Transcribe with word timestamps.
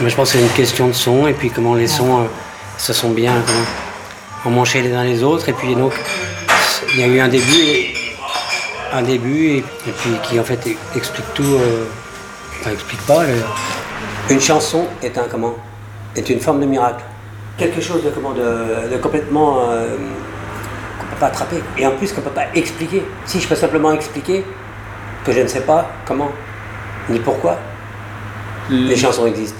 Mais 0.00 0.10
je 0.10 0.16
pense 0.16 0.32
que 0.32 0.38
c'est 0.38 0.44
une 0.44 0.50
question 0.52 0.88
de 0.88 0.92
son 0.92 1.26
et 1.26 1.32
puis 1.32 1.50
comment 1.50 1.74
les 1.74 1.86
sons 1.86 2.22
euh, 2.22 2.24
se 2.78 2.92
sont 2.92 3.10
bien 3.10 3.34
emmanchés 4.44 4.82
les 4.82 4.92
uns 4.92 5.04
les 5.04 5.22
autres. 5.22 5.48
Et 5.48 5.52
puis 5.52 5.74
donc, 5.74 5.92
il 6.94 7.00
y 7.00 7.02
a 7.04 7.06
eu 7.06 7.20
un 7.20 7.28
début, 7.28 7.94
un 8.92 9.02
début 9.02 9.46
et, 9.58 9.64
puis 9.84 10.10
qui 10.22 10.40
en 10.40 10.44
fait 10.44 10.76
explique 10.96 11.34
tout. 11.34 11.44
euh, 11.44 11.84
enfin, 12.60 12.70
explique 12.72 13.04
pas. 13.06 13.22
Une 14.30 14.40
chanson 14.40 14.86
est 15.02 15.16
un 15.18 15.24
comment 15.30 15.54
Est 16.16 16.28
une 16.30 16.40
forme 16.40 16.60
de 16.60 16.66
miracle. 16.66 17.04
Quelque 17.58 17.80
chose 17.80 18.02
de 18.02 18.10
comment 18.10 18.32
de, 18.32 18.96
complètement 18.96 19.68
euh, 19.68 19.96
qu'on 20.98 21.06
peut 21.06 21.20
pas 21.20 21.26
attraper 21.26 21.62
et 21.76 21.86
en 21.86 21.92
plus 21.92 22.12
qu'on 22.12 22.22
peut 22.22 22.30
pas 22.30 22.46
expliquer. 22.54 23.04
Si 23.26 23.40
je 23.40 23.46
peux 23.46 23.54
simplement 23.54 23.92
expliquer 23.92 24.44
que 25.24 25.32
je 25.32 25.40
ne 25.40 25.48
sais 25.48 25.60
pas 25.60 25.90
comment 26.06 26.30
ni 27.08 27.18
pourquoi, 27.18 27.58
les 28.70 28.96
chansons 28.96 29.26
existent. 29.26 29.58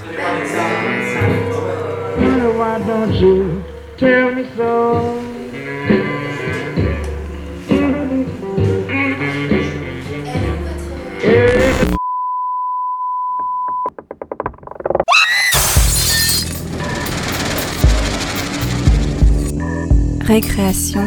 Récréation 20.26 21.04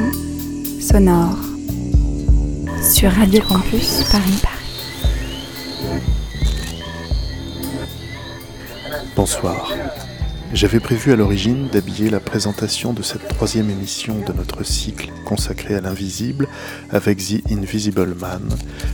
sonore 0.80 1.38
sur 2.84 3.12
Radio 3.12 3.42
Campus 3.42 4.04
Paris. 4.12 4.55
Bonsoir. 9.16 9.72
J'avais 10.54 10.82
prévu 10.82 11.14
à 11.14 11.16
l'origine 11.16 11.70
d'habiller 11.70 12.10
la 12.10 12.20
présentation 12.20 12.92
de 12.92 13.02
cette 13.02 13.30
troisième 13.30 13.70
émission 13.70 14.20
de 14.20 14.34
notre 14.34 14.66
cycle 14.66 15.10
consacré 15.24 15.74
à 15.74 15.80
l'invisible 15.80 16.50
avec 16.92 17.20
The 17.20 17.50
Invisible 17.50 18.14
Man, 18.20 18.50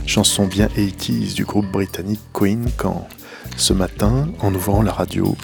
chanson 0.06 0.46
bien 0.46 0.68
80s 0.68 1.34
du 1.34 1.44
groupe 1.44 1.66
britannique 1.66 2.20
Queen 2.32 2.70
quand, 2.76 3.08
ce 3.56 3.72
matin, 3.72 4.28
en 4.38 4.54
ouvrant 4.54 4.82
la 4.82 4.92
radio, 4.92 5.36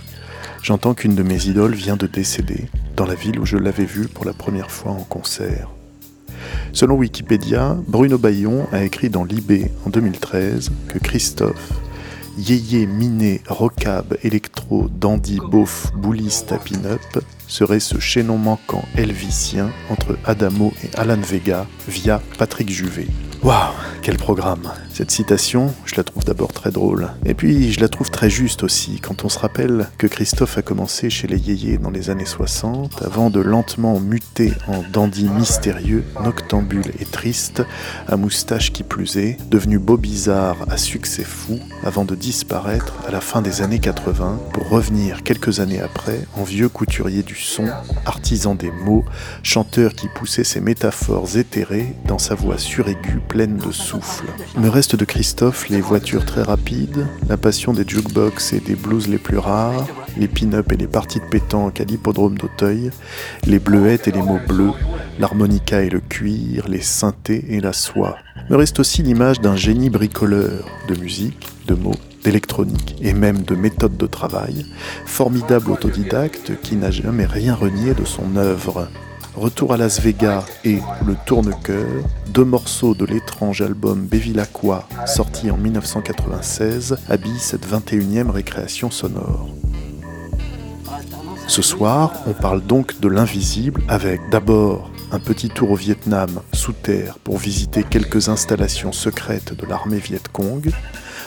j'entends 0.62 0.94
qu'une 0.94 1.16
de 1.16 1.24
mes 1.24 1.46
idoles 1.46 1.74
vient 1.74 1.96
de 1.96 2.06
décéder 2.06 2.68
dans 2.94 3.06
la 3.06 3.16
ville 3.16 3.40
où 3.40 3.46
je 3.46 3.56
l'avais 3.56 3.84
vue 3.84 4.06
pour 4.06 4.24
la 4.24 4.32
première 4.32 4.70
fois 4.70 4.92
en 4.92 5.02
concert. 5.02 5.70
Selon 6.72 6.94
Wikipédia, 6.94 7.76
Bruno 7.88 8.16
Bayon 8.16 8.68
a 8.70 8.84
écrit 8.84 9.10
dans 9.10 9.24
Libé 9.24 9.72
en 9.86 9.90
2013 9.90 10.70
que 10.88 10.98
Christophe, 10.98 11.72
yéyé 12.38 12.86
miné, 12.86 13.40
rockab, 13.48 14.16
électro, 14.22 14.88
dandy, 14.88 15.38
beauf, 15.50 15.92
bouliste 15.94 16.52
à 16.52 16.58
pin-up, 16.58 17.24
serait 17.46 17.80
ce 17.80 17.98
chaînon 17.98 18.38
manquant 18.38 18.84
elvisien 18.96 19.70
entre 19.90 20.16
Adamo 20.24 20.72
et 20.84 20.96
Alan 20.96 21.20
Vega 21.20 21.66
via 21.88 22.22
Patrick 22.38 22.70
Juvet. 22.70 23.08
Waouh, 23.42 23.74
quel 24.02 24.16
programme 24.16 24.72
Cette 24.98 25.12
citation, 25.12 25.72
je 25.84 25.94
la 25.94 26.02
trouve 26.02 26.24
d'abord 26.24 26.52
très 26.52 26.72
drôle. 26.72 27.10
Et 27.24 27.34
puis, 27.34 27.72
je 27.72 27.78
la 27.78 27.86
trouve 27.86 28.10
très 28.10 28.28
juste 28.28 28.64
aussi, 28.64 28.98
quand 28.98 29.24
on 29.24 29.28
se 29.28 29.38
rappelle 29.38 29.86
que 29.96 30.08
Christophe 30.08 30.58
a 30.58 30.62
commencé 30.62 31.08
chez 31.08 31.28
les 31.28 31.38
Yéyés 31.38 31.78
dans 31.78 31.90
les 31.90 32.10
années 32.10 32.26
60, 32.26 33.00
avant 33.04 33.30
de 33.30 33.38
lentement 33.38 34.00
muter 34.00 34.54
en 34.66 34.82
dandy 34.92 35.28
mystérieux, 35.28 36.02
noctambule 36.24 36.90
et 36.98 37.04
triste, 37.04 37.62
à 38.08 38.16
moustache 38.16 38.72
qui 38.72 38.82
plus 38.82 39.18
est, 39.18 39.36
devenu 39.48 39.78
beau 39.78 39.96
bizarre 39.96 40.56
à 40.68 40.76
succès 40.76 41.22
fou, 41.22 41.60
avant 41.84 42.04
de 42.04 42.16
disparaître 42.16 42.94
à 43.06 43.12
la 43.12 43.20
fin 43.20 43.40
des 43.40 43.62
années 43.62 43.78
80, 43.78 44.40
pour 44.52 44.68
revenir 44.68 45.22
quelques 45.22 45.60
années 45.60 45.80
après 45.80 46.26
en 46.36 46.42
vieux 46.42 46.68
couturier 46.68 47.22
du 47.22 47.36
son, 47.36 47.68
artisan 48.04 48.56
des 48.56 48.72
mots, 48.72 49.04
chanteur 49.44 49.92
qui 49.92 50.08
poussait 50.08 50.42
ses 50.42 50.60
métaphores 50.60 51.36
éthérées 51.36 51.94
dans 52.04 52.18
sa 52.18 52.34
voix 52.34 52.58
suraiguë 52.58 53.20
pleine 53.28 53.58
de 53.58 53.70
souffle. 53.70 54.26
De 54.96 55.04
Christophe 55.04 55.68
les 55.68 55.80
voitures 55.80 56.24
très 56.24 56.42
rapides, 56.42 57.06
la 57.28 57.36
passion 57.36 57.72
des 57.72 57.86
jukebox 57.86 58.52
et 58.52 58.60
des 58.60 58.74
blues 58.74 59.08
les 59.08 59.18
plus 59.18 59.38
rares, 59.38 59.86
les 60.16 60.28
pin-up 60.28 60.72
et 60.72 60.76
les 60.76 60.86
parties 60.86 61.20
de 61.20 61.24
pétanque 61.26 61.80
à 61.80 61.84
l'hippodrome 61.84 62.38
d'Auteuil, 62.38 62.90
les 63.46 63.58
bleuettes 63.58 64.08
et 64.08 64.12
les 64.12 64.22
mots 64.22 64.40
bleus, 64.46 64.72
l'harmonica 65.18 65.82
et 65.82 65.90
le 65.90 66.00
cuir, 66.00 66.68
les 66.68 66.80
synthés 66.80 67.44
et 67.48 67.60
la 67.60 67.72
soie. 67.72 68.16
Me 68.50 68.56
reste 68.56 68.80
aussi 68.80 69.02
l'image 69.02 69.40
d'un 69.40 69.56
génie 69.56 69.90
bricoleur 69.90 70.64
de 70.88 70.98
musique, 70.98 71.48
de 71.66 71.74
mots, 71.74 71.94
d'électronique 72.24 72.96
et 73.02 73.12
même 73.12 73.42
de 73.42 73.54
méthode 73.54 73.96
de 73.96 74.06
travail, 74.06 74.64
formidable 75.04 75.70
autodidacte 75.70 76.52
qui 76.62 76.76
n'a 76.76 76.90
jamais 76.90 77.26
rien 77.26 77.54
renié 77.54 77.94
de 77.94 78.04
son 78.04 78.36
œuvre. 78.36 78.88
Retour 79.38 79.72
à 79.72 79.76
Las 79.76 80.00
Vegas 80.00 80.44
et 80.64 80.80
Le 81.06 81.14
Tourne-Cœur, 81.24 81.86
deux 82.34 82.44
morceaux 82.44 82.96
de 82.96 83.04
l'étrange 83.04 83.62
album 83.62 84.04
Bevilacqua, 84.04 84.88
sorti 85.06 85.48
en 85.52 85.56
1996, 85.56 86.96
habillent 87.08 87.38
cette 87.38 87.64
21e 87.64 88.30
récréation 88.30 88.90
sonore. 88.90 89.48
Ce 91.46 91.62
soir, 91.62 92.14
on 92.26 92.32
parle 92.32 92.62
donc 92.62 92.98
de 92.98 93.06
l'invisible 93.06 93.80
avec 93.86 94.20
d'abord 94.28 94.90
un 95.12 95.20
petit 95.20 95.50
tour 95.50 95.70
au 95.70 95.76
Vietnam 95.76 96.40
sous 96.52 96.72
terre 96.72 97.16
pour 97.22 97.38
visiter 97.38 97.84
quelques 97.84 98.28
installations 98.28 98.90
secrètes 98.90 99.54
de 99.54 99.66
l'armée 99.66 99.98
Viet 99.98 100.28
Cong. 100.32 100.68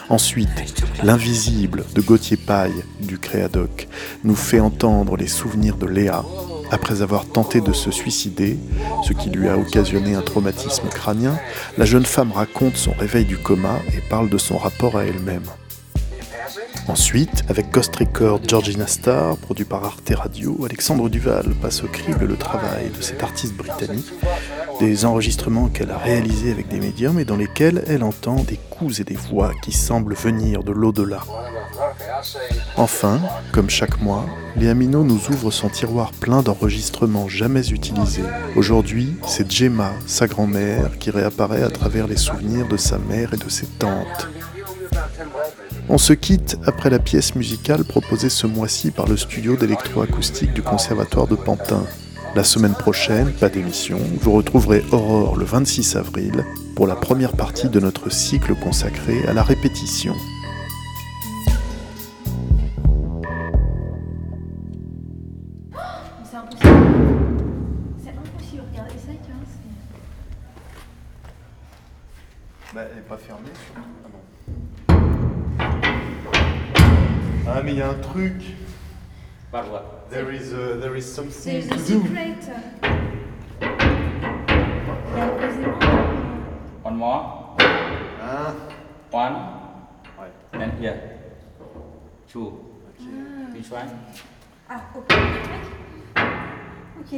Ensuite, 0.10 0.84
l'invisible 1.02 1.86
de 1.96 2.02
Gauthier 2.02 2.36
Paille 2.36 2.84
du 3.00 3.20
Créadoc 3.20 3.88
nous 4.26 4.36
fait 4.36 4.60
entendre 4.60 5.16
les 5.16 5.28
souvenirs 5.28 5.78
de 5.78 5.86
Léa 5.86 6.26
après 6.72 7.02
avoir 7.02 7.26
tenté 7.26 7.62
de 7.62 7.74
se 7.74 7.92
suicider, 7.92 8.58
ce 9.04 9.14
qui 9.14 9.30
lui 9.30 9.50
a 9.50 9.58
occasionné 9.58 10.16
un 10.16 10.22
traumatisme 10.22 10.88
crânien. 10.88 11.38
La 11.78 11.86
jeune 11.86 12.06
femme 12.06 12.32
raconte 12.32 12.78
son 12.78 12.94
réveil 12.94 13.26
du 13.26 13.38
coma 13.38 13.80
et 13.96 14.02
parle 14.10 14.30
de 14.30 14.38
son 14.38 14.58
rapport 14.58 14.98
à 14.98 15.04
elle-même. 15.06 15.44
Ensuite, 16.88 17.44
avec 17.48 17.72
Ghost 17.72 17.96
Record 17.96 18.42
Georgina 18.48 18.88
Star, 18.88 19.38
produit 19.38 19.66
par 19.66 19.84
Arte 19.86 20.12
Radio, 20.16 20.58
Alexandre 20.66 21.10
Duval 21.10 21.54
passe 21.62 21.84
au 21.84 21.88
crible 21.88 22.26
le 22.26 22.36
travail 22.36 22.90
de 22.96 23.02
cette 23.02 23.24
artiste 23.24 23.56
britannique, 23.56 24.12
des 24.80 25.06
enregistrements 25.06 25.68
qu'elle 25.68 25.92
a 25.92 25.98
réalisés 25.98 26.52
avec 26.52 26.68
des 26.68 26.80
médiums 26.80 27.20
et 27.20 27.26
dans 27.26 27.38
lesquels 27.38 27.84
elle 27.88 28.04
entend 28.04 28.36
des 28.44 28.60
coups 28.70 29.00
et 29.00 29.04
des 29.04 29.16
voix 29.16 29.54
qui 29.64 29.72
semblent 29.72 30.16
venir 30.16 30.64
de 30.64 30.72
l'au-delà. 30.72 31.22
Enfin, 32.78 33.20
comme 33.52 33.70
chaque 33.70 34.02
mois, 34.02 34.26
Léa 34.56 34.74
Minot 34.74 35.04
nous 35.04 35.30
ouvre 35.30 35.52
son 35.52 35.70
tiroir 35.70 36.12
plein 36.12 36.42
d'enregistrements 36.42 37.30
jamais 37.30 37.70
utilisés. 37.70 38.24
Aujourd'hui, 38.56 39.16
c'est 39.28 39.50
Gemma, 39.50 39.94
sa 40.08 40.28
grand-mère, 40.28 40.98
qui 41.00 41.12
réapparaît 41.12 41.64
à 41.64 41.70
travers 41.70 42.08
les 42.08 42.18
souvenirs 42.18 42.68
de 42.68 42.78
sa 42.78 42.98
mère 42.98 43.34
et 43.34 43.38
de 43.38 43.50
ses 43.50 43.68
tantes. 43.68 44.28
On 45.94 45.98
se 45.98 46.14
quitte 46.14 46.58
après 46.66 46.90
la 46.90 47.00
pièce 47.00 47.36
musicale 47.36 47.84
proposée 47.84 48.30
ce 48.30 48.48
mois-ci 48.48 48.92
par 48.92 49.10
le 49.10 49.18
studio 49.18 49.58
d'électroacoustique 49.58 50.54
du 50.54 50.62
Conservatoire 50.62 51.28
de 51.28 51.36
Pantin. 51.36 51.84
La 52.34 52.46
semaine 52.46 52.76
prochaine, 52.76 53.34
pas 53.34 53.50
d'émission, 53.50 54.00
vous 54.22 54.32
retrouverez 54.32 54.86
Aurore 54.94 55.36
le 55.36 55.44
26 55.44 55.98
avril 55.98 56.46
pour 56.78 56.88
la 56.88 56.96
première 56.96 57.34
partie 57.34 57.68
de 57.68 57.82
notre 57.82 58.10
cycle 58.10 58.56
consacré 58.56 59.26
à 59.28 59.34
la 59.34 59.44
répétition. 59.44 60.16
Is, 81.02 81.18
a- 81.18 81.22
there 81.24 81.58
is 81.60 81.66
something 81.66 81.68
to 81.68 81.76
do. 81.76 82.08
secret. 82.08 82.44
Il 83.62 85.18
y 85.18 85.22
a 85.22 85.28
posément. 85.28 85.80
One 86.84 86.98
more. 86.98 87.22
Hein 87.60 88.56
One. 89.12 89.36
Ouais. 90.18 90.32
And 90.54 90.72
here. 90.80 90.98
Two. 92.32 92.52
Which 93.54 93.72
one? 93.72 93.90
Ah, 94.70 94.82
ok. 94.96 95.06
Ok. 97.02 97.14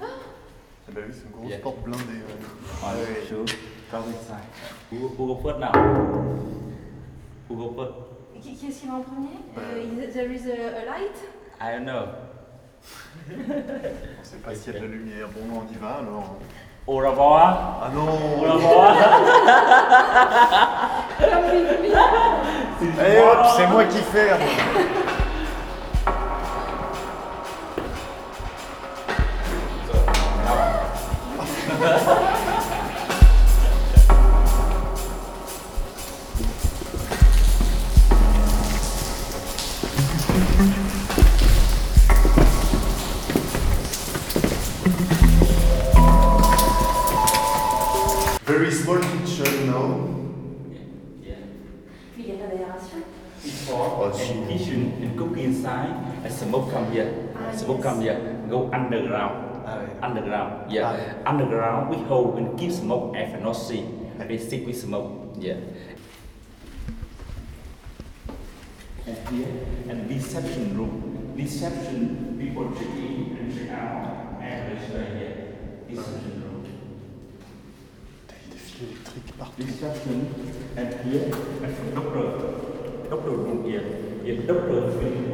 Ah, 0.00 0.90
ben 0.94 1.04
oui, 1.06 1.12
c'est 1.12 1.24
une 1.24 1.30
grosse 1.32 1.48
Yeah. 1.50 1.58
porte 1.62 1.82
blindée. 1.84 2.20
ouais. 2.26 2.38
One, 2.82 2.96
Ouais. 2.96 3.26
two. 3.28 3.44
From 3.88 4.04
inside. 4.08 4.48
Who, 4.90 5.08
who 5.16 5.26
go 5.26 5.36
first 5.42 5.58
now? 5.58 5.72
Who 7.48 7.56
go 7.56 7.74
first? 7.76 7.92
qui- 8.42 8.56
Qu'est-ce 8.56 8.80
qu'il 8.80 8.90
va 8.90 8.96
en 8.96 9.02
premier? 9.02 9.38
Euh, 9.56 9.82
il- 9.82 10.10
There 10.12 10.32
is 10.32 10.46
a, 10.46 10.82
a 10.82 10.84
light? 10.84 11.16
I 11.60 11.72
don't 11.76 11.84
know. 11.84 12.08
On 13.30 14.24
sait 14.24 14.36
pas 14.44 14.54
s'il 14.54 14.72
y 14.72 14.76
a 14.76 14.80
de 14.80 14.84
la 14.84 14.90
lumière. 14.90 15.28
Bon, 15.28 15.40
on 15.54 15.72
y 15.72 15.76
va 15.78 15.98
alors. 16.00 16.36
Au 16.86 16.96
revoir. 16.96 17.80
Ah 17.84 17.90
non 17.94 18.08
Au 18.08 18.52
revoir. 18.52 18.96
Allez 23.00 23.18
hop, 23.18 23.46
c'est 23.56 23.66
moi 23.68 23.84
qui 23.84 23.98
ferme. 23.98 24.40
here. 57.52 57.64
Smoke 57.64 57.82
come 57.82 58.00
here. 58.00 58.18
Go 58.48 58.70
underground. 58.72 59.50
Underground. 60.02 60.70
Yeah. 60.70 61.22
Underground 61.26 61.90
we 61.90 61.96
hold 62.08 62.38
and 62.38 62.58
keep 62.58 62.72
smoke 62.72 63.14
and 63.16 63.42
not 63.42 63.52
see. 63.52 63.84
They 64.18 64.38
sick 64.38 64.66
with 64.66 64.80
smoke. 64.80 65.36
Yeah. 65.38 65.56
And 69.06 69.28
here 69.28 69.48
and 69.88 70.08
reception 70.08 70.76
room. 70.76 71.34
Reception 71.36 72.38
people 72.40 72.70
check 72.72 72.94
in 72.96 73.36
and 73.38 73.54
check 73.54 73.70
out 73.70 74.40
and 74.40 74.78
they 74.78 74.86
stay 74.86 75.18
here. 75.18 75.36
Reception 75.88 76.42
room. 76.42 76.66
Partout. 79.38 79.66
Reception 79.66 80.34
and 80.76 80.94
here 81.04 81.24
and 81.62 81.94
doctor. 81.94 82.28
Doctor 83.10 83.30
room 83.30 83.64
here. 83.64 83.84
Yeah, 84.24 84.46
doctor 84.46 84.98
and 85.00 85.32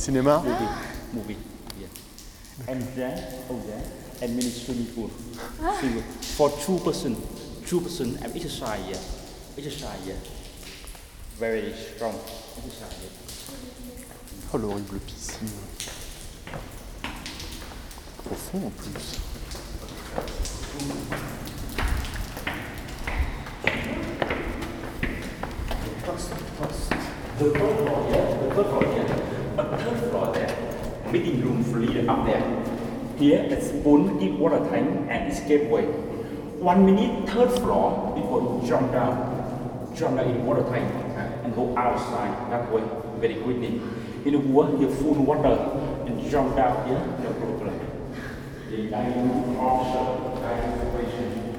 Cinéma 0.00 0.42
movie, 0.42 0.68
movie. 1.12 1.36
Yeah. 1.78 2.72
And 2.72 2.82
there, 2.96 3.34
over 3.50 3.66
there, 3.66 3.84
and 4.22 4.34
mini 4.34 4.48
swimming 4.48 4.86
pool. 4.86 5.10
Swimming 5.78 6.02
pool. 6.02 6.12
For 6.38 6.50
two 6.64 6.78
person, 6.78 7.16
two 7.66 7.82
person, 7.82 8.16
and 8.22 8.34
exercise 8.34 8.82
here. 8.86 8.96
Exercise 9.58 10.02
here. 10.06 10.16
Very 11.36 11.74
strong 11.74 12.14
exercise 12.56 12.96
here. 12.98 13.10
Oh 14.54 14.56
l'horrible 14.56 15.00
piscine. 15.00 15.50
Profond 18.24 18.64
en 18.64 18.70
plus. 18.70 19.20
The 27.38 27.44
here, 27.44 28.28
the 28.48 28.64
floor 28.64 29.19
Meeting 31.12 31.42
room 31.42 31.64
free 31.64 32.06
up 32.06 32.24
there. 32.24 32.40
Here, 33.18 33.42
a 33.50 33.60
spoon 33.60 34.20
give 34.20 34.38
water 34.38 34.60
tank 34.70 35.10
and 35.10 35.32
escape 35.32 35.68
way. 35.68 35.82
One 36.62 36.86
minute, 36.86 37.28
third 37.28 37.50
floor, 37.58 38.14
people 38.14 38.62
jump 38.64 38.92
down, 38.92 39.92
jump 39.96 40.18
down 40.18 40.30
in 40.30 40.46
water 40.46 40.62
tank 40.62 40.88
uh, 41.16 41.42
and 41.42 41.52
go 41.56 41.76
outside 41.76 42.52
that 42.52 42.70
way 42.72 42.84
very 43.18 43.34
quickly. 43.42 43.82
In 44.24 44.32
the 44.34 44.38
water, 44.38 44.76
here 44.78 44.88
full 44.88 45.14
water 45.14 45.58
and 46.06 46.30
jump 46.30 46.54
down 46.54 46.86
here, 46.86 47.02
no 47.24 47.32
problem. 47.32 47.80
The 48.70 48.88
diving 48.88 49.56
officer, 49.58 50.40
diving 50.40 50.88
operation. 50.88 51.50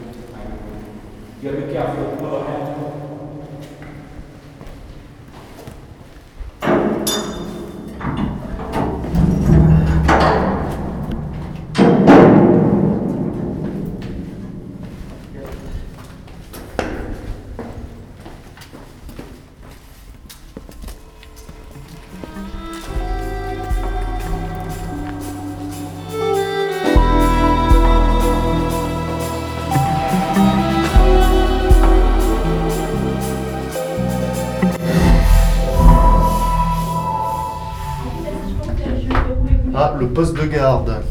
You 1.42 1.50
have 1.50 1.60
to 1.60 1.68
be 1.68 1.74
careful, 1.74 2.16
go 2.22 2.36
ahead. 2.38 2.91
Poste 40.14 40.36
de 40.36 40.48
garde. 40.48 41.04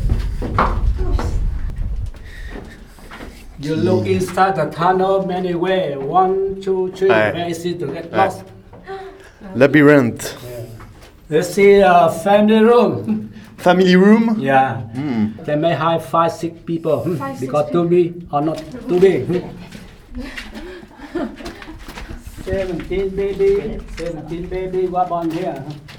You 3.59 3.77
look 3.77 4.07
inside 4.07 4.57
the 4.57 4.67
tunnel 4.71 5.27
many 5.27 5.55
way. 5.55 5.97
One, 5.97 6.61
two, 6.63 6.93
three. 6.93 7.09
Ouais. 7.11 7.33
Very 7.33 7.51
easy 7.51 7.75
to 7.75 7.87
get 7.87 8.11
Ouais. 8.11 8.17
lost. 8.17 8.45
Labyrinthe. 9.55 10.35
Let's 11.29 11.51
see 11.55 11.81
a 11.81 12.11
family 12.25 12.61
room. 12.61 13.27
Family 13.59 13.95
room. 13.95 14.37
yeah. 14.39 14.81
Hmm. 14.97 15.33
They 15.45 15.55
may 15.55 15.75
have 15.75 16.03
five, 16.07 16.33
six 16.33 16.59
people 16.65 17.05
hmm, 17.05 17.17
Five, 17.17 17.37
six 17.37 17.41
because 17.47 17.71
too 17.71 17.85
big 17.87 18.27
or 18.33 18.41
not 18.41 18.57
too 18.89 18.99
big. 18.99 19.27
hmm. 19.27 19.49
Seventeen 22.45 23.11
baby, 23.15 23.79
seventeen 23.99 24.47
baby. 24.49 24.87
What 24.89 25.11
on 25.11 25.31
here? 25.31 25.63
Seventeen. 25.63 25.90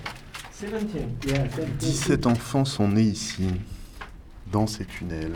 Yeah, 0.62 0.70
seventeen. 0.70 1.78
17 1.80 2.28
enfants 2.28 2.66
sont 2.66 2.88
nés 2.88 3.02
ici, 3.02 3.48
dans 4.52 4.68
ces 4.68 4.86
tunnels. 4.86 5.32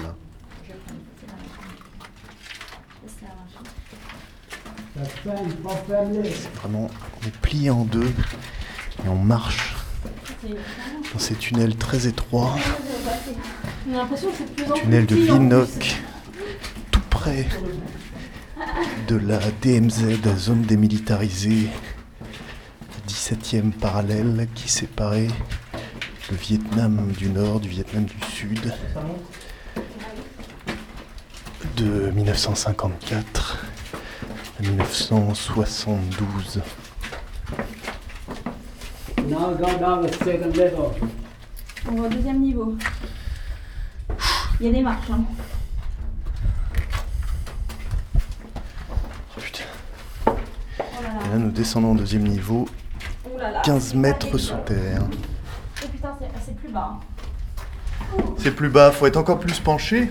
Vraiment, 6.55 6.89
on 7.21 7.27
est 7.27 7.37
en 7.69 7.85
deux 7.85 8.11
et 9.03 9.09
on 9.09 9.15
marche 9.15 9.75
dans 10.43 11.19
ces 11.19 11.35
tunnels 11.35 11.75
très 11.75 12.05
étroits, 12.07 12.55
c'est 14.85 15.07
de 15.07 15.15
Vinok, 15.15 16.01
tout 16.91 17.01
près 17.09 17.47
de 19.07 19.15
la 19.15 19.39
DMZ, 19.61 20.21
zone 20.35 20.61
démilitarisée, 20.61 21.67
17e 23.07 23.71
parallèle 23.71 24.47
qui 24.55 24.69
séparait 24.69 25.27
le 26.31 26.37
Vietnam 26.37 27.11
du 27.17 27.29
Nord 27.29 27.59
du 27.59 27.69
Vietnam 27.69 28.05
du 28.05 28.15
Sud 28.31 28.73
de 31.77 32.09
1954 32.11 33.65
à 34.59 34.61
1972. 34.61 36.61
Now 39.27 39.55
go 39.55 39.65
down 39.79 40.05
the 40.05 40.13
second 40.23 40.55
level. 40.55 40.91
On 41.87 41.95
va 41.95 42.07
au 42.07 42.09
deuxième 42.09 42.39
niveau. 42.39 42.75
Il 44.59 44.67
y 44.67 44.69
a 44.69 44.71
des 44.71 44.81
marches. 44.81 45.09
Hein. 45.11 45.23
Oh 49.35 49.39
putain. 49.41 49.63
Oh 50.27 50.31
là 51.03 51.09
Et 51.25 51.29
là. 51.29 51.37
nous 51.37 51.51
descendons 51.51 51.93
au 51.93 51.97
deuxième 51.97 52.23
niveau. 52.23 52.67
15 53.63 53.83
C'est 53.83 53.93
pas 53.93 53.99
mètres 53.99 54.37
sous 54.37 54.55
terre. 54.65 55.01
Oh 55.03 55.87
putain, 55.91 56.17
c'est 56.19 56.27
c'est 56.45 56.55
plus 56.55 56.71
bas. 56.71 56.99
C'est 58.37 58.51
plus 58.51 58.69
bas, 58.69 58.91
faut 58.91 59.05
être 59.07 59.17
encore 59.17 59.39
plus 59.39 59.59
penché. 59.59 60.09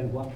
You 0.00 0.06
can 0.08 0.12
walk 0.14 0.32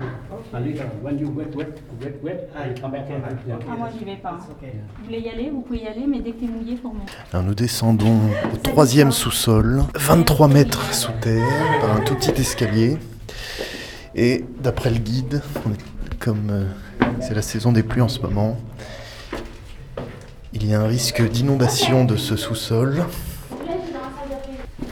a 0.52 0.61
little. 0.61 0.87
When 1.02 1.18
you 1.18 1.28
wet, 1.30 1.54
wet, 1.54 1.80
wet, 2.00 2.23
wet, 2.23 2.50
you 2.68 2.80
come 2.83 2.90
back. 2.92 3.09
Yeah. 3.09 3.56
Ah, 3.71 3.76
moi, 3.78 3.88
j'y 3.99 4.04
vais 4.04 4.16
pas. 4.16 4.37
Vous 4.38 5.04
voulez 5.06 5.21
y 5.21 5.28
aller? 5.30 5.50
Vous 5.50 5.62
pouvez 5.62 5.80
y 5.80 5.87
aller, 5.87 6.04
mais 6.06 6.21
dès 6.21 6.33
que 6.33 6.40
t'es 6.40 6.47
mouillé, 6.47 6.76
faut 6.76 6.90
remonter. 6.90 7.12
Alors 7.33 7.44
nous 7.47 7.54
descendons 7.54 8.18
au 8.52 8.56
troisième 8.59 9.11
sous-sol, 9.12 9.83
23 9.94 10.49
mètres 10.49 10.92
sous 10.92 11.12
terre, 11.21 11.47
par 11.80 11.97
un 11.97 12.00
tout 12.00 12.14
petit 12.14 12.38
escalier. 12.40 12.99
Et 14.14 14.44
d'après 14.61 14.90
le 14.90 14.99
guide, 14.99 15.40
on 15.66 15.73
est- 15.73 16.18
comme 16.18 16.49
euh, 16.50 16.64
c'est 17.21 17.35
la 17.35 17.42
saison 17.42 17.73
des 17.73 17.83
pluies 17.83 18.02
en 18.02 18.09
ce 18.09 18.21
moment, 18.21 18.56
il 20.52 20.66
y 20.66 20.75
a 20.75 20.80
un 20.80 20.87
risque 20.87 21.23
d'inondation 21.28 22.04
de 22.04 22.16
ce 22.16 22.37
sous-sol. 22.37 23.04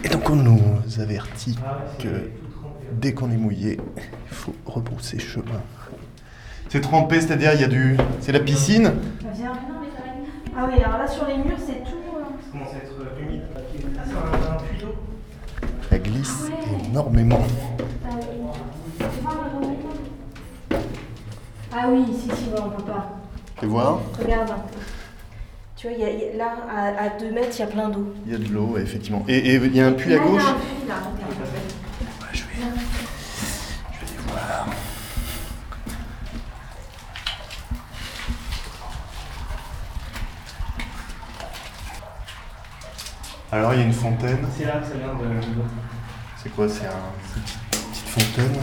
Et 0.04 0.08
donc 0.08 0.28
on 0.30 0.36
nous 0.36 0.60
avertit 0.98 1.56
que 1.98 2.30
dès 3.00 3.14
qu'on 3.14 3.30
est 3.30 3.36
mouillé, 3.36 3.78
il 3.96 4.34
faut 4.34 4.54
rebrousser 4.66 5.18
chemin. 5.18 5.60
C'est 6.68 6.80
trempé, 6.80 7.20
c'est-à-dire 7.20 7.52
il 7.54 7.60
y 7.60 7.64
a 7.64 7.68
du... 7.68 7.96
C'est 8.20 8.32
la 8.32 8.40
piscine 8.40 8.92
Ah 10.56 10.66
oui, 10.68 10.82
alors 10.82 10.98
là, 10.98 11.06
sur 11.06 11.26
les 11.26 11.36
murs, 11.36 11.58
c'est 11.58 11.82
tout. 11.84 11.96
Ça 15.90 15.98
glisse 15.98 16.50
énormément. 16.88 17.40
Ah 21.74 21.86
oui, 21.90 22.04
si, 22.14 22.24
si, 22.36 22.50
ouais, 22.50 22.58
on 22.64 22.70
peut 22.70 22.82
pas. 22.82 23.18
Tu 23.58 23.66
vois 23.66 24.02
Regarde. 24.18 24.50
Tu 25.76 25.88
vois, 25.88 25.96
il 25.96 26.02
y 26.02 26.04
a- 26.04 26.10
il 26.10 26.20
y 26.20 26.24
a- 26.34 26.36
là, 26.36 26.52
à, 26.98 27.18
2 27.18 27.30
mètres, 27.32 27.48
il 27.54 27.60
y 27.60 27.62
a 27.62 27.66
plein 27.66 27.88
d'eau. 27.88 28.14
Il 28.26 28.32
y 28.32 28.34
a 28.34 28.38
de 28.38 28.48
l'eau, 28.52 28.76
effectivement. 28.78 29.24
Et 29.28 29.54
il 29.56 29.74
y 29.76 29.80
a 29.80 29.86
un 29.86 29.92
puits 29.92 30.12
à 30.14 30.16
il 30.18 30.22
y 30.22 30.28
gauche 30.28 30.42
a 30.44 30.50
un 30.50 30.54
puits, 30.54 30.88
là, 30.88 30.94
regarde. 30.94 31.14
je 32.32 32.38
vais, 32.42 32.48
je 33.92 34.00
vais 34.00 34.06
aller 34.06 34.28
voir. 34.28 34.66
Alors 43.52 43.74
il 43.74 43.80
y 43.80 43.82
a 43.82 43.86
une 43.86 43.92
fontaine. 43.92 44.38
C'est 44.56 44.64
là 44.64 44.78
que 44.78 44.86
ça 44.86 44.94
vient 44.94 45.12
de. 45.14 45.42
C'est 46.42 46.48
quoi? 46.54 46.66
C'est 46.66 46.86
un, 46.86 46.90
une 47.36 47.42
petite 47.42 48.08
fontaine. 48.08 48.56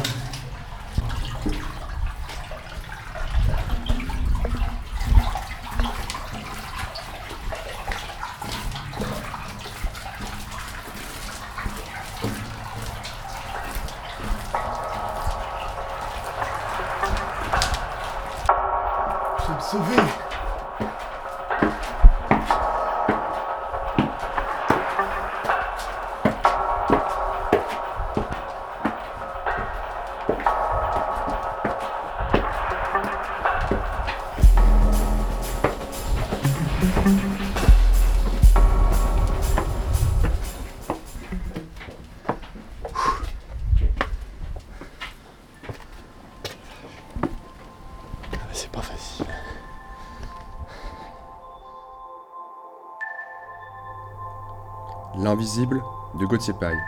L'invisible 55.29 55.83
de 56.19 56.25
Gauthier 56.25 56.55
Paille. 56.59 56.79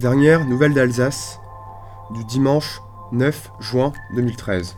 Dernière 0.00 0.44
nouvelle 0.44 0.74
d'Alsace 0.74 1.38
du 2.10 2.24
dimanche 2.24 2.82
9 3.12 3.52
juin 3.60 3.92
2013. 4.16 4.74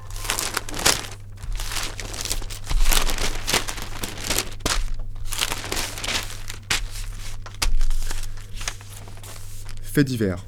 Fait 9.81 10.05
divers. 10.05 10.45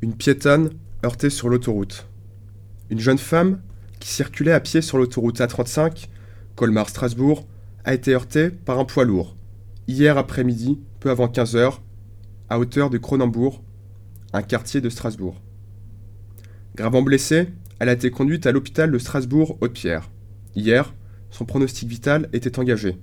Une 0.00 0.16
piétonne 0.16 0.70
heurtée 1.04 1.28
sur 1.28 1.50
l'autoroute. 1.50 2.06
Une 2.88 3.00
jeune 3.00 3.18
femme 3.18 3.60
qui 4.00 4.08
circulait 4.08 4.52
à 4.52 4.60
pied 4.60 4.80
sur 4.80 4.96
l'autoroute 4.96 5.40
A35, 5.40 6.08
Colmar-Strasbourg, 6.56 7.44
a 7.88 7.94
été 7.94 8.12
heurtée 8.12 8.50
par 8.50 8.78
un 8.78 8.84
poids 8.84 9.06
lourd, 9.06 9.34
hier 9.86 10.18
après-midi, 10.18 10.78
peu 11.00 11.08
avant 11.08 11.26
15h, 11.26 11.78
à 12.50 12.58
hauteur 12.58 12.90
de 12.90 12.98
Cronenbourg, 12.98 13.62
un 14.34 14.42
quartier 14.42 14.82
de 14.82 14.90
Strasbourg. 14.90 15.40
Gravement 16.74 17.00
blessée, 17.00 17.48
elle 17.78 17.88
a 17.88 17.94
été 17.94 18.10
conduite 18.10 18.46
à 18.46 18.52
l'hôpital 18.52 18.90
de 18.90 18.98
Strasbourg-Haute-Pierre. 18.98 20.10
Hier, 20.54 20.92
son 21.30 21.46
pronostic 21.46 21.88
vital 21.88 22.28
était 22.34 22.58
engagé. 22.58 22.98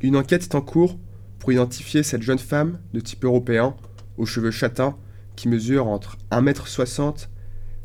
Une 0.00 0.14
enquête 0.14 0.44
est 0.44 0.54
en 0.54 0.60
cours 0.60 0.96
pour 1.40 1.50
identifier 1.50 2.04
cette 2.04 2.22
jeune 2.22 2.38
femme 2.38 2.78
de 2.92 3.00
type 3.00 3.24
européen, 3.24 3.74
aux 4.16 4.26
cheveux 4.26 4.52
châtains, 4.52 4.96
qui 5.34 5.48
mesure 5.48 5.88
entre 5.88 6.18
1m60 6.30 7.26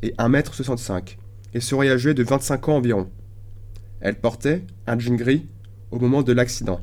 et 0.04 0.12
1m65, 0.20 1.18
et 1.56 1.60
serait 1.60 1.90
âgée 1.90 2.14
de 2.14 2.22
25 2.22 2.70
ans 2.70 2.76
environ. 2.78 3.10
Elle 4.00 4.20
portait 4.20 4.68
un 4.86 5.00
jean 5.00 5.16
gris 5.16 5.48
au 5.94 6.00
moment 6.00 6.24
de 6.24 6.34
l'accident. 6.34 6.82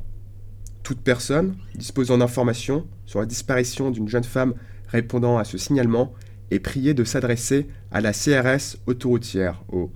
Toute 0.83 1.01
personne 1.01 1.55
disposant 1.75 2.17
d'informations 2.17 2.87
sur 3.05 3.19
la 3.19 3.25
disparition 3.25 3.91
d'une 3.91 4.07
jeune 4.07 4.23
femme 4.23 4.53
répondant 4.87 5.37
à 5.37 5.43
ce 5.43 5.57
signalement 5.57 6.13
est 6.49 6.59
priée 6.59 6.93
de 6.93 7.03
s'adresser 7.03 7.67
à 7.91 8.01
la 8.01 8.13
CRS 8.13 8.77
autoroutière 8.87 9.63
au 9.71 9.91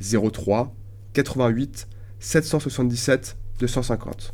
03 0.00 0.74
88 1.14 1.88
777 2.20 3.36
250. 3.58 4.32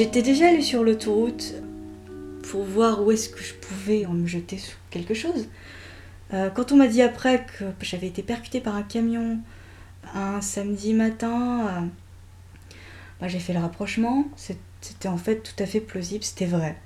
J'étais 0.00 0.22
déjà 0.22 0.48
allée 0.48 0.62
sur 0.62 0.82
l'autoroute 0.82 1.56
pour 2.50 2.64
voir 2.64 3.04
où 3.04 3.10
est-ce 3.10 3.28
que 3.28 3.42
je 3.42 3.52
pouvais 3.52 4.06
me 4.06 4.26
jeter 4.26 4.56
sur 4.56 4.78
quelque 4.88 5.12
chose. 5.12 5.46
Euh, 6.32 6.48
quand 6.48 6.72
on 6.72 6.76
m'a 6.76 6.86
dit 6.86 7.02
après 7.02 7.44
que 7.58 7.66
j'avais 7.82 8.06
été 8.06 8.22
percutée 8.22 8.62
par 8.62 8.76
un 8.76 8.82
camion 8.82 9.40
un 10.14 10.40
samedi 10.40 10.94
matin, 10.94 11.66
euh, 11.66 11.80
bah, 13.20 13.28
j'ai 13.28 13.40
fait 13.40 13.52
le 13.52 13.58
rapprochement. 13.58 14.24
C'était 14.36 15.06
en 15.06 15.18
fait 15.18 15.42
tout 15.42 15.62
à 15.62 15.66
fait 15.66 15.80
plausible, 15.80 16.24
c'était 16.24 16.46
vrai. 16.46 16.78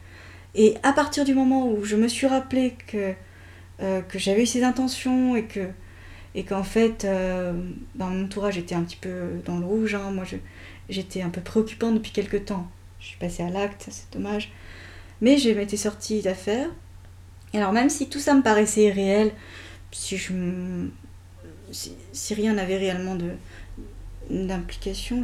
Et 0.56 0.74
à 0.82 0.92
partir 0.92 1.24
du 1.24 1.34
moment 1.34 1.68
où 1.70 1.84
je 1.84 1.94
me 1.94 2.08
suis 2.08 2.26
rappelé 2.26 2.74
que, 2.88 3.14
euh, 3.80 4.00
que 4.00 4.18
j'avais 4.18 4.42
eu 4.42 4.46
ces 4.46 4.64
intentions 4.64 5.36
et 5.36 5.44
que 5.44 5.68
qu'en 6.48 6.64
fait, 6.64 7.04
euh, 7.04 7.52
bah, 7.94 8.06
mon 8.06 8.24
entourage 8.24 8.58
était 8.58 8.74
un 8.74 8.82
petit 8.82 8.98
peu 9.00 9.40
dans 9.44 9.58
le 9.58 9.66
rouge. 9.66 9.94
hein. 9.94 10.10
Moi, 10.10 10.24
j'étais 10.88 11.22
un 11.22 11.30
peu 11.30 11.42
préoccupante 11.42 11.94
depuis 11.94 12.10
quelques 12.10 12.46
temps. 12.46 12.68
Je 13.04 13.08
suis 13.10 13.18
passée 13.18 13.42
à 13.42 13.50
l'acte, 13.50 13.86
c'est 13.90 14.10
dommage. 14.14 14.50
Mais 15.20 15.38
je 15.38 15.50
m'étais 15.50 15.76
sortie 15.76 16.22
d'affaires. 16.22 16.70
Et 17.54 17.58
alors, 17.58 17.72
même 17.72 17.90
si 17.90 18.08
tout 18.08 18.20
ça 18.20 18.34
me 18.34 18.42
paraissait 18.42 18.90
réel, 18.90 19.32
si, 19.92 20.16
rien 22.34 22.54
n'avait 22.54 22.78
réellement 22.78 23.16
d'implication, 24.30 25.22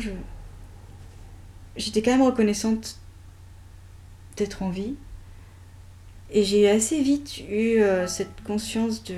j'étais 1.77 2.03
quand 2.03 2.13
même 2.13 2.23
reconnaissante 2.23 2.99
d'être 4.37 4.63
en 4.63 4.71
vie. 4.71 4.95
Et 6.31 6.45
j'ai 6.45 6.69
assez 6.71 7.03
vite 7.03 7.41
eu 7.51 7.81
euh, 7.83 8.07
cette 8.07 8.43
conscience 8.45 9.03
du- 9.03 9.15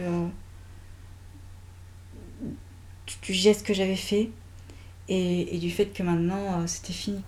geste 3.28 3.64
que 3.66 3.74
j'avais 3.74 3.96
fait 3.96 4.30
et, 5.08 5.56
et 5.56 5.58
du 5.58 5.70
fait 5.70 5.86
que 5.86 6.02
maintenant 6.02 6.62
euh, 6.62 6.66
c'était 6.66 6.92
fini. 6.92 7.22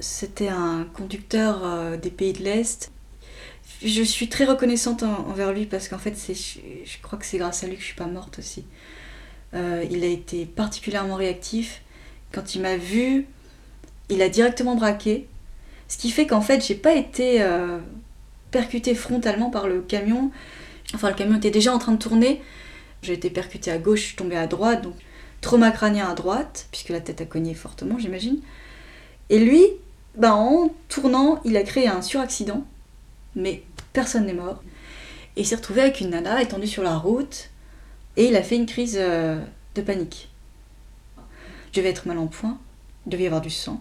C'était 0.00 0.48
un 0.48 0.86
conducteur 0.94 1.64
euh, 1.64 1.96
des 1.96 2.10
pays 2.10 2.32
de 2.32 2.42
l'Est. 2.42 2.92
Je 3.84 4.02
suis 4.02 4.28
très 4.28 4.44
reconnaissante 4.44 5.02
en- 5.02 5.26
envers 5.28 5.52
lui 5.52 5.66
parce 5.66 5.88
qu'en 5.88 5.98
fait, 5.98 6.14
je 6.16 6.98
crois 7.02 7.18
que 7.18 7.26
c'est 7.26 7.38
grâce 7.38 7.64
à 7.64 7.66
lui 7.66 7.74
que 7.74 7.80
je 7.80 7.86
suis 7.86 7.94
pas 7.96 8.06
morte 8.06 8.38
aussi. 8.38 8.64
Euh, 9.54 9.84
il 9.90 10.04
a 10.04 10.08
été 10.08 10.46
particulièrement 10.46 11.14
réactif. 11.16 11.82
Quand 12.32 12.54
il 12.54 12.60
m'a 12.62 12.76
vu, 12.76 13.26
il 14.08 14.22
a 14.22 14.28
directement 14.28 14.74
braqué. 14.76 15.26
Ce 15.88 15.96
qui 15.96 16.10
fait 16.10 16.26
qu'en 16.26 16.40
fait, 16.42 16.64
j'ai 16.64 16.74
pas 16.74 16.94
été 16.94 17.42
euh, 17.42 17.78
percutée 18.50 18.94
frontalement 18.94 19.50
par 19.50 19.66
le 19.66 19.80
camion. 19.80 20.30
Enfin, 20.94 21.08
le 21.08 21.14
camion 21.16 21.36
était 21.36 21.50
déjà 21.50 21.74
en 21.74 21.78
train 21.78 21.92
de 21.92 21.98
tourner. 21.98 22.42
J'ai 23.02 23.14
été 23.14 23.30
percutée 23.30 23.70
à 23.70 23.78
gauche, 23.78 24.00
je 24.00 24.06
suis 24.06 24.16
tombée 24.16 24.36
à 24.36 24.46
droite, 24.46 24.82
donc 24.82 24.94
trauma 25.40 25.70
crânien 25.70 26.08
à 26.08 26.14
droite, 26.14 26.66
puisque 26.72 26.88
la 26.88 27.00
tête 27.00 27.20
a 27.20 27.24
cogné 27.24 27.54
fortement, 27.54 27.98
j'imagine. 27.98 28.38
Et 29.30 29.38
lui, 29.38 29.62
ben, 30.18 30.32
en 30.32 30.70
tournant, 30.88 31.40
il 31.44 31.56
a 31.56 31.62
créé 31.62 31.86
un 31.86 32.02
suraccident, 32.02 32.64
mais 33.36 33.62
personne 33.92 34.26
n'est 34.26 34.34
mort. 34.34 34.62
Et 35.36 35.42
il 35.42 35.46
s'est 35.46 35.54
retrouvé 35.54 35.80
avec 35.80 36.00
une 36.00 36.10
nana 36.10 36.42
étendue 36.42 36.66
sur 36.66 36.82
la 36.82 36.96
route, 36.96 37.50
et 38.16 38.26
il 38.26 38.34
a 38.34 38.42
fait 38.42 38.56
une 38.56 38.66
crise 38.66 38.96
euh, 38.98 39.40
de 39.76 39.80
panique. 39.80 40.28
Je 41.72 41.78
devais 41.78 41.90
être 41.90 42.08
mal 42.08 42.18
en 42.18 42.26
point, 42.26 42.58
il 43.06 43.12
devait 43.12 43.22
y 43.22 43.26
avoir 43.26 43.40
du 43.40 43.50
sang. 43.50 43.80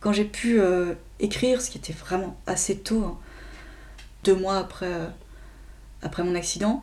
Quand 0.00 0.12
j'ai 0.12 0.24
pu 0.24 0.60
euh, 0.60 0.94
écrire, 1.20 1.60
ce 1.60 1.70
qui 1.70 1.78
était 1.78 1.92
vraiment 1.92 2.36
assez 2.48 2.78
tôt, 2.78 3.04
hein, 3.04 3.18
deux 4.24 4.34
mois 4.34 4.58
après, 4.58 4.86
euh, 4.86 5.06
après 6.02 6.24
mon 6.24 6.34
accident, 6.34 6.82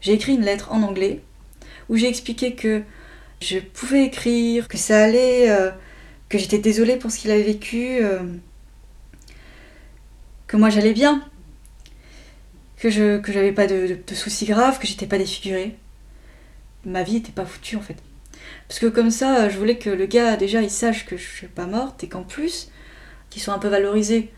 j'ai 0.00 0.12
écrit 0.12 0.34
une 0.34 0.44
lettre 0.44 0.70
en 0.70 0.82
anglais 0.84 1.20
où 1.88 1.96
j'ai 1.96 2.08
expliqué 2.08 2.54
que 2.54 2.84
je 3.40 3.58
pouvais 3.58 4.04
écrire, 4.04 4.68
que 4.68 4.78
ça 4.78 5.02
allait, 5.02 5.50
j'étais 6.38 6.58
désolée 6.58 6.96
pour 6.96 7.10
ce 7.10 7.18
qu'il 7.18 7.30
avait 7.30 7.42
vécu, 7.42 7.98
euh, 8.02 8.22
que 10.46 10.56
moi 10.56 10.70
j'allais 10.70 10.92
bien, 10.92 11.22
que 12.78 12.90
je 12.90 13.18
que 13.18 13.32
j'avais 13.32 13.52
pas 13.52 13.66
de, 13.66 13.98
soucis 14.14 14.46
graves, 14.46 14.78
que 14.78 14.86
j'étais 14.86 15.06
pas 15.06 15.18
défigurée. 15.18 15.76
Ma 16.84 17.02
vie 17.02 17.16
était 17.16 17.32
pas 17.32 17.46
foutue 17.46 17.76
en 17.76 17.80
fait. 17.80 17.96
Parce 18.68 18.80
que 18.80 18.86
comme 18.86 19.10
ça, 19.10 19.48
je 19.48 19.58
voulais 19.58 19.78
que 19.78 19.90
le 19.90 20.06
gars 20.06 20.36
déjà 20.36 20.62
il 20.62 20.70
sache 20.70 21.06
que 21.06 21.16
je 21.16 21.26
suis 21.26 21.46
pas 21.46 21.66
morte 21.66 22.04
et 22.04 22.08
qu'en 22.08 22.22
plus, 22.22 22.70
qu'il 23.30 23.42
soit 23.42 23.54
un 23.54 23.58
peu 23.58 23.68
valorisé. 23.68 24.30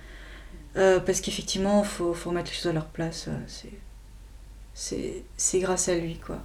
Euh, 0.77 1.01
parce 1.01 1.21
qu'effectivement, 1.23 1.83
faut, 1.85 2.13
faut 2.13 2.31
remettre 2.31 2.51
les 2.51 2.57
choses 2.57 2.67
à 2.67 2.73
leur 2.73 2.87
place. 2.87 3.29
euh, 3.29 5.21
c'est 5.37 5.59
grâce 5.59 5.89
à 5.89 5.95
lui, 5.95 6.17
quoi. 6.17 6.39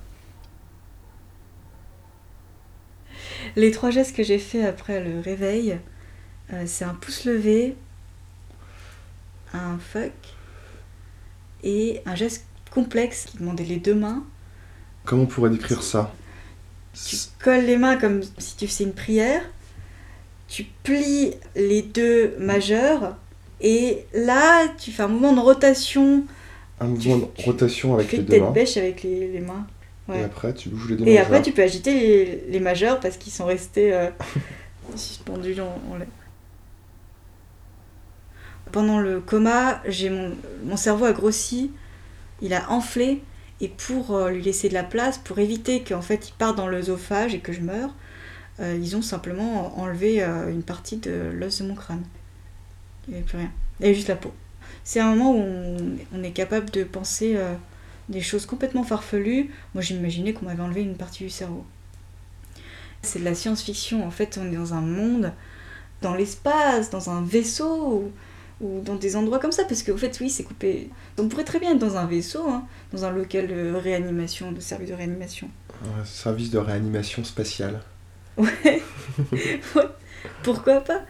Les 3.55 3.71
trois 3.71 3.89
gestes 3.91 4.15
que 4.15 4.23
j'ai 4.23 4.39
fait 4.39 4.65
après 4.65 5.03
le 5.03 5.19
réveil, 5.19 5.77
euh, 6.53 6.63
c'est 6.65 6.85
un 6.85 6.93
pouce 6.93 7.25
levé, 7.25 7.75
un 9.53 9.77
fuck 9.79 10.11
et 11.63 12.01
un 12.05 12.15
geste 12.15 12.45
complexe 12.71 13.25
qui 13.25 13.37
demandait 13.37 13.63
les 13.65 13.77
deux 13.77 13.95
mains. 13.95 14.23
Comment 15.05 15.23
on 15.23 15.27
pourrait 15.27 15.49
décrire 15.49 15.83
ça? 15.83 16.13
Tu 16.93 17.15
colles 17.43 17.65
les 17.65 17.77
mains 17.77 17.97
comme 17.97 18.21
si 18.37 18.57
tu 18.57 18.67
faisais 18.67 18.83
une 18.83 18.93
prière, 18.93 19.41
tu 20.47 20.65
plies 20.83 21.33
les 21.55 21.81
deux 21.81 22.35
majeurs 22.39 23.15
et 23.61 24.05
là 24.13 24.67
tu 24.77 24.91
fais 24.91 25.03
un 25.03 25.07
mouvement 25.07 25.33
de 25.33 25.39
rotation, 25.39 26.25
Un 26.79 26.87
mouvement 26.87 27.17
de 27.17 27.27
rotation 27.43 27.95
avec 27.95 28.09
tu 28.09 28.11
fais 28.11 28.17
les 28.17 28.23
une 28.23 28.27
deux 28.27 28.33
tête 28.35 28.43
mains. 28.43 28.51
bêche 28.51 28.77
avec 28.77 29.03
les, 29.03 29.31
les 29.31 29.39
mains. 29.39 29.65
Et 30.09 30.23
après, 30.23 30.53
tu 30.53 30.69
bouges 30.69 30.89
les 30.89 30.95
deux 30.97 31.07
Et 31.07 31.19
après, 31.19 31.41
tu 31.41 31.51
peux 31.51 31.61
agiter 31.61 31.93
les, 31.93 32.43
les 32.49 32.59
majeurs 32.59 32.99
parce 32.99 33.17
qu'ils 33.17 33.31
sont 33.31 33.45
restés 33.45 33.93
euh, 33.93 34.09
suspendus 34.95 35.59
en, 35.61 35.79
en 35.91 35.97
l'air. 35.97 36.07
Pendant 38.71 38.99
le 38.99 39.19
coma, 39.19 39.81
j'ai 39.87 40.09
mon, 40.09 40.33
mon 40.63 40.77
cerveau 40.77 41.05
a 41.05 41.13
grossi, 41.13 41.71
il 42.41 42.53
a 42.53 42.69
enflé, 42.71 43.21
et 43.59 43.67
pour 43.67 44.15
euh, 44.15 44.31
lui 44.31 44.41
laisser 44.41 44.69
de 44.69 44.73
la 44.73 44.83
place, 44.83 45.17
pour 45.17 45.39
éviter 45.39 45.83
qu'en 45.83 46.01
fait 46.01 46.29
il 46.29 46.33
parte 46.33 46.57
dans 46.57 46.67
l'œsophage 46.67 47.33
et 47.35 47.39
que 47.39 47.53
je 47.53 47.61
meure, 47.61 47.93
euh, 48.59 48.77
ils 48.81 48.95
ont 48.95 49.01
simplement 49.01 49.77
enlevé 49.79 50.23
une 50.23 50.63
partie 50.63 50.97
de 50.97 51.31
l'os 51.33 51.61
de 51.61 51.67
mon 51.67 51.75
crâne. 51.75 52.03
Il 53.07 53.11
n'y 53.11 53.17
avait 53.17 53.25
plus 53.25 53.37
rien. 53.37 53.51
Il 53.79 53.83
y 53.83 53.85
avait 53.87 53.95
juste 53.95 54.07
la 54.07 54.15
peau. 54.15 54.33
C'est 54.83 54.99
un 54.99 55.15
moment 55.15 55.31
où 55.35 55.39
on, 55.39 55.77
on 56.13 56.23
est 56.23 56.31
capable 56.31 56.69
de 56.69 56.83
penser 56.83 57.37
des 58.09 58.21
choses 58.21 58.45
complètement 58.45 58.83
farfelues. 58.83 59.51
Moi, 59.73 59.81
j'imaginais 59.81 60.33
qu'on 60.33 60.45
m'avait 60.45 60.63
enlevé 60.63 60.81
une 60.81 60.95
partie 60.95 61.23
du 61.23 61.29
cerveau. 61.29 61.65
C'est 63.01 63.19
de 63.19 63.25
la 63.25 63.35
science-fiction. 63.35 64.05
En 64.05 64.11
fait, 64.11 64.39
on 64.41 64.51
est 64.51 64.55
dans 64.55 64.73
un 64.73 64.81
monde, 64.81 65.33
dans 66.01 66.13
l'espace, 66.13 66.89
dans 66.89 67.09
un 67.09 67.23
vaisseau, 67.23 68.11
ou, 68.61 68.65
ou 68.65 68.81
dans 68.81 68.95
des 68.95 69.15
endroits 69.15 69.39
comme 69.39 69.51
ça. 69.51 69.63
Parce 69.65 69.83
qu'en 69.83 69.97
fait, 69.97 70.19
oui, 70.19 70.29
c'est 70.29 70.43
coupé. 70.43 70.89
On 71.17 71.27
pourrait 71.27 71.43
très 71.43 71.59
bien 71.59 71.71
être 71.71 71.79
dans 71.79 71.97
un 71.97 72.05
vaisseau, 72.05 72.47
hein, 72.49 72.65
dans 72.91 73.05
un 73.05 73.11
local 73.11 73.47
de 73.47 73.73
réanimation, 73.73 74.51
de 74.51 74.59
service 74.59 74.89
de 74.89 74.95
réanimation. 74.95 75.49
Un 75.99 76.05
service 76.05 76.51
de 76.51 76.57
réanimation 76.57 77.23
spatiale. 77.23 77.81
Ouais. 78.37 78.81
Pourquoi 80.43 80.81
pas? 80.81 81.01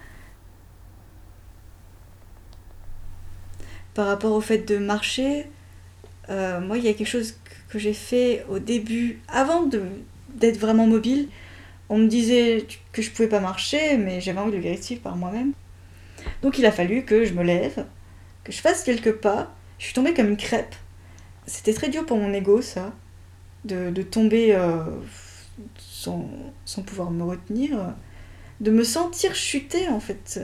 Par 3.94 4.08
rapport 4.08 4.32
au 4.32 4.42
fait 4.42 4.60
de 4.60 4.78
marcher, 4.78 5.48
euh, 6.32 6.62
moi, 6.62 6.78
il 6.78 6.86
y 6.86 6.90
a 6.90 6.94
quelque 6.94 7.08
chose 7.08 7.34
que- 7.70 7.80
j'ai 7.80 7.94
fait 7.94 8.46
au 8.50 8.60
début, 8.60 9.20
avant 9.30 9.64
d'être 9.66 10.58
vraiment 10.60 10.88
mobile. 10.88 11.30
On 11.90 11.98
me 12.00 12.08
disait 12.08 12.66
que 12.94 13.02
je 13.02 13.12
pouvais 13.12 13.30
pas 13.30 13.40
marcher, 13.42 13.98
mais 13.98 14.22
j'avais 14.22 14.40
envie 14.40 14.52
de 14.52 14.58
le 14.58 14.64
vérifier 14.64 14.98
par 14.98 15.16
moi-même. 15.18 15.54
Donc 16.44 16.58
il 16.60 16.66
a 16.66 16.72
fallu 16.72 17.04
que 17.06 17.26
je 17.26 17.34
me 17.34 17.44
lève, 17.44 17.86
que 18.44 18.52
je 18.52 18.60
fasse 18.62 18.84
quelques 18.84 19.14
pas. 19.14 19.56
Je 19.80 19.86
suis 19.86 19.94
tombée 19.94 20.14
comme 20.14 20.30
une 20.30 20.38
crêpe. 20.38 20.76
C'était 21.48 21.74
très 21.74 21.90
dur 21.90 22.06
pour 22.06 22.18
mon 22.18 22.34
ego, 22.34 22.62
ça, 22.62 22.94
de, 23.66 23.90
de 23.92 24.02
tomber 24.04 24.56
euh, 24.56 24.84
sans, 25.78 26.30
sans 26.66 26.82
pouvoir 26.84 27.12
me 27.12 27.24
retenir, 27.24 27.78
de 28.62 28.72
me 28.72 28.84
sentir 28.84 29.36
chuter 29.36 29.88
en 29.90 30.00
fait, 30.00 30.40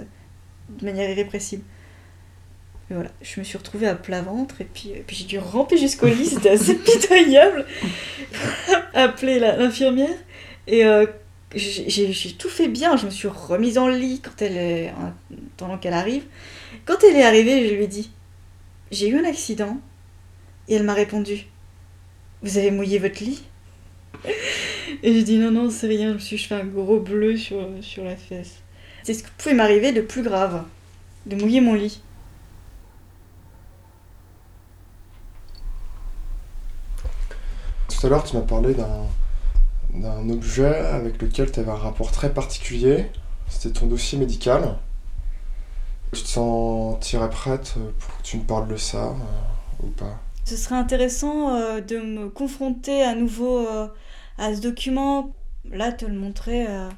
de 0.69 0.85
manière 0.85 1.09
irrépressible. 1.09 1.63
Et 2.89 2.93
voilà, 2.93 3.09
je 3.21 3.39
me 3.39 3.45
suis 3.45 3.57
retrouvée 3.57 3.87
à 3.87 3.95
plat 3.95 4.21
ventre 4.21 4.61
et 4.61 4.65
puis, 4.65 4.93
j'ai 5.09 5.25
dû 5.25 5.39
ramper 5.39 5.77
jusqu'au 5.77 6.07
lit, 6.07 6.25
c'était 6.25 6.51
assez 6.51 6.75
pitoyable. 6.77 7.65
Appeler 8.93 9.39
l'infirmière 9.39 10.15
et 10.67 10.85
euh, 10.85 11.05
j'ai 11.55 12.35
tout 12.37 12.49
fait 12.49 12.67
bien. 12.67 12.95
Je 12.97 13.05
me 13.05 13.11
suis 13.11 13.27
remise 13.27 13.77
le 13.77 13.97
lit 13.97 14.21
quand 14.21 14.41
elle 14.41 14.93
en 14.95 15.13
attendant 15.55 15.77
qu'elle 15.77 15.93
arrive. 15.93 16.23
Quand 16.85 16.97
elle 17.03 17.15
est 17.15 17.23
arrivée, 17.23 17.67
je 17.67 17.73
lui 17.73 17.83
ai 17.83 17.87
dit 17.87 18.11
J'ai 18.91 19.09
eu 19.09 19.17
un 19.17 19.25
accident. 19.25 19.79
Et 20.69 20.75
elle 20.75 20.83
m'a 20.83 20.93
répondu 20.93 21.47
Vous 22.41 22.57
avez 22.57 22.71
mouillé 22.71 22.99
votre 22.99 23.23
lit 23.23 23.43
Et 25.03 25.13
j'ai 25.13 25.23
dit 25.23 25.37
Non, 25.37 25.51
non, 25.51 25.69
c'est 25.69 25.87
rien. 25.87 26.09
Je 26.09 26.13
me 26.15 26.19
suis 26.19 26.37
fait 26.37 26.55
un 26.55 26.65
gros 26.65 26.99
bleu 26.99 27.37
sur, 27.37 27.69
sur 27.81 28.03
la 28.03 28.15
fesse. 28.15 28.61
C'est 29.03 29.13
ce 29.13 29.23
qui 29.23 29.29
pouvait 29.37 29.55
m'arriver 29.55 29.93
de 29.93 30.01
plus 30.01 30.23
grave 30.23 30.65
de 31.25 31.35
mouiller 31.35 31.61
mon 31.61 31.73
lit. 31.73 32.01
Tout 37.99 38.05
à 38.05 38.09
l'heure, 38.09 38.23
tu 38.23 38.35
m'as 38.35 38.43
parlé 38.43 38.75
d'un 38.75 39.05
d'un 39.93 40.29
objet 40.29 40.75
avec 40.75 41.19
lequel 41.19 41.51
tu 41.51 41.59
avais 41.59 41.71
un 41.71 41.75
rapport 41.75 42.11
très 42.11 42.31
particulier. 42.31 43.09
C'était 43.49 43.79
ton 43.79 43.87
dossier 43.87 44.19
médical. 44.19 44.77
Tu 46.13 46.21
te 46.21 46.27
sentirais 46.27 47.29
prête 47.29 47.73
pour 47.97 48.17
que 48.17 48.21
tu 48.21 48.37
me 48.37 48.43
parles 48.43 48.67
de 48.67 48.77
ça 48.77 49.05
euh, 49.05 49.83
ou 49.83 49.87
pas? 49.87 50.19
Ce 50.45 50.55
serait 50.55 50.75
intéressant 50.75 51.55
euh, 51.55 51.81
de 51.81 51.97
me 51.97 52.29
confronter 52.29 53.01
à 53.01 53.15
nouveau 53.15 53.65
euh, 53.65 53.87
à 54.37 54.53
ce 54.53 54.61
document. 54.61 55.31
Là, 55.71 55.91
te 55.91 56.05
le 56.05 56.13
montrer, 56.13 56.67
euh, 56.67 56.89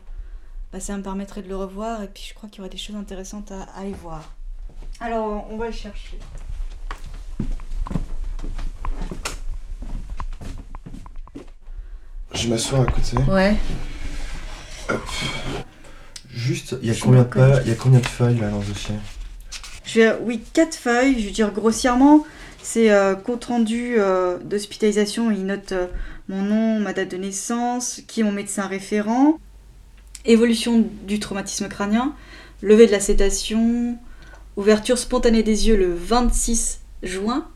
bah, 0.73 0.81
ça 0.81 0.97
me 0.97 1.03
permettrait 1.03 1.43
de 1.43 1.47
le 1.47 1.55
revoir 1.55 2.03
et 2.03 2.07
puis 2.07 2.25
je 2.27 2.33
crois 2.33 2.49
qu'il 2.49 2.57
y 2.57 2.61
aurait 2.61 2.69
des 2.69 2.77
choses 2.77 2.97
intéressantes 2.97 3.51
à, 3.51 3.61
à 3.79 3.85
y 3.85 3.93
voir. 3.93 4.33
Alors, 4.99 5.47
on 5.49 5.55
va 5.55 5.67
le 5.67 5.71
chercher. 5.71 6.19
Je 12.41 12.47
m'assois 12.49 12.79
à 12.79 12.85
côté. 12.85 13.17
Ouais. 13.29 13.55
Juste, 16.33 16.75
il 16.81 16.87
y 16.87 16.91
a 16.91 16.93
Je 16.93 17.03
combien 17.03 17.23
de 17.23 17.27
pa- 17.27 17.61
il 17.63 17.69
y 17.69 17.71
a 17.71 17.75
combien 17.75 17.99
de 17.99 18.05
feuilles 18.05 18.39
là 18.39 18.49
dans 18.49 18.59
le 18.59 18.65
dossier 18.65 18.95
Je 19.85 19.99
vais, 20.01 20.15
oui, 20.21 20.41
quatre 20.53 20.75
feuilles, 20.75 21.19
je 21.19 21.25
veux 21.25 21.31
dire 21.33 21.51
grossièrement, 21.51 22.25
c'est 22.61 22.91
euh, 22.91 23.15
compte 23.15 23.45
rendu 23.45 23.95
euh, 23.97 24.37
d'hospitalisation, 24.39 25.31
il 25.31 25.45
note 25.45 25.71
euh, 25.73 25.87
mon 26.27 26.41
nom, 26.41 26.79
ma 26.79 26.93
date 26.93 27.11
de 27.11 27.17
naissance, 27.17 28.01
qui 28.07 28.21
est 28.21 28.23
mon 28.23 28.31
médecin 28.31 28.67
référent, 28.67 29.37
évolution 30.25 30.87
du 31.03 31.19
traumatisme 31.19 31.67
crânien, 31.67 32.13
levée 32.61 32.85
de 32.87 32.91
la 32.91 32.99
sédation, 32.99 33.97
ouverture 34.55 34.97
spontanée 34.97 35.43
des 35.43 35.67
yeux 35.67 35.75
le 35.77 35.93
26 35.93 36.79
juin, 37.03 37.47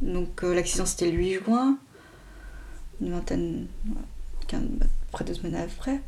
donc 0.00 0.42
l'accident 0.42 0.86
c'était 0.86 1.10
le 1.10 1.16
8 1.18 1.34
juin, 1.44 1.76
une 3.02 3.10
vingtaine, 3.12 3.66
près 5.10 5.24
de 5.24 5.28
deux 5.32 5.34
semaines 5.34 5.56
après. 5.56 6.00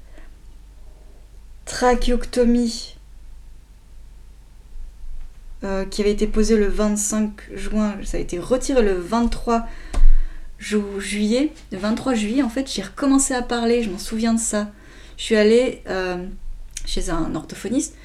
trachéoctomie 1.65 2.95
euh, 5.65 5.85
qui 5.87 6.03
avait 6.03 6.13
été 6.13 6.27
posée 6.27 6.57
le 6.57 6.69
25 6.69 7.33
juin, 7.55 7.97
ça 8.05 8.19
a 8.19 8.21
été 8.21 8.39
retiré 8.39 8.83
le 8.83 8.95
23 8.95 9.67
ju- 10.59 10.79
juillet. 10.99 11.53
Le 11.73 11.79
23 11.79 12.15
juillet, 12.15 12.43
en 12.43 12.51
fait, 12.51 12.71
j'ai 12.71 12.83
recommencé 12.83 13.35
à 13.35 13.43
parler, 13.43 13.83
je 13.83 13.91
m'en 13.91 13.99
souviens 13.99 14.35
de 14.35 14.41
ça. 14.41 14.71
Je 15.17 15.23
suis 15.23 15.37
allée 15.37 15.83
euh, 15.89 16.27
chez 16.85 17.09
un 17.11 17.35
orthophoniste 17.35 17.97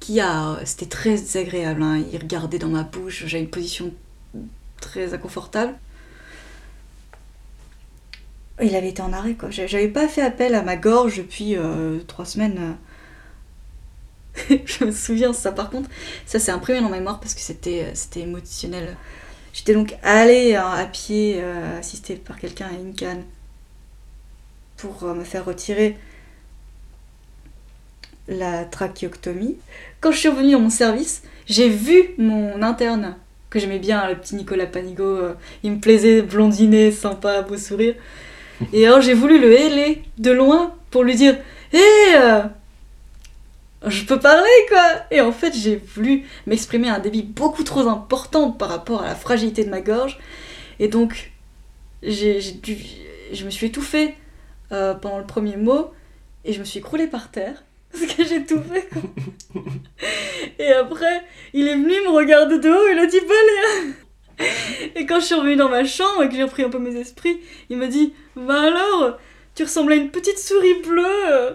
qui 0.00 0.20
a. 0.20 0.58
C'était 0.64 0.86
très 0.86 1.10
désagréable, 1.10 1.82
hein, 1.82 2.02
il 2.12 2.18
regardait 2.18 2.58
dans 2.58 2.68
ma 2.68 2.84
bouche, 2.84 3.24
j'avais 3.26 3.42
une 3.42 3.50
position 3.50 3.92
très 4.80 5.12
inconfortable. 5.12 5.74
Il 8.62 8.74
avait 8.76 8.88
été 8.90 9.02
en 9.02 9.12
arrêt, 9.12 9.34
quoi. 9.34 9.50
J'a- 9.50 9.66
J'avais 9.66 9.88
pas 9.88 10.06
fait 10.08 10.20
appel 10.22 10.54
à 10.54 10.62
ma 10.62 10.76
gorge 10.76 11.16
depuis 11.18 11.56
euh, 11.56 11.98
trois 12.06 12.24
semaines. 12.24 12.76
je 14.66 14.84
me 14.84 14.90
souviens 14.92 15.32
ça, 15.32 15.52
par 15.52 15.70
contre, 15.70 15.88
ça 16.26 16.38
s'est 16.38 16.50
imprimé 16.52 16.80
dans 16.80 16.88
ma 16.88 16.96
mémoire 16.98 17.20
parce 17.20 17.34
que 17.34 17.40
c'était 17.40 17.84
euh, 17.84 18.20
émotionnel. 18.20 18.96
J'étais 19.52 19.74
donc 19.74 19.96
allée 20.02 20.54
hein, 20.56 20.70
à 20.70 20.86
pied, 20.86 21.36
euh, 21.40 21.78
assistée 21.78 22.16
par 22.16 22.38
quelqu'un 22.38 22.68
à 22.68 22.72
une 22.78 22.94
canne, 22.94 23.24
pour 24.76 25.02
euh, 25.04 25.14
me 25.14 25.24
faire 25.24 25.44
retirer 25.44 25.96
la 28.28 28.64
trachéoctomie. 28.64 29.56
Quand 30.00 30.10
je 30.12 30.18
suis 30.18 30.28
revenue 30.28 30.52
dans 30.52 30.60
mon 30.60 30.70
service, 30.70 31.22
j'ai 31.46 31.68
vu 31.68 32.10
mon 32.18 32.62
interne, 32.62 33.16
que 33.50 33.58
j'aimais 33.58 33.78
bien, 33.78 34.06
le 34.08 34.16
petit 34.16 34.34
Nicolas 34.36 34.66
Panigo, 34.66 35.02
euh, 35.04 35.34
il 35.62 35.72
me 35.72 35.80
plaisait, 35.80 36.20
blondinet, 36.22 36.90
sympa, 36.92 37.40
beau 37.42 37.56
sourire. 37.56 37.94
Et 38.72 38.86
alors 38.86 39.00
j'ai 39.00 39.14
voulu 39.14 39.40
le 39.40 39.52
héler 39.52 40.02
de 40.18 40.30
loin 40.30 40.74
pour 40.90 41.04
lui 41.04 41.14
dire 41.14 41.36
Hé 41.72 41.80
euh, 42.16 42.42
Je 43.86 44.04
peux 44.04 44.18
parler 44.18 44.48
quoi 44.68 44.84
Et 45.10 45.20
en 45.20 45.32
fait 45.32 45.54
j'ai 45.54 45.76
voulu 45.76 46.24
m'exprimer 46.46 46.88
à 46.88 46.94
un 46.94 46.98
débit 46.98 47.22
beaucoup 47.22 47.64
trop 47.64 47.88
important 47.88 48.50
par 48.50 48.68
rapport 48.68 49.02
à 49.02 49.06
la 49.06 49.14
fragilité 49.14 49.64
de 49.64 49.70
ma 49.70 49.80
gorge. 49.80 50.18
Et 50.78 50.88
donc 50.88 51.32
j'ai 52.02 52.40
dû, 52.62 52.76
je 53.32 53.44
me 53.44 53.50
suis 53.50 53.66
étouffée 53.66 54.14
euh, 54.72 54.94
pendant 54.94 55.18
le 55.18 55.26
premier 55.26 55.56
mot 55.56 55.90
et 56.44 56.52
je 56.52 56.60
me 56.60 56.64
suis 56.64 56.78
écroulée 56.78 57.06
par 57.06 57.30
terre. 57.30 57.64
Parce 57.92 58.04
que 58.04 58.24
j'ai 58.24 58.36
étouffé 58.36 58.86
quoi. 58.92 59.02
Et 60.58 60.72
après, 60.72 61.22
il 61.54 61.66
est 61.66 61.74
venu 61.74 61.94
me 62.04 62.10
regarder 62.10 62.58
de 62.58 62.68
haut, 62.68 62.88
il 62.92 62.98
a 62.98 63.06
dit 63.06 63.20
Bah 63.26 63.94
Et 64.94 65.06
quand 65.06 65.20
je 65.20 65.26
suis 65.26 65.34
revenue 65.34 65.56
dans 65.56 65.68
ma 65.68 65.84
chambre 65.84 66.22
et 66.22 66.28
que 66.28 66.34
j'ai 66.34 66.44
repris 66.44 66.62
un 66.62 66.70
peu 66.70 66.78
mes 66.78 66.96
esprits, 66.96 67.40
il 67.70 67.78
m'a 67.78 67.86
dit 67.86 68.12
Bah 68.36 68.62
alors, 68.62 69.18
tu 69.54 69.64
ressembles 69.64 69.92
à 69.92 69.96
une 69.96 70.10
petite 70.10 70.38
souris 70.38 70.80
bleue 70.86 71.04
euh, 71.06 71.54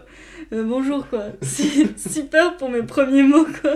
Bonjour 0.51 1.07
quoi. 1.07 1.23
Super 1.41 2.57
pour 2.57 2.69
mes 2.69 2.83
premiers 2.83 3.23
mots 3.23 3.47
quoi. 3.61 3.73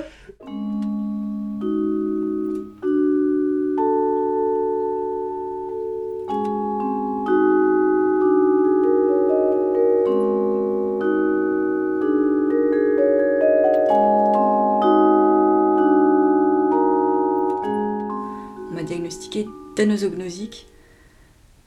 Diagnostiqué 19.77 20.09
tanozognosique. 20.09 20.67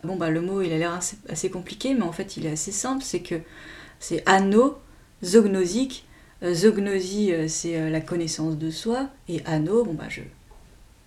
Bon 0.02 0.16
bah 0.16 0.30
le 0.30 0.40
mot 0.40 0.62
il 0.62 0.72
a 0.72 0.78
l'air 0.78 0.98
assez, 1.28 1.50
compliqué 1.50 1.94
mais 1.94 2.02
en 2.02 2.12
fait 2.12 2.36
il 2.36 2.46
est 2.46 2.52
assez 2.52 2.72
simple, 2.72 3.02
c'est 3.04 3.20
que 3.20 3.36
c'est 3.98 4.22
ano, 4.26 4.78
zognosique. 5.22 6.06
Euh, 6.42 6.54
zognosie 6.54 7.32
euh, 7.34 7.48
c'est 7.48 7.76
euh, 7.76 7.90
la 7.90 8.00
connaissance 8.00 8.56
de 8.56 8.70
soi 8.70 9.10
et 9.28 9.42
ano, 9.44 9.84
bon 9.84 9.92
bah 9.92 10.06
je, 10.08 10.22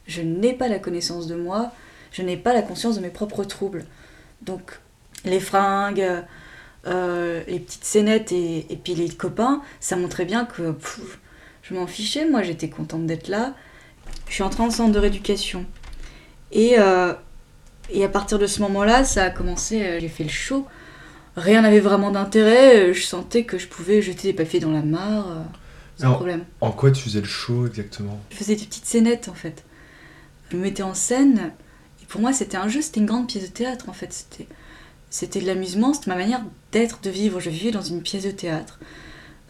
je 0.05 0.21
n'ai 0.21 0.53
pas 0.53 0.67
la 0.67 0.77
connaissance 0.77 1.25
de 1.25 1.35
moi, 1.35 1.71
je 2.11 2.21
n'ai 2.21 2.37
pas 2.37 2.53
la 2.53 2.61
conscience 2.61 2.95
de 2.95 3.01
mes 3.01 3.09
propres 3.09 3.43
troubles. 3.43 3.85
Donc 4.43 4.79
les 5.25 5.39
fringues, 5.39 6.05
euh, 6.85 7.41
les 7.47 7.59
petites 7.59 7.85
scénettes 7.85 8.31
et, 8.31 8.79
puis 8.83 8.93
les 8.93 9.09
copains, 9.09 9.61
ça 9.79 9.95
montrait 9.95 10.25
bien 10.25 10.45
que 10.45 10.75
je 11.63 11.73
m'en 11.73 11.87
fichais, 11.87 12.29
moi 12.29 12.43
j'étais 12.43 12.69
contente 12.69 13.07
d'être 13.07 13.27
là. 13.27 13.55
Je 14.27 14.33
suis 14.33 14.43
entrée 14.43 14.63
en 14.63 14.69
centre 14.69 14.91
de 14.91 14.99
rééducation. 14.99 15.65
Et, 16.53 16.75
euh, 16.79 17.13
et 17.89 18.03
à 18.05 18.09
partir 18.09 18.39
de 18.39 18.47
ce 18.47 18.61
moment-là, 18.61 19.03
ça 19.03 19.25
a 19.25 19.29
commencé, 19.29 19.81
euh, 19.83 19.99
j'ai 19.99 20.07
fait 20.07 20.23
le 20.23 20.29
show. 20.29 20.65
Rien 21.35 21.61
n'avait 21.63 21.79
vraiment 21.79 22.11
d'intérêt, 22.11 22.89
euh, 22.89 22.93
je 22.93 23.01
sentais 23.03 23.43
que 23.43 23.57
je 23.57 23.67
pouvais 23.67 24.01
jeter 24.01 24.27
des 24.29 24.33
papiers 24.33 24.59
dans 24.59 24.71
la 24.71 24.83
mare, 24.83 25.43
sans 25.97 26.05
Alors- 26.05 26.15
problème. 26.17 26.45
En 26.61 26.71
quoi 26.71 26.91
tu 26.91 27.01
faisais 27.01 27.19
le 27.21 27.25
show 27.27 27.65
exactement? 27.67 28.19
Je 28.29 28.35
faisais 28.37 28.55
des 28.55 28.65
petites 28.65 28.85
scénettes 28.85 29.29
en 29.29 29.33
fait. 29.33 29.63
Je 30.51 30.57
me 30.57 30.61
mettais 30.61 30.83
en 30.83 30.93
scène, 30.93 31.51
et 32.01 32.05
pour 32.05 32.21
moi 32.21 32.33
c'était 32.33 32.57
un 32.57 32.67
jeu, 32.67 32.81
c'était 32.83 32.99
une 32.99 33.07
grande 33.07 33.27
pièce 33.27 33.43
de 33.43 33.49
théâtre 33.53 33.89
en 33.89 33.93
fait. 33.93 34.13
C'était, 34.13 34.47
c'était 35.09 35.39
de 35.41 35.47
l'amusement, 35.47 35.93
c'était 35.95 36.11
ma 36.11 36.17
manière 36.17 36.43
d'être, 36.71 37.01
de 37.01 37.09
vivre. 37.09 37.39
Je 37.39 37.49
vivais 37.49 37.71
dans 37.71 37.81
une 37.81 38.03
pièce 38.03 38.25
de 38.25 38.31
théâtre 38.31 38.79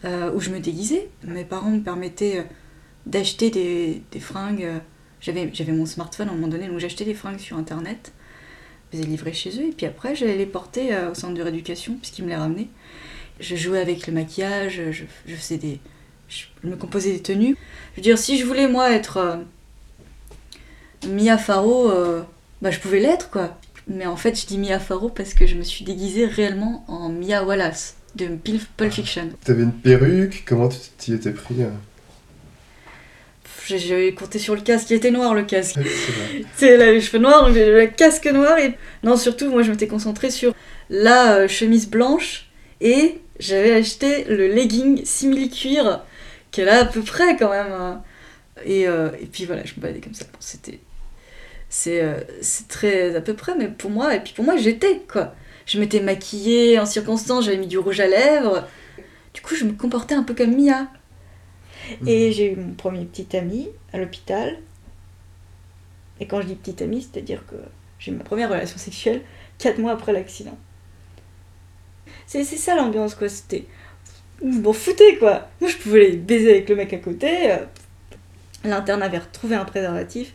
euh, 0.06 0.32
où 0.34 0.40
je 0.40 0.48
me 0.48 0.60
déguisais. 0.60 1.10
Mes 1.24 1.44
parents 1.44 1.70
me 1.70 1.80
permettaient 1.80 2.46
d'acheter 3.04 3.50
des, 3.50 4.02
des 4.10 4.20
fringues. 4.20 4.66
J'avais, 5.24 5.48
j'avais 5.54 5.72
mon 5.72 5.86
smartphone 5.86 6.28
à 6.28 6.32
un 6.32 6.34
moment 6.34 6.48
donné, 6.48 6.68
donc 6.68 6.80
j'achetais 6.80 7.06
des 7.06 7.14
fringues 7.14 7.38
sur 7.38 7.56
internet. 7.56 8.12
Je 8.92 8.98
les 8.98 9.06
livrer 9.06 9.32
chez 9.32 9.58
eux, 9.58 9.68
et 9.68 9.72
puis 9.72 9.86
après 9.86 10.14
j'allais 10.14 10.36
les 10.36 10.44
porter 10.44 10.94
euh, 10.94 11.10
au 11.10 11.14
centre 11.14 11.32
de 11.32 11.40
rééducation, 11.40 11.96
puisqu'ils 11.96 12.24
me 12.24 12.28
les 12.28 12.36
ramenaient. 12.36 12.68
Je 13.40 13.56
jouais 13.56 13.80
avec 13.80 14.06
le 14.06 14.12
maquillage, 14.12 14.82
je, 14.90 15.34
faisais 15.34 15.56
des. 15.56 15.80
Je 16.28 16.44
me 16.62 16.76
composais 16.76 17.12
des 17.12 17.22
tenues. 17.22 17.56
Je 17.92 17.96
veux 17.96 18.02
dire, 18.02 18.18
si 18.18 18.38
je 18.38 18.44
voulais 18.44 18.68
moi 18.68 18.92
être 18.92 19.16
euh, 19.16 19.36
Mia 21.08 21.38
Farrow, 21.38 21.90
euh, 21.90 22.22
bah 22.60 22.70
je 22.70 22.78
pouvais 22.78 23.00
l'être 23.00 23.30
quoi. 23.30 23.58
Mais 23.88 24.04
en 24.04 24.16
fait, 24.16 24.38
je 24.38 24.46
dis 24.46 24.58
Mia 24.58 24.78
Farrow 24.78 25.08
parce 25.08 25.32
que 25.32 25.46
je 25.46 25.54
me 25.54 25.62
suis 25.62 25.86
déguisée 25.86 26.26
réellement 26.26 26.84
en 26.86 27.08
Mia 27.08 27.44
Wallace 27.44 27.96
de 28.14 28.26
Pulp 28.26 28.90
Fiction. 28.90 29.30
T'avais 29.42 29.62
une 29.62 29.72
perruque, 29.72 30.44
comment 30.46 30.68
tu 30.68 30.78
t'y 30.98 31.14
étais 31.14 31.32
pris 31.32 31.56
J'ai- 33.66 34.14
compté 34.14 34.38
sur 34.38 34.54
le 34.54 34.60
casque, 34.60 34.90
il 34.90 34.96
était 34.96 35.10
noir 35.10 35.34
le 35.34 35.42
casque. 35.42 35.76
Ouais, 35.76 35.84
c'est 36.56 36.76
les 36.92 37.00
cheveux 37.00 37.18
noirs, 37.18 37.46
donc 37.46 37.56
le 37.56 37.86
casque 37.86 38.26
noir 38.26 38.58
et 38.58 38.74
non 39.02 39.16
surtout 39.16 39.50
moi 39.50 39.62
je 39.62 39.70
m'étais 39.70 39.86
concentrée 39.86 40.30
sur 40.30 40.54
la 40.90 41.36
euh, 41.36 41.48
chemise 41.48 41.88
blanche 41.88 42.50
et 42.80 43.20
j'avais 43.38 43.72
acheté 43.72 44.24
le 44.24 44.48
legging 44.48 45.04
simili 45.04 45.48
cuir 45.48 46.02
qui 46.50 46.60
est 46.60 46.64
là 46.64 46.80
à 46.80 46.84
peu 46.84 47.00
près 47.00 47.36
quand 47.36 47.50
même 47.50 47.72
hein. 47.72 48.02
et, 48.64 48.86
euh, 48.86 49.08
et 49.20 49.26
puis 49.26 49.44
voilà 49.46 49.62
je 49.64 49.72
me 49.76 49.80
baladais 49.80 50.00
comme 50.00 50.14
ça. 50.14 50.24
Bon, 50.24 50.38
c'était 50.40 50.80
c'est 51.70 52.02
euh, 52.02 52.20
très 52.68 53.16
à 53.16 53.20
peu 53.20 53.34
près 53.34 53.54
mais 53.58 53.68
pour 53.68 53.90
moi 53.90 54.14
et 54.14 54.20
puis 54.20 54.32
pour 54.34 54.44
moi 54.44 54.56
j'étais 54.56 55.00
quoi. 55.10 55.34
Je 55.66 55.80
m'étais 55.80 56.00
maquillée 56.00 56.78
en 56.78 56.84
circonstance 56.84 57.46
j'avais 57.46 57.56
mis 57.56 57.66
du 57.66 57.78
rouge 57.78 58.00
à 58.00 58.06
lèvres. 58.06 58.68
Du 59.32 59.40
coup 59.40 59.54
je 59.54 59.64
me 59.64 59.72
comportais 59.72 60.14
un 60.14 60.22
peu 60.22 60.34
comme 60.34 60.54
Mia 60.54 60.86
et 62.06 62.32
j'ai 62.32 62.52
eu 62.52 62.56
mon 62.56 62.74
premier 62.74 63.04
petit 63.04 63.36
ami 63.36 63.68
à 63.92 63.98
l'hôpital 63.98 64.58
et 66.20 66.26
quand 66.26 66.40
je 66.40 66.46
dis 66.46 66.54
petit 66.54 66.82
ami, 66.82 67.02
c'est-à-dire 67.02 67.44
que 67.46 67.56
j'ai 67.98 68.12
eu 68.12 68.14
ma 68.14 68.24
première 68.24 68.48
relation 68.50 68.78
sexuelle 68.78 69.22
4 69.58 69.78
mois 69.78 69.92
après 69.92 70.12
l'accident. 70.12 70.56
C'est 72.26 72.44
ça 72.44 72.74
l'ambiance, 72.74 73.14
quoi. 73.14 73.28
C'était. 73.28 73.66
Vous 74.42 74.60
m'en 74.60 74.72
foutez, 74.72 75.16
quoi. 75.18 75.48
Moi, 75.60 75.70
je 75.70 75.76
pouvais 75.76 76.06
aller 76.06 76.16
baiser 76.16 76.50
avec 76.50 76.68
le 76.68 76.76
mec 76.76 76.92
à 76.92 76.98
côté. 76.98 77.52
euh, 77.52 77.58
L'interne 78.64 79.02
avait 79.02 79.18
retrouvé 79.18 79.56
un 79.56 79.64
préservatif. 79.64 80.34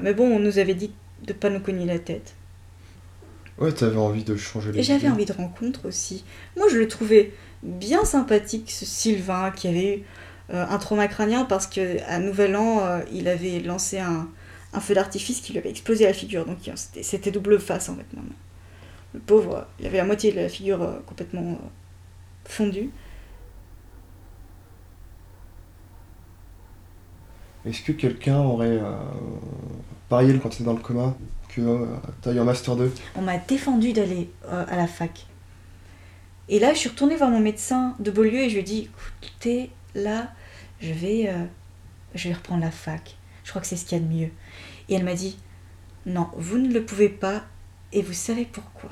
Mais 0.00 0.14
bon, 0.14 0.24
on 0.28 0.40
nous 0.40 0.58
avait 0.58 0.74
dit 0.74 0.90
de 1.22 1.32
pas 1.32 1.50
nous 1.50 1.60
cogner 1.60 1.86
la 1.86 1.98
tête. 1.98 2.34
Ouais, 3.58 3.72
t'avais 3.72 3.96
envie 3.96 4.24
de 4.24 4.36
changer 4.36 4.72
les 4.72 4.80
Et 4.80 4.82
j'avais 4.82 5.08
envie 5.08 5.26
de 5.26 5.32
rencontre 5.32 5.86
aussi. 5.86 6.24
Moi, 6.56 6.66
je 6.70 6.76
le 6.78 6.88
trouvais 6.88 7.32
bien 7.62 8.04
sympathique, 8.04 8.70
ce 8.70 8.84
Sylvain, 8.84 9.52
qui 9.52 9.68
avait 9.68 9.98
eu 9.98 10.02
un 10.52 10.78
trauma 10.78 11.08
crânien 11.08 11.44
parce 11.44 11.66
qu'à 11.66 12.18
Nouvel 12.18 12.54
An, 12.56 12.80
euh, 12.80 13.00
il 13.12 13.28
avait 13.28 13.60
lancé 13.60 13.98
un, 13.98 14.28
un 14.72 14.80
feu 14.80 14.94
d'artifice 14.94 15.40
qui 15.40 15.52
lui 15.52 15.58
avait 15.58 15.70
explosé 15.70 16.04
la 16.04 16.12
figure. 16.12 16.44
Donc, 16.44 16.58
euh, 16.68 16.72
c'était- 16.74 17.02
c'était 17.02 17.30
double 17.30 17.58
face, 17.58 17.88
en 17.88 17.94
fait, 17.96 18.04
maintenant. 18.14 18.34
Le 19.14 19.20
pauvre, 19.20 19.56
euh, 19.56 19.62
il 19.80 19.86
avait 19.86 19.98
la 19.98 20.04
moitié 20.04 20.32
de 20.32 20.36
la 20.40 20.48
figure 20.48 20.82
euh, 20.82 20.98
complètement 21.06 21.52
euh, 21.52 21.56
fondue. 22.44 22.90
Est-ce 27.66 27.82
que 27.82 27.92
quelqu'un 27.92 28.38
aurait 28.40 28.78
euh, 28.78 28.94
parié 30.08 30.38
quand 30.38 30.50
t'étais 30.50 30.64
dans 30.64 30.74
le 30.74 30.80
coma 30.80 31.14
que 31.48 31.60
euh, 31.62 31.86
t'as 32.20 32.32
eu 32.32 32.38
un 32.38 32.44
Master 32.44 32.76
2 32.76 32.92
On 33.16 33.22
m'a 33.22 33.38
défendu 33.38 33.92
d'aller 33.92 34.30
euh, 34.46 34.64
à 34.68 34.76
la 34.76 34.86
fac. 34.86 35.26
Et 36.50 36.58
là, 36.58 36.74
je 36.74 36.78
suis 36.80 36.90
retournée 36.90 37.16
voir 37.16 37.30
mon 37.30 37.40
médecin 37.40 37.94
de 38.00 38.10
Beaulieu 38.10 38.40
et 38.40 38.48
je 38.50 38.54
lui 38.54 38.60
ai 38.60 38.64
dit 38.64 38.90
écoutez, 39.22 39.70
là, 39.94 40.32
je 40.80 40.92
vais, 40.92 41.28
euh, 41.28 41.44
je 42.14 42.28
vais 42.28 42.34
reprendre 42.34 42.62
la 42.62 42.70
fac. 42.70 43.16
Je 43.44 43.50
crois 43.50 43.60
que 43.60 43.66
c'est 43.66 43.76
ce 43.76 43.84
qu'il 43.84 43.98
y 43.98 44.00
a 44.00 44.04
de 44.04 44.12
mieux. 44.12 44.30
Et 44.88 44.94
elle 44.94 45.04
m'a 45.04 45.14
dit 45.14 45.38
non, 46.06 46.28
vous 46.36 46.58
ne 46.58 46.72
le 46.72 46.84
pouvez 46.84 47.08
pas 47.08 47.44
et 47.92 48.02
vous 48.02 48.12
savez 48.12 48.44
pourquoi. 48.44 48.90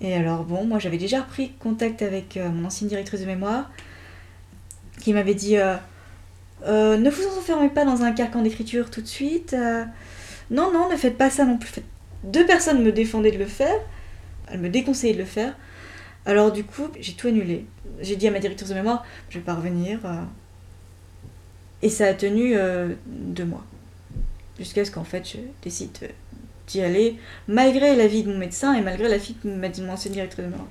Et 0.00 0.14
alors 0.14 0.44
bon, 0.44 0.64
moi 0.66 0.78
j'avais 0.78 0.98
déjà 0.98 1.22
repris 1.22 1.52
contact 1.58 2.02
avec 2.02 2.36
euh, 2.36 2.50
mon 2.50 2.66
ancienne 2.66 2.88
directrice 2.88 3.20
de 3.20 3.26
mémoire 3.26 3.70
qui 5.00 5.12
m'avait 5.12 5.34
dit 5.34 5.56
euh, 5.56 5.76
ne 6.62 7.10
vous 7.10 7.38
enfermez 7.38 7.68
pas 7.68 7.84
dans 7.84 8.02
un 8.02 8.12
carcan 8.12 8.42
d'écriture 8.42 8.90
tout 8.90 9.02
de 9.02 9.06
suite. 9.06 9.54
non, 10.50 10.72
non, 10.72 10.90
ne 10.90 10.96
faites 10.96 11.16
pas 11.16 11.30
ça 11.30 11.44
non 11.44 11.58
plus. 11.58 11.70
Deux 12.24 12.46
personnes 12.46 12.82
me 12.82 12.92
défendaient 12.92 13.32
de 13.32 13.38
le 13.38 13.46
faire. 13.46 13.78
Elles 14.48 14.60
me 14.60 14.68
déconseillaient 14.68 15.14
de 15.14 15.18
le 15.18 15.24
faire. 15.24 15.54
Alors 16.26 16.52
du 16.52 16.64
coup, 16.64 16.88
j'ai 17.00 17.12
tout 17.14 17.28
annulé. 17.28 17.64
J'ai 18.00 18.16
dit 18.16 18.26
à 18.28 18.30
ma 18.30 18.40
directrice 18.40 18.68
de 18.68 18.74
mémoire, 18.74 19.04
je 19.30 19.38
vais 19.38 19.44
pas 19.44 19.54
revenir. 19.54 20.00
euh. 20.04 20.22
Et 21.82 21.88
ça 21.88 22.06
a 22.06 22.14
tenu 22.14 22.56
euh, 22.56 22.94
deux 23.06 23.44
mois. 23.44 23.64
Jusqu'à 24.58 24.84
ce 24.84 24.90
qu'en 24.90 25.04
fait, 25.04 25.28
je 25.28 25.38
décide 25.62 25.96
euh, 26.02 26.08
d'y 26.66 26.80
aller, 26.82 27.16
malgré 27.46 27.94
l'avis 27.94 28.22
de 28.24 28.30
mon 28.32 28.38
médecin 28.38 28.74
et 28.74 28.80
malgré 28.80 29.08
l'avis 29.08 29.36
de 29.44 29.50
mon 29.82 29.92
ancienne 29.92 30.12
directrice 30.14 30.44
de 30.44 30.50
mémoire. 30.50 30.68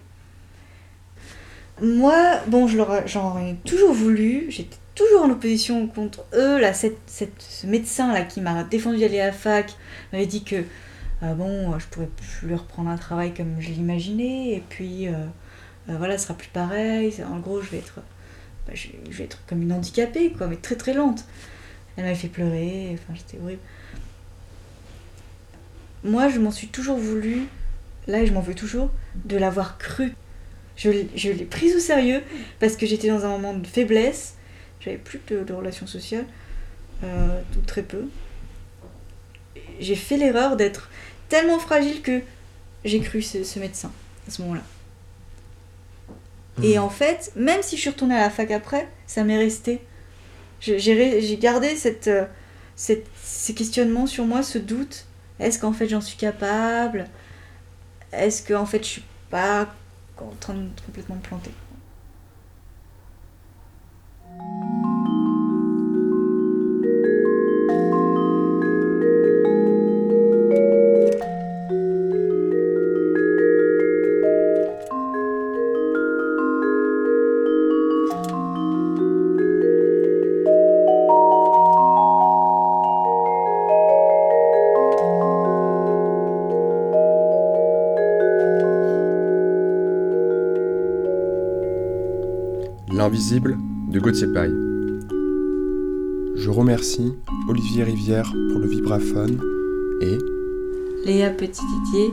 Moi, 1.81 2.39
bon, 2.47 2.67
je 2.67 2.77
leur- 2.77 3.07
j'en 3.07 3.37
ai 3.39 3.55
toujours 3.65 3.93
voulu, 3.93 4.45
j'étais 4.49 4.77
toujours 4.95 5.23
en 5.23 5.29
opposition 5.29 5.87
contre 5.87 6.23
eux. 6.33 6.59
Là, 6.59 6.73
ce 6.73 7.67
médecin-là 7.67 8.23
qui 8.23 8.41
m'a 8.41 8.63
défendu 8.63 8.99
d'aller 8.99 9.19
à 9.19 9.27
la 9.27 9.31
fac 9.33 9.73
m'avait 10.11 10.25
dit 10.25 10.43
que 10.43 10.63
ah 11.21 11.33
bon, 11.33 11.77
je 11.79 11.85
pourrais 11.87 12.09
plus 12.39 12.53
reprendre 12.55 12.89
un 12.89 12.97
travail 12.97 13.33
comme 13.33 13.55
je 13.59 13.69
l'imaginais, 13.69 14.49
et 14.53 14.63
puis 14.69 15.07
euh, 15.07 15.11
euh, 15.13 15.25
voilà, 15.87 16.17
ce 16.17 16.25
sera 16.25 16.33
plus 16.35 16.49
pareil. 16.49 17.13
En 17.29 17.39
gros, 17.39 17.61
je 17.61 17.69
vais 17.69 17.77
être, 17.77 17.99
bah, 18.67 18.73
je, 18.73 18.89
vais 19.09 19.23
être 19.23 19.39
comme 19.47 19.61
une 19.61 19.71
handicapée, 19.71 20.31
quoi, 20.31 20.47
mais 20.47 20.57
très 20.57 20.75
très 20.75 20.93
lente. 20.93 21.25
Elle 21.97 22.05
m'avait 22.05 22.15
fait 22.15 22.27
pleurer, 22.27 22.91
enfin, 22.93 23.13
j'étais 23.13 23.41
horrible. 23.41 23.61
Moi, 26.03 26.29
je 26.29 26.39
m'en 26.39 26.51
suis 26.51 26.67
toujours 26.67 26.97
voulu, 26.97 27.43
là, 28.07 28.21
et 28.21 28.27
je 28.27 28.33
m'en 28.33 28.41
veux 28.41 28.55
toujours, 28.55 28.91
de 29.25 29.37
l'avoir 29.37 29.77
cru. 29.77 30.13
Je, 30.75 30.89
je 31.15 31.31
l'ai 31.31 31.45
prise 31.45 31.75
au 31.75 31.79
sérieux 31.79 32.21
parce 32.59 32.75
que 32.75 32.85
j'étais 32.85 33.07
dans 33.07 33.23
un 33.23 33.29
moment 33.29 33.53
de 33.53 33.65
faiblesse, 33.65 34.35
j'avais 34.81 34.97
plus 34.97 35.21
de, 35.27 35.53
relations 35.53 35.87
sociales, 35.87 36.25
euh, 37.03 37.39
ou 37.57 37.61
très 37.61 37.81
peu. 37.81 38.05
J'ai 39.79 39.95
fait 39.95 40.17
l'erreur 40.17 40.57
d'être 40.57 40.89
tellement 41.29 41.59
fragile 41.59 42.01
que 42.01 42.21
j'ai 42.83 42.99
cru 42.99 43.21
ce 43.21 43.59
médecin 43.59 43.91
à 44.27 44.31
ce 44.31 44.41
moment-là. 44.41 44.63
Et 46.63 46.79
en 46.79 46.89
fait, 46.89 47.31
même 47.35 47.61
si 47.61 47.75
je 47.75 47.81
suis 47.81 47.89
retournée 47.89 48.15
à 48.15 48.21
la 48.21 48.29
fac 48.29 48.49
après, 48.51 48.87
ça 49.07 49.23
m'est 49.23 49.37
resté. 49.37 49.81
J'ai 50.61 51.37
gardé 51.39 51.75
cette, 51.75 52.07
euh, 52.07 52.25
cette- 52.75 53.07
ces 53.23 53.53
questionnements 53.55 54.07
sur 54.07 54.25
moi, 54.25 54.43
ce 54.43 54.57
doute. 54.59 55.05
Est-ce 55.39 55.59
qu'en 55.59 55.73
fait 55.73 55.87
j'en 55.89 56.01
suis 56.01 56.17
capable? 56.17 57.07
Est-ce 58.11 58.41
qu'en 58.47 58.65
fait 58.65 58.79
je 58.79 58.89
suis 58.89 59.03
pas 59.29 59.67
en 60.17 60.33
train 60.39 60.53
de 60.55 60.69
complètement 60.85 61.15
me 61.15 61.21
planter? 61.21 61.51
L'invisible 93.05 93.55
de 93.87 93.99
Gauthier 93.99 94.25
Paille. 94.25 94.55
Je 96.35 96.49
remercie 96.49 97.13
Olivier 97.47 97.83
Rivière 97.83 98.33
pour 98.49 98.59
le 98.59 98.67
vibraphone 98.67 99.39
et 100.01 100.17
Léa 101.05 101.29
Petit-Didier, 101.29 102.11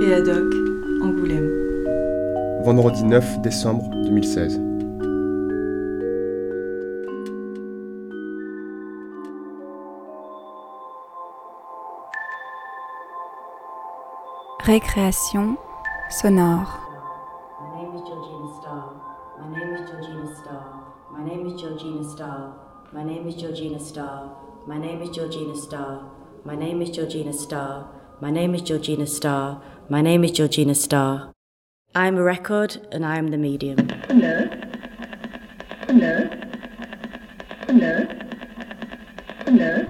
Créadoc, 0.00 0.54
Angoulême. 1.02 1.50
vendredi 2.64 3.04
9 3.04 3.42
décembre 3.42 3.90
2016. 4.06 4.58
Récréation 14.64 15.58
sonore. 16.08 16.85
Georgina 27.26 27.42
Starr. 27.42 27.88
My 28.20 28.30
name 28.30 28.54
is 28.54 28.62
Georgina 28.62 29.04
Starr. 29.04 29.60
My 29.88 30.00
name 30.00 30.22
is 30.22 30.30
Georgina 30.30 30.76
Starr. 30.76 31.32
I'm 31.92 32.16
a 32.16 32.22
record 32.22 32.86
and 32.92 33.04
I 33.04 33.18
am 33.18 33.32
the 33.32 33.36
medium. 33.36 33.88
Hello. 34.06 34.48
Hello. 35.88 36.30
Hello. 37.66 38.06
Hello. 39.44 39.85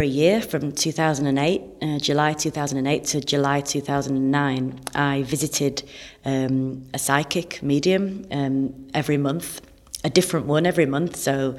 A 0.00 0.06
year 0.06 0.40
from 0.40 0.72
2008, 0.72 1.62
uh, 1.82 1.98
July 1.98 2.32
2008 2.32 3.04
to 3.04 3.20
July 3.20 3.60
2009, 3.60 4.80
I 4.94 5.22
visited 5.22 5.82
um, 6.24 6.84
a 6.94 6.98
psychic 6.98 7.62
medium 7.62 8.26
um, 8.30 8.88
every 8.94 9.16
month, 9.16 9.60
a 10.04 10.10
different 10.10 10.46
one 10.46 10.66
every 10.66 10.86
month. 10.86 11.16
So 11.16 11.56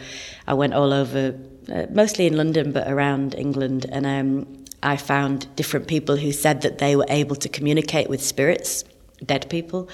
I 0.47 0.53
went 0.53 0.73
all 0.73 0.93
over, 0.93 1.37
uh, 1.71 1.85
mostly 1.91 2.27
in 2.27 2.37
London, 2.37 2.71
but 2.71 2.87
around 2.87 3.35
England, 3.35 3.85
and 3.91 4.05
um, 4.05 4.65
I 4.83 4.97
found 4.97 5.53
different 5.55 5.87
people 5.87 6.15
who 6.15 6.31
said 6.31 6.61
that 6.61 6.77
they 6.77 6.95
were 6.95 7.07
able 7.09 7.35
to 7.37 7.49
communicate 7.49 8.09
with 8.09 8.23
spirits. 8.23 8.83
Dead 9.25 9.49
people, 9.49 9.89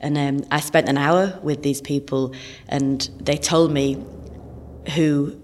and 0.00 0.16
um, 0.16 0.48
I 0.50 0.60
spent 0.60 0.88
an 0.88 0.96
hour 0.96 1.38
with 1.42 1.62
these 1.62 1.82
people, 1.82 2.34
and 2.66 3.10
they 3.20 3.36
told 3.36 3.70
me 3.72 4.02
who 4.94 5.38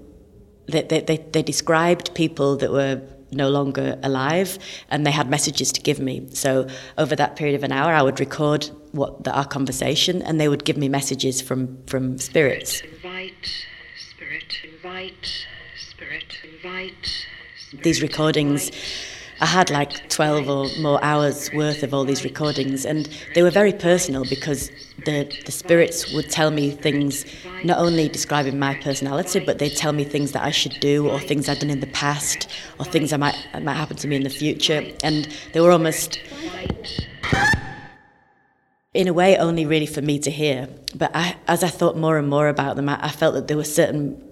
they, 0.68 0.82
they, 0.82 1.00
they, 1.00 1.16
they 1.16 1.42
described 1.42 2.14
people 2.14 2.56
that 2.56 2.72
were 2.72 3.02
no 3.32 3.48
longer 3.48 3.98
alive 4.02 4.58
and 4.90 5.06
they 5.06 5.10
had 5.10 5.28
messages 5.28 5.72
to 5.72 5.80
give 5.80 5.98
me. 5.98 6.26
So 6.32 6.68
over 6.96 7.16
that 7.16 7.36
period 7.36 7.56
of 7.56 7.64
an 7.64 7.72
hour, 7.72 7.92
I 7.92 8.02
would 8.02 8.20
record 8.20 8.70
what 8.92 9.24
the, 9.24 9.32
our 9.32 9.44
conversation 9.44 10.22
and 10.22 10.40
they 10.40 10.48
would 10.48 10.64
give 10.64 10.76
me 10.76 10.88
messages 10.88 11.40
from, 11.40 11.82
from 11.86 12.18
spirits. 12.18 12.80
Invite 12.80 13.66
spirit, 13.98 14.58
invite 14.64 15.46
spirit, 15.76 16.38
invite. 16.44 17.26
spirit, 17.58 17.84
These 17.84 18.02
recordings, 18.02 18.70
I 19.40 19.46
had 19.46 19.70
like 19.70 20.08
12 20.08 20.48
or 20.48 20.68
more 20.80 21.02
hours 21.04 21.52
worth 21.52 21.82
of 21.82 21.92
all 21.92 22.04
these 22.04 22.24
recordings 22.24 22.86
and 22.86 23.08
they 23.34 23.42
were 23.42 23.50
very 23.50 23.72
personal 23.72 24.24
because 24.24 24.70
the, 25.04 25.30
the 25.44 25.52
spirits 25.52 26.10
would 26.14 26.30
tell 26.30 26.50
me 26.50 26.70
things 26.70 27.26
not 27.62 27.78
only 27.78 28.08
describing 28.08 28.58
my 28.58 28.74
personality 28.76 29.40
but 29.40 29.58
they'd 29.58 29.76
tell 29.76 29.92
me 29.92 30.04
things 30.04 30.32
that 30.32 30.42
I 30.42 30.50
should 30.50 30.80
do 30.80 31.08
or 31.08 31.20
things 31.20 31.48
I'd 31.50 31.58
done 31.58 31.68
in 31.68 31.80
the 31.80 31.86
past 31.88 32.48
or 32.78 32.86
things 32.86 33.10
that 33.10 33.20
might, 33.20 33.36
that 33.52 33.62
might 33.62 33.74
happen 33.74 33.98
to 33.98 34.08
me 34.08 34.16
in 34.16 34.22
the 34.22 34.30
future 34.30 34.82
and 35.04 35.28
they 35.52 35.60
were 35.60 35.70
almost 35.70 36.18
in 38.94 39.08
a 39.08 39.12
way 39.12 39.36
only 39.36 39.66
really 39.66 39.84
for 39.84 40.00
me 40.00 40.18
to 40.18 40.30
hear. 40.30 40.66
But 40.94 41.10
I, 41.14 41.36
as 41.46 41.62
I 41.62 41.68
thought 41.68 41.98
more 41.98 42.16
and 42.16 42.28
more 42.28 42.48
about 42.48 42.76
them 42.76 42.88
I, 42.88 42.98
I 43.04 43.10
felt 43.10 43.34
that 43.34 43.48
there 43.48 43.56
were 43.58 43.64
certain 43.64 44.25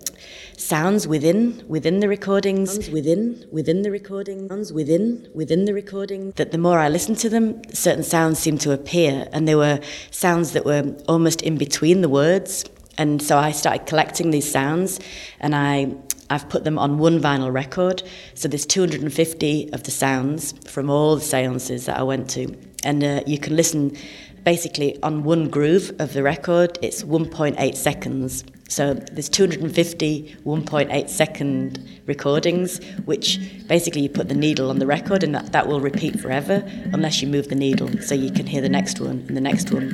sounds 0.57 1.07
within 1.07 1.65
within 1.69 2.01
the 2.01 2.09
recordings. 2.09 2.89
Within 2.91 3.47
within 3.51 3.83
the 3.83 3.91
recordings 3.91 4.49
sounds 4.49 4.73
within 4.73 5.29
within 5.35 5.65
the 5.65 5.75
recording. 5.75 6.33
That 6.33 6.53
the 6.53 6.59
more 6.59 6.79
I 6.79 6.89
listened 6.89 7.19
to 7.19 7.29
them 7.29 7.63
certain 7.73 8.03
sounds 8.05 8.39
seemed 8.39 8.61
to 8.63 8.73
appear. 8.73 9.29
And 9.33 9.47
they 9.49 9.55
were 9.55 9.81
sounds 10.11 10.53
that 10.53 10.65
were 10.65 10.97
almost 11.09 11.43
in 11.43 11.57
between 11.57 12.01
the 12.01 12.09
words. 12.09 12.65
And 12.97 13.21
so 13.21 13.39
I 13.39 13.51
started 13.51 13.87
collecting 13.87 14.31
these 14.31 14.51
sounds. 14.51 15.01
And 15.41 15.55
I 15.55 15.95
I've 16.31 16.49
put 16.49 16.65
them 16.65 16.79
on 16.79 16.99
one 16.99 17.21
vinyl 17.21 17.53
record. 17.53 18.03
So 18.35 18.49
there's 18.49 18.67
250 18.67 19.73
of 19.73 19.83
the 19.83 19.91
sounds 19.91 20.53
from 20.69 20.91
all 20.91 21.17
the 21.17 21.23
seances 21.23 21.87
that 21.87 21.99
I 21.99 22.03
went 22.03 22.31
to. 22.31 22.57
And 22.83 23.05
uh, 23.05 23.23
you 23.27 23.39
can 23.39 23.57
listen 23.57 23.97
basically 24.45 25.03
on 25.03 25.25
one 25.25 25.49
groove 25.49 25.93
of 25.99 26.13
the 26.13 26.23
record. 26.23 26.79
It's 26.83 27.03
1.8 27.03 27.75
seconds 27.75 28.45
so 28.75 28.93
there's 28.93 29.29
250 29.29 30.37
1.8 30.45 31.09
second 31.09 31.89
recordings, 32.07 32.85
which 33.05 33.39
basically 33.69 34.01
you 34.01 34.09
put 34.09 34.27
the 34.27 34.35
needle 34.35 34.69
on 34.69 34.81
the 34.81 34.87
record 34.87 35.23
and 35.23 35.33
that, 35.33 35.53
that 35.53 35.69
will 35.69 35.79
repeat 35.79 36.19
forever 36.19 36.65
unless 36.93 37.23
you 37.23 37.29
move 37.29 37.51
the 37.51 37.55
needle. 37.55 37.89
So 38.03 38.17
you 38.17 38.33
can 38.33 38.49
hear 38.49 38.61
the 38.61 38.69
next 38.69 38.99
one 38.99 39.25
and 39.29 39.37
the 39.37 39.41
next 39.41 39.71
one. 39.71 39.91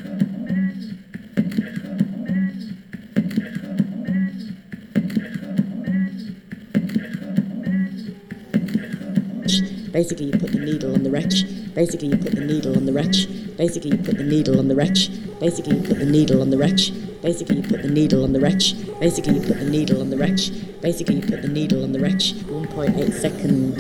Basically, 9.93 10.27
you 10.27 10.33
put 10.33 10.53
the 10.53 10.59
needle 10.59 10.95
on 10.95 11.03
the 11.03 11.11
wretch. 11.11 11.45
Basically, 11.75 12.09
you 12.09 12.17
put 12.17 12.33
the 12.35 12.41
needle 12.41 12.75
on 12.75 12.87
the 12.87 12.95
wretch. 12.95 13.27
Basically, 13.61 13.91
you 13.91 13.99
put 13.99 14.17
the 14.17 14.25
needle 14.25 14.59
on 14.59 14.69
the 14.69 14.75
wretch. 14.75 15.11
Basically, 15.39 15.77
you 15.77 15.83
put 15.83 15.99
the 15.99 16.07
needle 16.07 16.41
on 16.41 16.49
the 16.49 16.57
wretch. 16.57 16.93
Basically, 17.21 17.57
you 17.57 17.63
put 17.63 17.83
the 17.83 17.91
needle 17.91 18.25
on 18.25 18.33
the 18.33 18.41
wretch. 18.41 18.73
Basically, 18.99 19.35
you 19.35 19.43
put 19.43 19.59
the 19.59 19.69
needle 19.69 20.01
on 20.01 20.09
the 20.09 20.17
wretch. 20.17 20.51
Basically, 20.81 21.17
you 21.17 21.21
put 21.21 21.43
the 21.43 21.49
needle 21.49 21.85
on 21.85 21.93
the 21.93 22.01
wretch. 22.01 22.33
1.8 22.33 23.13
second. 23.13 23.75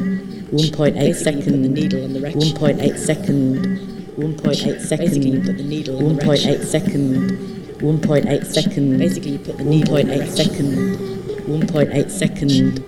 1.8 0.52 1.14
second. 1.14 1.62
The 1.62 1.68
needle 1.70 2.04
on 2.04 2.12
the 2.12 2.20
wretch. 2.20 2.34
1.8 2.34 2.98
second. 2.98 3.64
1.8 4.18 4.80
second. 4.82 4.98
Basically, 4.98 5.30
you 5.30 5.40
put 5.40 5.56
the 5.56 5.64
needle 5.64 5.96
on 5.96 6.16
the 6.16 6.26
wretch. 6.26 6.40
1.8 6.40 6.64
second. 6.66 7.30
1.8 7.78 8.44
second. 8.44 8.98
Basically, 8.98 9.30
you 9.30 9.38
put 9.38 9.56
the 9.56 9.64
needle 9.64 9.94
1.8 9.94 10.28
second. 10.28 10.98
1.8 11.48 12.10
second. 12.10 12.84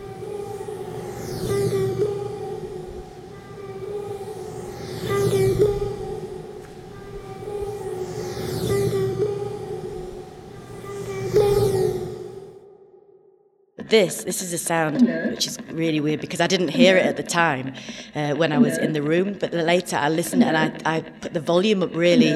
This 13.93 14.25
this 14.25 14.41
is 14.41 14.55
a 14.55 14.59
sound 14.59 15.03
which 15.31 15.47
is 15.47 15.59
really 15.71 16.01
weird 16.01 16.19
because 16.19 16.41
I 16.41 16.47
didn't 16.47 16.69
hear 16.69 16.97
it 16.97 17.05
at 17.05 17.19
the 17.19 17.23
time 17.23 17.75
uh, 18.15 18.33
when 18.35 18.51
I 18.51 18.57
was 18.57 18.79
in 18.79 18.95
the 18.95 19.03
room 19.03 19.37
but 19.39 19.53
later 19.53 19.97
I 19.97 20.09
listened 20.09 20.43
and 20.43 20.57
I, 20.57 20.97
I 20.97 21.03
put 21.03 21.35
the 21.35 21.41
volume 21.41 21.83
up 21.83 21.95
really 21.95 22.33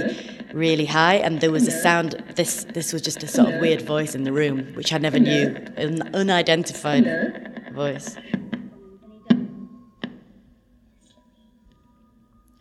really 0.53 0.85
high 0.85 1.15
and 1.15 1.41
there 1.41 1.51
was 1.51 1.67
a 1.67 1.71
sound 1.71 2.23
this 2.35 2.65
this 2.75 2.93
was 2.93 3.01
just 3.01 3.23
a 3.23 3.27
sort 3.27 3.55
of 3.55 3.61
weird 3.63 3.81
voice 3.81 4.15
in 4.15 4.25
the 4.25 4.33
room 4.33 4.75
which 4.75 4.93
I 4.93 4.99
never 4.99 5.19
knew 5.19 5.47
an 5.77 6.03
unidentified 6.15 7.73
voice. 7.73 8.17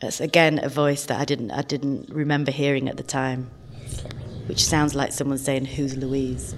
It's 0.01 0.21
again 0.21 0.61
a 0.63 0.69
voice 0.69 1.05
that 1.07 1.19
I 1.19 1.25
didn't 1.25 1.51
I 1.51 1.63
didn't 1.63 2.09
remember 2.09 2.51
hearing 2.51 2.87
at 2.87 2.95
the 2.95 3.03
time 3.03 3.51
which 4.47 4.63
sounds 4.63 4.95
like 4.95 5.11
someone 5.11 5.37
saying 5.37 5.65
who's 5.65 5.97
Louise 5.97 6.55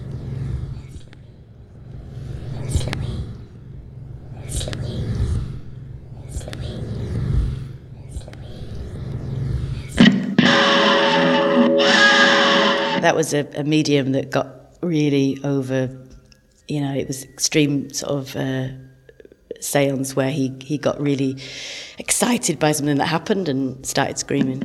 that 13.07 13.15
was 13.15 13.33
a, 13.33 13.47
a, 13.55 13.63
medium 13.63 14.11
that 14.11 14.29
got 14.29 14.49
really 14.81 15.39
over, 15.45 15.89
you 16.67 16.81
know, 16.81 16.93
it 16.93 17.07
was 17.07 17.23
extreme 17.23 17.89
sort 17.93 18.11
of 18.11 18.35
uh, 18.35 18.67
seance 19.61 20.13
where 20.13 20.29
he, 20.29 20.53
he 20.61 20.77
got 20.77 20.99
really 20.99 21.37
excited 21.97 22.59
by 22.59 22.73
something 22.73 22.97
that 22.97 23.05
happened 23.05 23.47
and 23.47 23.85
started 23.85 24.19
screaming. 24.19 24.61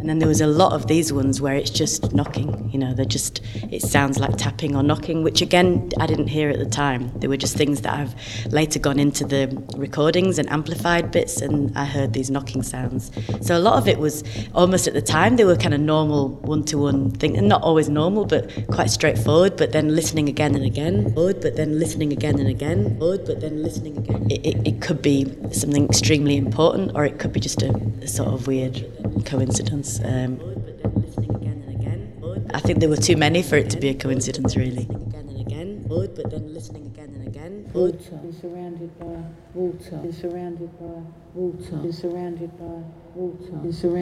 And 0.00 0.08
then 0.08 0.18
there 0.18 0.28
was 0.28 0.40
a 0.40 0.46
lot 0.46 0.72
of 0.72 0.86
these 0.86 1.12
ones 1.12 1.42
where 1.42 1.54
it's 1.54 1.70
just 1.70 2.14
knocking, 2.14 2.70
you 2.72 2.78
know, 2.78 2.94
they're 2.94 3.04
just, 3.04 3.42
it 3.70 3.82
sounds 3.82 4.18
like 4.18 4.36
tapping 4.36 4.74
or 4.74 4.82
knocking, 4.82 5.22
which 5.22 5.42
again, 5.42 5.90
I 6.00 6.06
didn't 6.06 6.28
hear 6.28 6.48
at 6.48 6.58
the 6.58 6.64
time. 6.64 7.12
They 7.18 7.28
were 7.28 7.36
just 7.36 7.54
things 7.56 7.82
that 7.82 7.92
I've 7.92 8.14
later 8.52 8.78
gone 8.78 8.98
into 8.98 9.26
the 9.26 9.62
recordings 9.76 10.38
and 10.38 10.48
amplified 10.50 11.10
bits, 11.10 11.42
and 11.42 11.76
I 11.76 11.84
heard 11.84 12.14
these 12.14 12.30
knocking 12.30 12.62
sounds. 12.62 13.10
So 13.42 13.56
a 13.56 13.60
lot 13.60 13.76
of 13.76 13.88
it 13.88 13.98
was 13.98 14.24
almost 14.54 14.88
at 14.88 14.94
the 14.94 15.02
time, 15.02 15.36
they 15.36 15.44
were 15.44 15.56
kind 15.56 15.74
of 15.74 15.80
normal 15.80 16.30
one 16.30 16.64
to 16.64 16.78
one 16.78 17.10
thing, 17.10 17.36
and 17.36 17.46
not 17.46 17.62
always 17.62 17.90
normal, 17.90 18.24
but 18.24 18.50
quite 18.68 18.90
straightforward, 18.90 19.56
but 19.56 19.72
then 19.72 19.94
listening 19.94 20.28
again 20.28 20.54
and 20.54 20.64
again, 20.64 21.12
but 21.14 21.42
then 21.42 21.78
listening 21.78 22.12
again 22.12 22.38
and 22.38 22.48
again, 22.48 22.98
but 22.98 23.26
then 23.40 23.62
listening 23.62 23.98
again. 23.98 24.30
It, 24.30 24.46
it, 24.46 24.66
it 24.66 24.80
could 24.80 25.02
be 25.02 25.26
something 25.52 25.84
extremely 25.84 26.36
important, 26.36 26.92
or 26.94 27.04
it 27.04 27.18
could 27.18 27.32
be 27.34 27.40
just 27.40 27.62
a, 27.62 27.70
a 28.00 28.08
sort 28.08 28.28
of 28.28 28.46
weird 28.46 28.86
coincidence. 29.26 29.89
Um, 29.98 30.38
I 32.52 32.60
think 32.60 32.78
there 32.80 32.88
were 32.88 32.96
too 32.96 33.16
many 33.16 33.42
for 33.42 33.56
it 33.56 33.70
to 33.70 33.78
be 33.80 33.88
a 33.88 33.94
coincidence, 33.94 34.56
really. 34.56 34.86
But 35.90 36.30
then 36.30 36.54
listening 36.54 36.86
again 36.86 37.10
and 37.14 37.26
again. 37.26 37.70
Water 37.72 37.98
surrounded 38.40 38.96
by 38.98 39.22
water. 39.54 40.12
Surrounded 40.12 40.70
by 40.78 41.02
water. 41.34 41.92
Surrounded 41.92 42.50
by. 42.58 42.82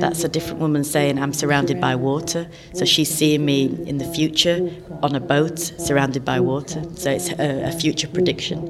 That's 0.01 0.23
a 0.25 0.29
different 0.29 0.61
woman 0.61 0.85
saying, 0.85 1.19
I'm 1.19 1.33
surrounded 1.33 1.81
by 1.81 1.95
water. 1.95 2.49
So 2.75 2.85
she's 2.85 3.13
seeing 3.13 3.45
me 3.45 3.65
in 3.87 3.99
the 3.99 4.05
future 4.05 4.71
on 5.03 5.15
a 5.15 5.21
boat 5.21 5.59
surrounded 5.59 6.25
by 6.25 6.41
water. 6.41 6.83
So 6.95 7.11
it's 7.11 7.31
a, 7.31 7.69
a 7.69 7.73
future 7.73 8.09
prediction. 8.09 8.67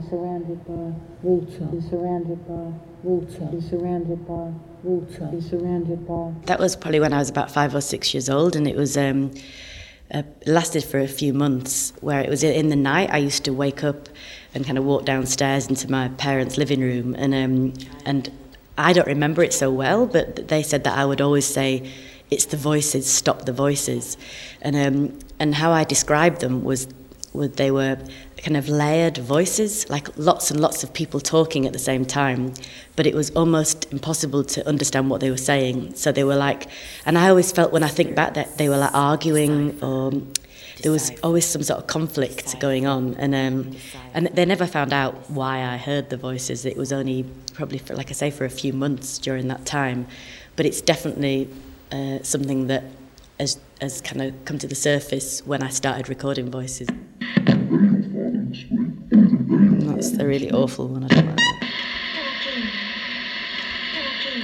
That 6.46 6.61
was 6.61 6.77
probably 6.77 7.01
when 7.01 7.12
I 7.12 7.18
was 7.18 7.31
about 7.31 7.51
five 7.51 7.74
or 7.74 7.81
six 7.81 8.14
years 8.14 8.31
old, 8.31 8.55
and 8.55 8.68
it 8.68 8.77
was 8.77 8.96
um, 8.96 9.33
uh, 10.14 10.22
lasted 10.46 10.85
for 10.85 11.01
a 11.01 11.09
few 11.09 11.35
months. 11.35 11.92
Where 12.01 12.20
it 12.20 12.31
was 12.31 12.44
in 12.44 12.68
the 12.68 12.77
night, 12.77 13.11
I 13.12 13.18
used 13.18 13.44
to 13.44 13.53
wake 13.53 13.83
up 13.83 14.09
and 14.55 14.64
kind 14.64 14.79
of 14.79 14.85
walk 14.85 15.05
downstairs 15.05 15.66
into 15.66 15.90
my 15.90 16.09
parents' 16.11 16.57
living 16.57 16.81
room, 16.81 17.14
and 17.16 17.35
um, 17.35 17.74
and 18.05 18.31
I 18.79 18.93
don't 18.93 19.07
remember 19.07 19.43
it 19.43 19.53
so 19.53 19.71
well, 19.71 20.07
but 20.07 20.49
they 20.49 20.62
said 20.62 20.85
that 20.85 20.97
I 20.97 21.05
would 21.05 21.21
always 21.21 21.47
say. 21.47 21.91
It's 22.31 22.45
the 22.45 22.59
voices, 22.59 23.11
stop 23.11 23.47
the 23.47 23.55
voices. 23.55 24.19
And, 24.61 24.77
um, 24.77 25.19
and 25.38 25.55
how 25.55 25.73
I 25.73 25.85
described 25.85 26.43
them 26.43 26.62
was 26.62 26.87
they 27.33 27.71
were 27.71 27.97
kind 28.37 28.57
of 28.57 28.69
layered 28.69 29.19
voices, 29.19 29.88
like 29.88 30.09
lots 30.17 30.51
and 30.51 30.61
lots 30.61 30.83
of 30.83 30.93
people 30.93 31.21
talking 31.21 31.67
at 31.67 31.73
the 31.73 31.79
same 31.79 32.05
time, 32.05 32.55
but 32.97 33.07
it 33.07 33.14
was 33.14 33.31
almost 33.31 33.91
impossible 33.93 34.45
to 34.45 34.67
understand 34.69 35.11
what 35.11 35.21
they 35.21 35.31
were 35.31 35.37
saying. 35.37 35.95
So 35.95 36.12
they 36.12 36.25
were 36.25 36.37
like, 36.37 36.69
and 37.05 37.19
I 37.19 37.29
always 37.29 37.53
felt 37.53 37.73
when 37.73 37.83
I 37.83 37.88
think 37.88 38.14
back 38.14 38.35
that 38.35 38.59
they 38.59 38.69
were 38.69 38.79
like 38.79 38.95
arguing 38.95 39.83
or 39.83 40.12
there 40.83 40.93
was 40.93 41.11
always 41.23 41.45
some 41.45 41.62
sort 41.62 41.81
of 41.81 41.87
conflict 41.87 42.59
going 42.61 42.87
on, 42.87 43.14
and 43.14 43.35
um, 43.35 43.77
and 44.14 44.29
they 44.29 44.45
never 44.45 44.67
found 44.67 44.93
out 44.93 45.31
why 45.31 45.64
I 45.64 45.77
heard 45.77 46.11
the 46.11 46.17
voices. 46.17 46.64
It 46.64 46.77
was 46.77 46.93
only 46.93 47.25
probably 47.55 47.79
for, 47.79 47.95
like 47.95 48.11
I 48.11 48.12
say, 48.12 48.31
for 48.31 48.45
a 48.45 48.51
few 48.51 48.73
months 48.73 49.19
during 49.19 49.49
that 49.49 49.67
time, 49.67 50.07
but 50.57 50.67
it's 50.67 50.81
definitely 50.81 51.49
uh, 51.91 52.19
something 52.23 52.69
that 52.69 52.85
has 53.41 53.59
has 53.81 54.01
kind 54.01 54.23
of 54.23 54.35
come 54.45 54.59
to 54.59 54.67
the 54.67 54.75
surface 54.75 55.45
when 55.47 55.62
I 55.62 55.69
started 55.69 56.09
recording 56.09 56.51
voices. 56.51 56.88
That's 59.99 60.11
the 60.12 60.27
really 60.27 60.51
awful 60.53 60.88
one. 60.88 61.05
I 61.05 61.09
don't 61.09 61.27
like 61.27 61.38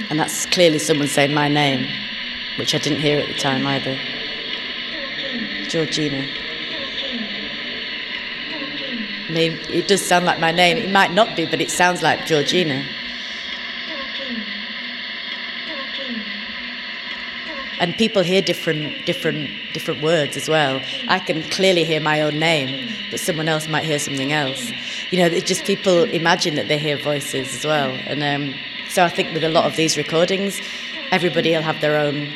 And 0.09 0.19
that's 0.19 0.45
clearly 0.47 0.79
someone 0.79 1.07
saying 1.07 1.33
my 1.33 1.47
name, 1.47 1.87
which 2.59 2.75
I 2.75 2.77
didn't 2.77 2.99
hear 2.99 3.19
at 3.19 3.27
the 3.27 3.33
time 3.35 3.65
either. 3.65 3.97
Georgina. 5.67 6.25
It 9.27 9.87
does 9.87 10.05
sound 10.05 10.25
like 10.25 10.39
my 10.39 10.51
name. 10.51 10.77
It 10.77 10.91
might 10.91 11.13
not 11.13 11.35
be, 11.35 11.45
but 11.45 11.59
it 11.61 11.71
sounds 11.71 12.01
like 12.01 12.25
Georgina. 12.25 12.85
and 17.79 17.95
people 17.97 18.23
hear 18.23 18.41
different 18.41 19.05
different 19.05 19.49
different 19.73 20.01
words 20.01 20.37
as 20.37 20.47
well. 20.49 20.81
I 21.07 21.19
can 21.19 21.43
clearly 21.43 21.83
hear 21.83 21.99
my 21.99 22.21
own 22.21 22.39
name, 22.39 22.89
but 23.11 23.19
someone 23.19 23.47
else 23.47 23.67
might 23.67 23.83
hear 23.83 23.99
something 23.99 24.31
else. 24.33 24.71
You 25.11 25.19
know, 25.19 25.27
it's 25.27 25.47
just 25.47 25.65
people 25.65 26.03
imagine 26.05 26.55
that 26.55 26.67
they 26.67 26.77
hear 26.77 26.97
voices 26.97 27.53
as 27.53 27.65
well, 27.65 27.91
and 28.07 28.23
um, 28.23 28.55
so 28.89 29.03
I 29.03 29.09
think 29.09 29.33
with 29.33 29.43
a 29.43 29.49
lot 29.49 29.65
of 29.65 29.75
these 29.75 29.97
recordings, 29.97 30.59
everybody 31.11 31.51
will 31.51 31.61
have 31.61 31.81
their 31.81 31.97
own 31.97 32.33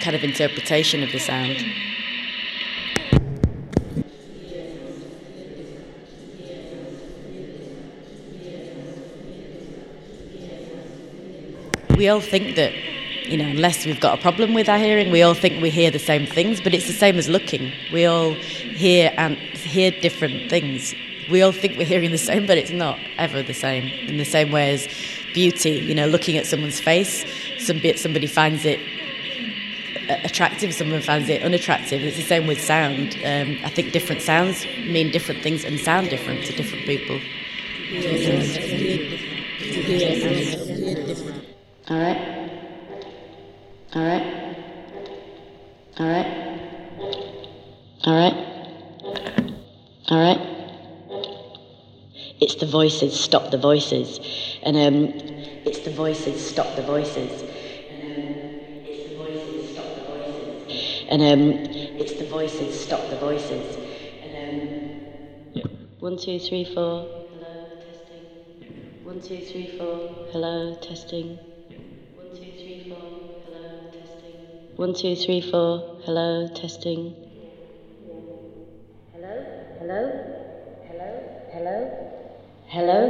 kind 0.00 0.16
of 0.16 0.24
interpretation 0.24 1.02
of 1.02 1.12
the 1.12 1.18
sound. 1.18 1.56
We 12.00 12.08
all 12.08 12.22
think 12.22 12.56
that 12.56 12.72
you 13.28 13.36
know, 13.36 13.44
unless 13.44 13.84
we've 13.84 14.00
got 14.00 14.18
a 14.18 14.22
problem 14.22 14.54
with 14.54 14.70
our 14.70 14.78
hearing, 14.78 15.10
we 15.10 15.20
all 15.20 15.34
think 15.34 15.60
we 15.60 15.68
hear 15.68 15.90
the 15.90 15.98
same 15.98 16.24
things, 16.24 16.58
but 16.58 16.72
it's 16.72 16.86
the 16.86 16.94
same 16.94 17.18
as 17.18 17.28
looking. 17.28 17.74
We 17.92 18.06
all 18.06 18.32
hear 18.32 19.12
and 19.18 19.36
hear 19.36 19.90
different 19.90 20.48
things. 20.48 20.94
We 21.30 21.42
all 21.42 21.52
think 21.52 21.76
we're 21.76 21.84
hearing 21.84 22.10
the 22.10 22.16
same, 22.16 22.46
but 22.46 22.56
it's 22.56 22.70
not 22.70 22.98
ever 23.18 23.42
the 23.42 23.52
same. 23.52 23.84
In 24.08 24.16
the 24.16 24.24
same 24.24 24.50
way 24.50 24.72
as 24.72 24.88
beauty, 25.34 25.72
you 25.72 25.94
know, 25.94 26.06
looking 26.06 26.38
at 26.38 26.46
someone's 26.46 26.80
face, 26.80 27.22
somebody, 27.58 27.94
somebody 27.98 28.26
finds 28.26 28.64
it 28.64 28.80
attractive, 30.24 30.72
someone 30.72 31.02
finds 31.02 31.28
it 31.28 31.42
unattractive. 31.42 32.02
It's 32.02 32.16
the 32.16 32.22
same 32.22 32.46
with 32.46 32.62
sound. 32.62 33.14
Um, 33.26 33.58
I 33.62 33.68
think 33.68 33.92
different 33.92 34.22
sounds 34.22 34.64
mean 34.64 35.10
different 35.10 35.42
things 35.42 35.66
and 35.66 35.78
sound 35.78 36.08
different 36.08 36.46
to 36.46 36.54
different 36.54 36.86
people. 36.86 37.20
All 41.90 41.98
right. 41.98 42.16
All 43.94 44.02
right. 44.06 44.56
All 45.98 46.06
right. 46.06 46.60
All 48.04 48.14
right. 48.14 48.34
All 50.08 50.20
right. 50.20 50.40
It's 52.40 52.54
the 52.54 52.66
voices, 52.66 53.18
stop 53.18 53.50
the 53.50 53.58
voices. 53.58 54.20
And 54.62 54.76
um, 54.76 55.18
it's 55.66 55.80
the 55.80 55.90
voices, 55.90 56.40
stop 56.40 56.76
the 56.76 56.82
voices. 56.82 57.42
And 57.42 57.98
then 58.00 58.84
it's 58.84 59.08
the 59.10 59.16
voices 59.16 59.72
stop 59.72 59.96
the 59.96 60.02
voices. 60.04 61.06
And 61.08 61.22
um, 61.22 61.64
it's 61.98 62.12
the 62.12 62.24
voices, 62.24 62.80
stop 62.80 63.10
the 63.10 63.16
voices. 63.16 63.76
And 64.22 64.36
um, 64.36 65.00
one, 65.98 66.16
two, 66.18 66.38
three, 66.38 66.64
four. 66.64 67.08
Hello, 67.10 67.66
testing. 67.66 69.00
One, 69.02 69.20
two, 69.20 69.40
three, 69.40 69.66
four. 69.66 70.28
Hello, 70.30 70.74
testing. 70.76 71.49
One, 74.80 74.94
two, 74.94 75.14
three, 75.14 75.42
four. 75.42 75.98
Hello, 76.06 76.48
testing. 76.54 77.14
Hello, 79.12 79.44
hello, 79.78 80.02
hello, 80.88 81.10
hello, 81.52 81.76
hello, 82.66 83.00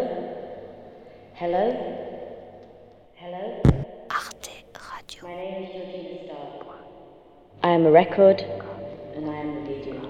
hello, 1.35 1.64
hello. 3.14 3.62
Arte 4.11 4.64
Radio. 4.75 5.23
My 5.23 5.37
name 5.37 5.62
is 5.62 5.71
Georgina 5.73 6.25
Stark. 6.25 6.66
I 7.62 7.68
am 7.68 7.87
a 7.87 7.91
record, 7.93 8.41
and 9.14 9.31
I 9.31 9.37
am 9.37 9.55
the 9.55 9.73
video. 9.73 10.10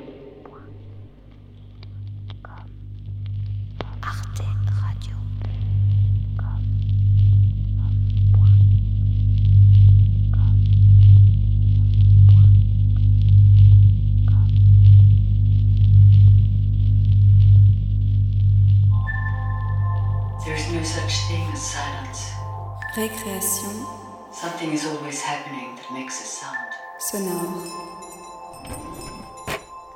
Récréation 23.00 23.70
Something 24.30 24.74
is 24.74 24.84
always 24.84 25.22
happening 25.22 25.74
that 25.74 25.90
makes 25.90 26.20
a 26.20 26.26
sound. 26.26 26.70
sonore. 26.98 27.64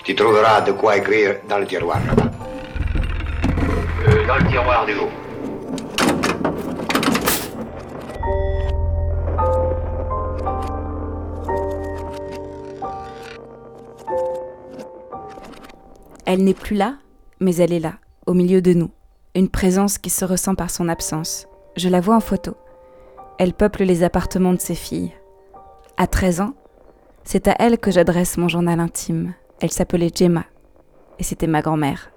Tu 0.05 0.15
trouveras 0.15 0.63
de 0.63 0.73
quoi 0.73 0.97
écrire 0.97 1.37
dans 1.47 1.59
le 1.59 1.67
tiroir 1.67 1.99
là-bas. 2.07 2.31
Euh, 4.09 4.27
dans 4.27 4.37
le 4.37 4.47
tiroir 4.49 4.87
du 4.87 4.95
haut. 4.95 5.11
Elle 16.25 16.43
n'est 16.43 16.55
plus 16.55 16.77
là, 16.77 16.95
mais 17.39 17.55
elle 17.57 17.75
est 17.75 17.81
là, 17.81 17.97
au 18.25 18.33
milieu 18.33 18.63
de 18.63 18.73
nous. 18.73 18.91
Une 19.35 19.51
présence 19.51 19.99
qui 19.99 20.09
se 20.09 20.25
ressent 20.25 20.55
par 20.55 20.71
son 20.71 20.89
absence. 20.89 21.47
Je 21.77 21.91
la 21.91 22.01
vois 22.01 22.17
en 22.17 22.21
photo. 22.21 22.57
Elle 23.37 23.53
peuple 23.53 23.83
les 23.83 24.05
appartements 24.05 24.53
de 24.53 24.61
ses 24.61 24.77
filles. 24.77 25.13
À 25.97 26.07
13 26.07 26.41
ans, 26.41 26.55
c'est 27.25 27.49
à 27.49 27.57
elle 27.59 27.79
que 27.79 27.91
j'adresse 27.91 28.37
mon 28.37 28.49
journal 28.49 28.79
intime. 28.79 29.35
Elle 29.61 29.73
s'appelait 29.73 30.11
Gemma, 30.15 30.45
et 31.19 31.25
c'était 31.25 31.49
ma 31.49 31.61
grand-mère. 31.61 32.11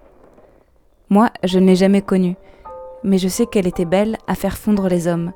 Moi, 1.09 1.29
je 1.43 1.57
ne 1.57 1.65
l'ai 1.65 1.75
jamais 1.75 2.01
connue, 2.01 2.35
mais 3.03 3.17
je 3.17 3.27
sais 3.27 3.47
qu'elle 3.47 3.67
était 3.67 3.85
belle 3.85 4.17
à 4.27 4.35
faire 4.35 4.57
fondre 4.57 4.87
les 4.89 5.07
hommes, 5.07 5.31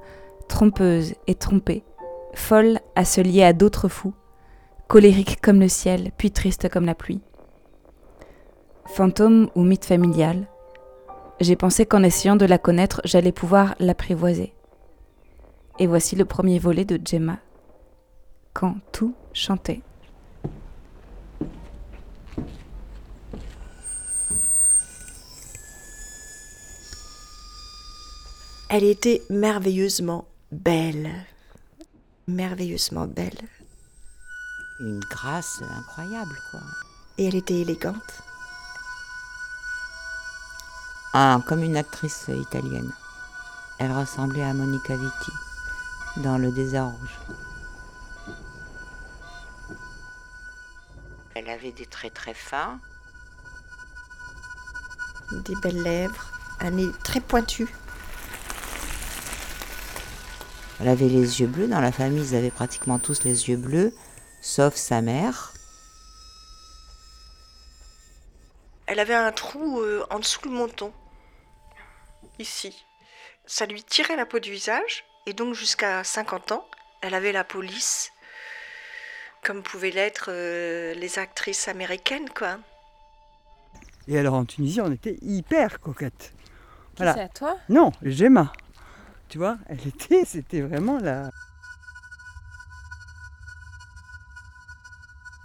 trompeuse 0.48 1.16
et 1.26 1.36
trompée, 1.36 1.84
folle 2.36 2.80
à 2.96 3.04
se 3.04 3.22
lier 3.22 3.44
à 3.44 3.54
d'autres 3.54 3.88
fous, 3.88 4.14
colérique 4.88 5.42
comme 5.42 5.60
le 5.60 5.68
ciel, 5.70 6.12
puis 6.18 6.32
triste 6.32 6.70
comme 6.70 6.86
la 6.86 6.96
pluie. 6.96 7.22
Fantôme 8.86 9.50
ou 9.56 9.64
mythe 9.64 9.86
familial, 9.86 10.48
j'ai 11.40 11.56
pensé 11.56 11.88
qu'en 11.88 12.04
essayant 12.04 12.36
de 12.36 12.46
la 12.46 12.60
connaître, 12.60 13.02
j'allais 13.04 13.32
pouvoir 13.32 13.74
l'apprivoiser. 13.80 14.54
Et 15.80 15.88
voici 15.88 16.16
le 16.16 16.26
premier 16.26 16.60
volet 16.60 16.86
de 16.86 17.00
Gemma, 17.04 17.38
quand 18.54 18.76
tout 18.92 19.16
chantait. 19.34 19.82
Elle 28.70 28.84
était 28.84 29.22
merveilleusement 29.30 30.26
belle. 30.52 31.12
Merveilleusement 32.28 33.08
belle. 33.08 33.38
Une 34.80 35.00
grâce 35.00 35.62
incroyable, 35.62 36.38
quoi. 36.52 36.62
Et 37.18 37.26
elle 37.26 37.36
était 37.36 37.60
élégante. 37.60 38.24
Ah, 41.14 41.42
comme 41.48 41.64
une 41.64 41.76
actrice 41.76 42.30
italienne. 42.30 42.94
Elle 43.80 43.92
ressemblait 43.92 44.44
à 44.44 44.54
Monica 44.54 44.96
Vitti 44.96 45.32
dans 46.18 46.38
Le 46.38 46.52
désert 46.52 46.88
rouge. 46.88 47.20
Elle 51.36 51.50
avait 51.50 51.72
des 51.72 51.86
traits 51.86 52.14
très 52.14 52.34
fins. 52.34 52.80
Des 55.32 55.56
belles 55.56 55.82
lèvres, 55.82 56.32
un 56.60 56.72
nez 56.72 56.92
très 57.04 57.22
pointu. 57.22 57.68
Elle 60.80 60.90
avait 60.90 61.08
les 61.08 61.40
yeux 61.40 61.48
bleus. 61.48 61.68
Dans 61.68 61.80
la 61.80 61.92
famille, 61.92 62.22
ils 62.22 62.36
avaient 62.36 62.52
pratiquement 62.52 63.00
tous 63.00 63.24
les 63.24 63.50
yeux 63.50 63.58
bleus, 63.58 63.94
sauf 64.42 64.76
sa 64.76 65.02
mère. 65.02 65.54
Elle 68.88 69.00
avait 69.00 69.16
un 69.16 69.32
trou 69.32 69.80
euh, 69.80 70.06
en 70.10 70.20
dessous 70.20 70.42
le 70.44 70.52
menton. 70.52 70.92
Ici. 72.40 72.76
Ça 73.46 73.66
lui 73.66 73.84
tirait 73.84 74.18
la 74.18 74.26
peau 74.26 74.40
du 74.40 74.52
visage. 74.52 75.06
Et 75.26 75.34
donc 75.34 75.54
jusqu'à 75.54 76.04
50 76.04 76.52
ans, 76.52 76.66
elle 77.02 77.14
avait 77.14 77.32
la 77.32 77.44
police. 77.44 78.12
Comme 79.44 79.64
pouvaient 79.64 79.92
l'être 79.92 80.30
euh, 80.30 80.94
les 80.94 81.20
actrices 81.20 81.68
américaines, 81.68 82.30
quoi. 82.30 82.58
Et 84.08 84.18
alors 84.18 84.34
en 84.36 84.46
Tunisie, 84.46 84.82
on 84.82 84.92
était 84.92 85.18
hyper 85.22 85.80
coquettes. 85.80 86.34
c'est 86.98 87.08
à 87.08 87.28
toi? 87.28 87.58
Non, 87.70 87.92
Gemma. 88.04 88.52
Tu 89.30 89.38
vois, 89.38 89.58
elle 89.68 89.88
était, 89.88 90.26
c'était 90.26 90.62
vraiment 90.62 91.00
la. 91.00 91.30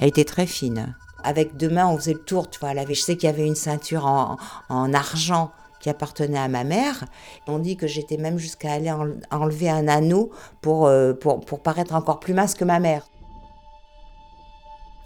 Elle 0.01 0.09
était 0.09 0.25
très 0.25 0.47
fine. 0.47 0.97
Avec 1.23 1.57
deux 1.57 1.71
mains, 1.71 1.87
on 1.87 1.97
faisait 1.97 2.13
le 2.13 2.23
tour. 2.23 2.51
Tu 2.51 2.59
vois, 2.61 2.71
elle 2.73 2.79
avait, 2.79 2.95
je 2.95 3.01
sais 3.01 3.17
qu'il 3.17 3.29
y 3.29 3.33
avait 3.33 3.47
une 3.47 3.55
ceinture 3.55 4.07
en, 4.07 4.39
en 4.69 4.93
argent 4.93 5.53
qui 5.87 5.91
appartenait 5.91 6.37
à 6.41 6.49
ma 6.49 6.65
mère. 6.65 7.05
On 7.47 7.61
dit 7.61 7.77
que 7.77 7.87
j'étais 7.87 8.17
même 8.17 8.39
jusqu'à 8.39 8.73
aller 8.73 8.91
en- 8.91 9.13
enlever 9.31 9.71
un 9.71 9.87
anneau 9.87 10.33
pour, 10.61 10.87
euh, 10.89 11.13
pour, 11.13 11.45
pour 11.45 11.63
paraître 11.63 11.95
encore 11.95 12.19
plus 12.19 12.35
mince 12.35 12.57
que 12.57 12.65
ma 12.65 12.81
mère. 12.81 13.09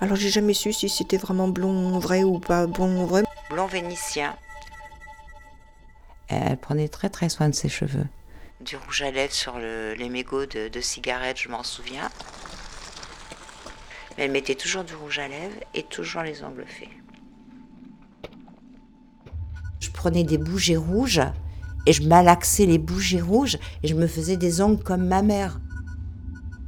Alors 0.00 0.16
j'ai 0.16 0.30
jamais 0.30 0.54
su 0.54 0.72
si 0.72 0.88
c'était 0.88 1.18
vraiment 1.18 1.48
blond 1.48 1.98
vrai 1.98 2.22
ou 2.24 2.38
pas 2.38 2.66
blond 2.66 3.04
vrai. 3.04 3.24
Blond 3.50 3.66
vénitien. 3.66 4.34
Elle 6.28 6.56
prenait 6.56 6.88
très 6.88 7.10
très 7.10 7.28
soin 7.28 7.50
de 7.50 7.54
ses 7.54 7.68
cheveux. 7.68 8.06
Du 8.62 8.76
rouge 8.76 9.02
à 9.02 9.10
lèvres 9.10 9.34
sur 9.34 9.58
le- 9.58 9.92
les 9.92 10.08
mégots 10.08 10.46
de, 10.46 10.68
de 10.68 10.80
cigarettes, 10.80 11.38
je 11.38 11.50
m'en 11.50 11.62
souviens. 11.62 12.08
Mais 14.16 14.24
elle 14.24 14.30
mettait 14.30 14.54
toujours 14.54 14.84
du 14.84 14.94
rouge 14.94 15.18
à 15.18 15.28
lèvres 15.28 15.60
et 15.74 15.82
toujours 15.82 16.22
les 16.22 16.42
ongles 16.42 16.64
faits. 16.66 16.88
Prenais 20.00 20.24
des 20.24 20.38
bougies 20.38 20.78
rouges 20.78 21.20
et 21.84 21.92
je 21.92 22.02
malaxais 22.08 22.64
les 22.64 22.78
bougies 22.78 23.20
rouges 23.20 23.58
et 23.82 23.86
je 23.86 23.94
me 23.94 24.06
faisais 24.06 24.38
des 24.38 24.62
ongles 24.62 24.82
comme 24.82 25.06
ma 25.06 25.20
mère. 25.20 25.60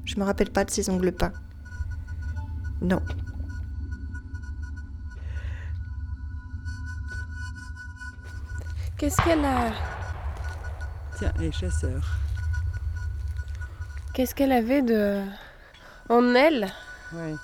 Je 0.04 0.20
me 0.20 0.24
rappelle 0.24 0.50
pas 0.50 0.66
de 0.66 0.70
ses 0.70 0.90
ongles 0.90 1.12
peints. 1.12 1.32
Non. 2.82 3.00
Qu'est-ce 8.98 9.16
qu'elle 9.22 9.42
a? 9.46 9.72
Tiens, 11.16 11.32
les 11.38 11.52
chasseurs. 11.52 12.18
Qu'est-ce 14.12 14.34
qu'elle 14.34 14.52
avait 14.52 14.82
de 14.82 15.22
en 16.10 16.34
elle? 16.34 16.70
Ouais. 17.14 17.34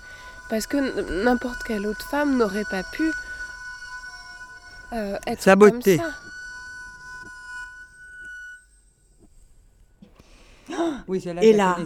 Parce 0.51 0.66
que 0.66 1.24
n'importe 1.24 1.62
quelle 1.62 1.86
autre 1.86 2.07
femme 2.11 2.36
n'aurait 2.36 2.68
pas 2.70 2.82
pu 2.82 3.11
euh, 4.93 5.16
être 5.26 5.43
Sa 5.43 5.53
comme 5.57 5.70
beauté. 5.70 5.97
ça. 5.99 6.11
Oui, 11.09 11.20
celle-là, 11.20 11.43
Et 11.43 11.53
là, 11.55 11.76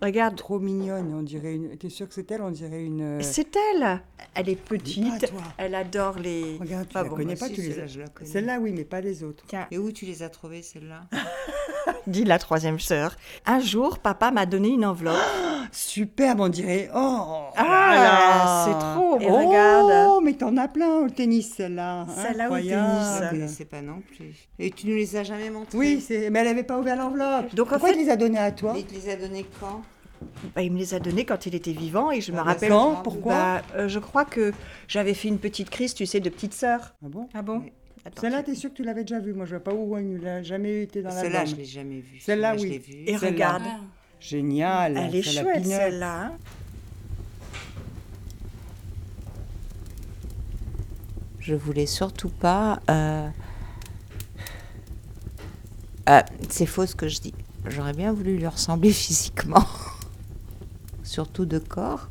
regarde. 0.00 0.36
Trop 0.36 0.58
mignonne, 0.58 1.12
on 1.14 1.22
dirait 1.22 1.54
une. 1.54 1.76
T'es 1.76 1.90
sûre 1.90 2.08
que 2.08 2.14
c'est 2.14 2.30
elle 2.30 2.40
On 2.42 2.50
dirait 2.50 2.82
une. 2.82 3.02
euh, 3.02 3.20
C'est 3.22 3.54
elle. 3.56 4.00
Elle 4.34 4.48
est 4.48 4.56
petite. 4.56 5.28
Toi. 5.30 5.40
Elle 5.58 5.74
adore 5.74 6.18
les. 6.18 6.56
Regarde, 6.58 6.88
tu 6.88 6.96
Ah 6.96 7.02
la 7.02 7.08
bon, 7.10 7.16
connais 7.16 7.34
bah 7.34 7.40
pas, 7.40 7.46
si, 7.48 7.54
tu 7.54 7.60
les 7.62 7.74
celle-là, 7.74 8.04
as. 8.22 8.24
Celle-là, 8.24 8.58
oui, 8.60 8.72
mais 8.72 8.84
pas 8.84 9.00
les 9.02 9.22
autres. 9.22 9.44
Tiens. 9.48 9.66
Et 9.70 9.76
où 9.78 9.92
tu 9.92 10.06
les 10.06 10.22
as 10.22 10.30
trouvées, 10.30 10.62
celles-là? 10.62 11.02
Dit 12.06 12.24
la 12.24 12.38
troisième 12.38 12.80
sœur. 12.80 13.16
Un 13.44 13.60
jour, 13.60 13.98
papa 13.98 14.30
m'a 14.30 14.46
donné 14.46 14.68
une 14.68 14.86
enveloppe. 14.86 15.16
superbe, 15.72 16.40
on 16.40 16.48
dirait. 16.48 16.88
Oh 16.94 17.46
Ah, 17.56 17.64
là 17.94 18.02
là. 18.02 18.64
c'est 18.66 18.78
trop. 18.78 19.20
Et 19.20 19.26
oh, 19.28 19.48
regarde. 19.48 20.24
mais 20.24 20.32
t'en 20.34 20.56
as 20.56 20.68
plein 20.68 20.88
au 20.98 21.08
tennis, 21.08 21.54
celle-là. 21.56 22.06
Celle-là 22.16 22.50
au 22.50 22.56
tennis. 22.56 23.40
Je 23.42 23.46
sais 23.46 23.64
pas 23.64 23.82
non 23.82 24.00
plus. 24.00 24.48
Et 24.58 24.70
tu 24.70 24.86
nous 24.88 24.96
les 24.96 25.16
as 25.16 25.24
jamais 25.24 25.50
montrés 25.50 25.76
Oui, 25.78 26.04
mais 26.30 26.38
elle 26.40 26.48
avait 26.48 26.62
pas 26.62 26.78
ouvert 26.78 26.96
l'enveloppe. 26.96 27.54
Donc 27.54 27.68
en 27.68 27.70
Pourquoi 27.72 27.90
fait, 27.90 27.96
il 28.00 28.04
les 28.04 28.10
a 28.10 28.16
donnés 28.16 28.38
à 28.38 28.52
toi 28.52 28.74
Il 28.76 28.84
te 28.84 28.94
les 28.94 29.08
a 29.10 29.16
donnés 29.16 29.46
quand? 29.60 29.82
Bah, 30.54 30.62
il 30.62 30.72
me 30.72 30.78
les 30.78 30.94
a 30.94 30.98
donnés 31.00 31.24
quand 31.24 31.46
il 31.46 31.54
était 31.54 31.72
vivant 31.72 32.10
et 32.10 32.20
je 32.20 32.32
me 32.32 32.38
Ah, 32.38 32.42
rappelle. 32.42 32.70
quand 32.70 32.96
Pourquoi? 33.04 33.32
Bah, 33.34 33.62
euh, 33.76 33.88
Je 33.88 33.98
crois 34.00 34.24
que 34.24 34.52
j'avais 34.88 35.14
fait 35.14 35.28
une 35.28 35.38
petite 35.38 35.70
crise, 35.70 35.94
tu 35.94 36.06
sais, 36.06 36.18
de 36.20 36.28
petite 36.28 36.54
sœur. 36.54 36.94
Ah 37.04 37.08
bon? 37.08 37.28
Ah 37.34 37.42
bon? 37.42 37.62
Celle-là, 38.20 38.42
t'es 38.42 38.54
sûr 38.54 38.70
que 38.70 38.74
tu 38.76 38.84
l'avais 38.84 39.02
déjà 39.04 39.20
vue? 39.20 39.34
Moi, 39.34 39.44
je 39.44 39.50
vois 39.50 39.62
pas 39.64 39.72
où 39.74 39.96
il 39.98 40.18
n'a 40.20 40.42
jamais 40.42 40.82
été 40.82 41.02
dans 41.02 41.10
la 41.10 41.20
Celle-là, 41.20 41.44
je 41.44 41.54
l'ai 41.56 41.64
jamais 41.66 42.00
vue. 42.00 42.18
Celle-là, 42.20 42.54
oui. 42.58 42.78
vue. 42.78 42.94
Et 43.06 43.16
regarde. 43.16 43.62
Génial. 44.20 44.96
Elle 44.96 45.14
est 45.14 45.22
chouette 45.22 45.64
celle-là. 45.66 46.24
hein. 46.26 46.32
Je 51.40 51.54
voulais 51.54 51.86
surtout 51.86 52.28
pas. 52.28 52.80
euh, 52.90 53.28
euh, 56.10 56.20
c'est 56.50 56.66
faux 56.66 56.86
ce 56.86 56.94
que 56.94 57.08
je 57.08 57.20
dis. 57.20 57.34
J'aurais 57.66 57.92
bien 57.92 58.12
voulu 58.12 58.36
lui 58.36 58.46
ressembler 58.46 58.92
physiquement, 58.92 59.64
surtout 61.02 61.46
de 61.46 61.58
corps. 61.58 62.08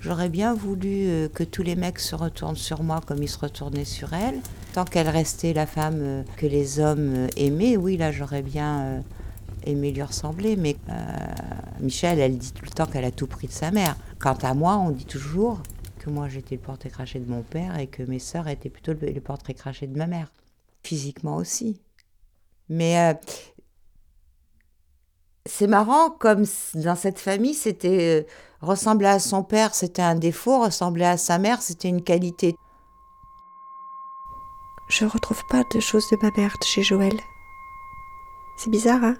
J'aurais 0.00 0.28
bien 0.28 0.52
voulu 0.52 1.06
euh, 1.06 1.28
que 1.28 1.44
tous 1.44 1.62
les 1.62 1.76
mecs 1.76 1.98
se 1.98 2.14
retournent 2.14 2.56
sur 2.56 2.82
moi 2.82 3.00
comme 3.06 3.22
ils 3.22 3.28
se 3.28 3.38
retournaient 3.38 3.86
sur 3.86 4.12
elle. 4.12 4.40
Tant 4.74 4.84
qu'elle 4.84 5.08
restait 5.08 5.54
la 5.54 5.66
femme 5.66 6.24
que 6.36 6.46
les 6.46 6.78
hommes 6.80 7.28
aimaient, 7.36 7.76
oui, 7.78 7.96
là 7.96 8.12
j'aurais 8.12 8.42
bien 8.42 9.02
aimé 9.64 9.92
lui 9.92 10.02
ressembler. 10.02 10.56
Mais 10.56 10.76
euh, 10.88 10.92
Michel, 11.80 12.18
elle 12.18 12.38
dit 12.38 12.52
tout 12.52 12.64
le 12.64 12.70
temps 12.70 12.86
qu'elle 12.86 13.04
a 13.04 13.10
tout 13.10 13.26
pris 13.26 13.46
de 13.46 13.52
sa 13.52 13.70
mère. 13.70 13.96
Quant 14.18 14.38
à 14.42 14.54
moi, 14.54 14.76
on 14.76 14.90
dit 14.90 15.06
toujours 15.06 15.60
que 15.98 16.10
moi 16.10 16.28
j'étais 16.28 16.56
le 16.56 16.60
portrait 16.60 16.90
craché 16.90 17.18
de 17.18 17.30
mon 17.30 17.42
père 17.42 17.78
et 17.78 17.86
que 17.86 18.02
mes 18.02 18.18
sœurs 18.18 18.48
étaient 18.48 18.68
plutôt 18.68 18.92
le, 18.92 19.20
portrait 19.20 19.54
craché 19.54 19.86
de 19.86 19.96
ma 19.96 20.06
mère. 20.06 20.32
Physiquement 20.82 21.36
aussi. 21.36 21.80
Mais 22.68 22.98
euh, 22.98 23.14
c'est 25.46 25.66
marrant, 25.66 26.10
comme 26.10 26.44
dans 26.74 26.96
cette 26.96 27.18
famille, 27.18 27.54
c'était 27.54 28.22
euh, 28.22 28.26
ressembler 28.60 29.08
à 29.08 29.18
son 29.18 29.42
père, 29.42 29.74
c'était 29.74 30.02
un 30.02 30.14
défaut, 30.14 30.62
ressembler 30.62 31.04
à 31.04 31.16
sa 31.16 31.38
mère, 31.38 31.60
c'était 31.62 31.88
une 31.88 32.02
qualité. 32.02 32.56
Je 34.88 35.04
retrouve 35.06 35.42
pas 35.48 35.62
de 35.74 35.80
choses 35.80 36.08
de 36.10 36.18
ma 36.22 36.30
mère 36.36 36.56
chez 36.62 36.82
Joël. 36.82 37.18
C'est 38.56 38.70
bizarre, 38.70 39.02
hein? 39.02 39.16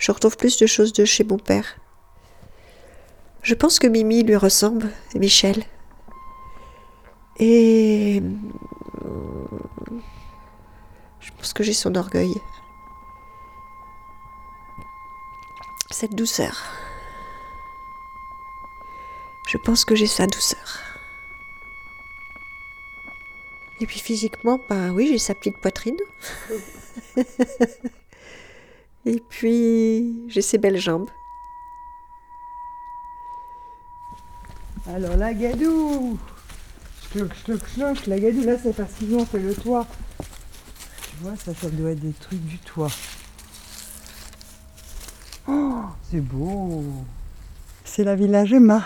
Je 0.00 0.10
retrouve 0.12 0.36
plus 0.38 0.56
de 0.56 0.66
choses 0.66 0.94
de 0.94 1.04
chez 1.04 1.24
mon 1.24 1.36
père. 1.36 1.76
Je 3.42 3.54
pense 3.54 3.78
que 3.78 3.86
Mimi 3.86 4.22
lui 4.22 4.34
ressemble, 4.34 4.90
Michel. 5.14 5.62
Et. 7.38 8.22
Je 11.20 11.30
pense 11.36 11.52
que 11.52 11.62
j'ai 11.62 11.74
son 11.74 11.94
orgueil. 11.94 12.34
Cette 15.90 16.14
douceur. 16.14 16.64
Je 19.48 19.58
pense 19.58 19.84
que 19.84 19.94
j'ai 19.94 20.06
sa 20.06 20.26
douceur. 20.26 20.80
Et 23.80 23.86
puis 23.86 24.00
physiquement, 24.00 24.60
bah 24.68 24.92
oui, 24.92 25.08
j'ai 25.10 25.18
sa 25.18 25.34
petite 25.34 25.58
poitrine. 25.58 25.98
Et 29.06 29.20
puis, 29.20 30.28
j'ai 30.28 30.42
ses 30.42 30.58
belles 30.58 30.78
jambes. 30.78 31.08
Alors, 34.88 35.16
la 35.16 35.32
gadou 35.34 36.18
Schlock, 37.10 37.34
schlock, 37.34 37.66
schlock, 37.68 38.06
la 38.06 38.18
gadou, 38.18 38.42
là, 38.42 38.56
c'est 38.62 38.74
parce 38.74 38.92
qu'ils 38.94 39.14
ont 39.14 39.24
fait 39.24 39.38
le 39.38 39.54
toit. 39.54 39.86
Tu 40.18 41.16
vois, 41.22 41.36
ça, 41.36 41.54
ça 41.54 41.68
doit 41.70 41.90
être 41.90 42.00
des 42.00 42.12
trucs 42.12 42.44
du 42.44 42.58
toit. 42.58 42.90
Oh, 45.48 45.82
c'est 46.10 46.20
beau 46.20 46.84
C'est 47.84 48.04
la 48.04 48.14
village 48.14 48.52
Emma. 48.52 48.84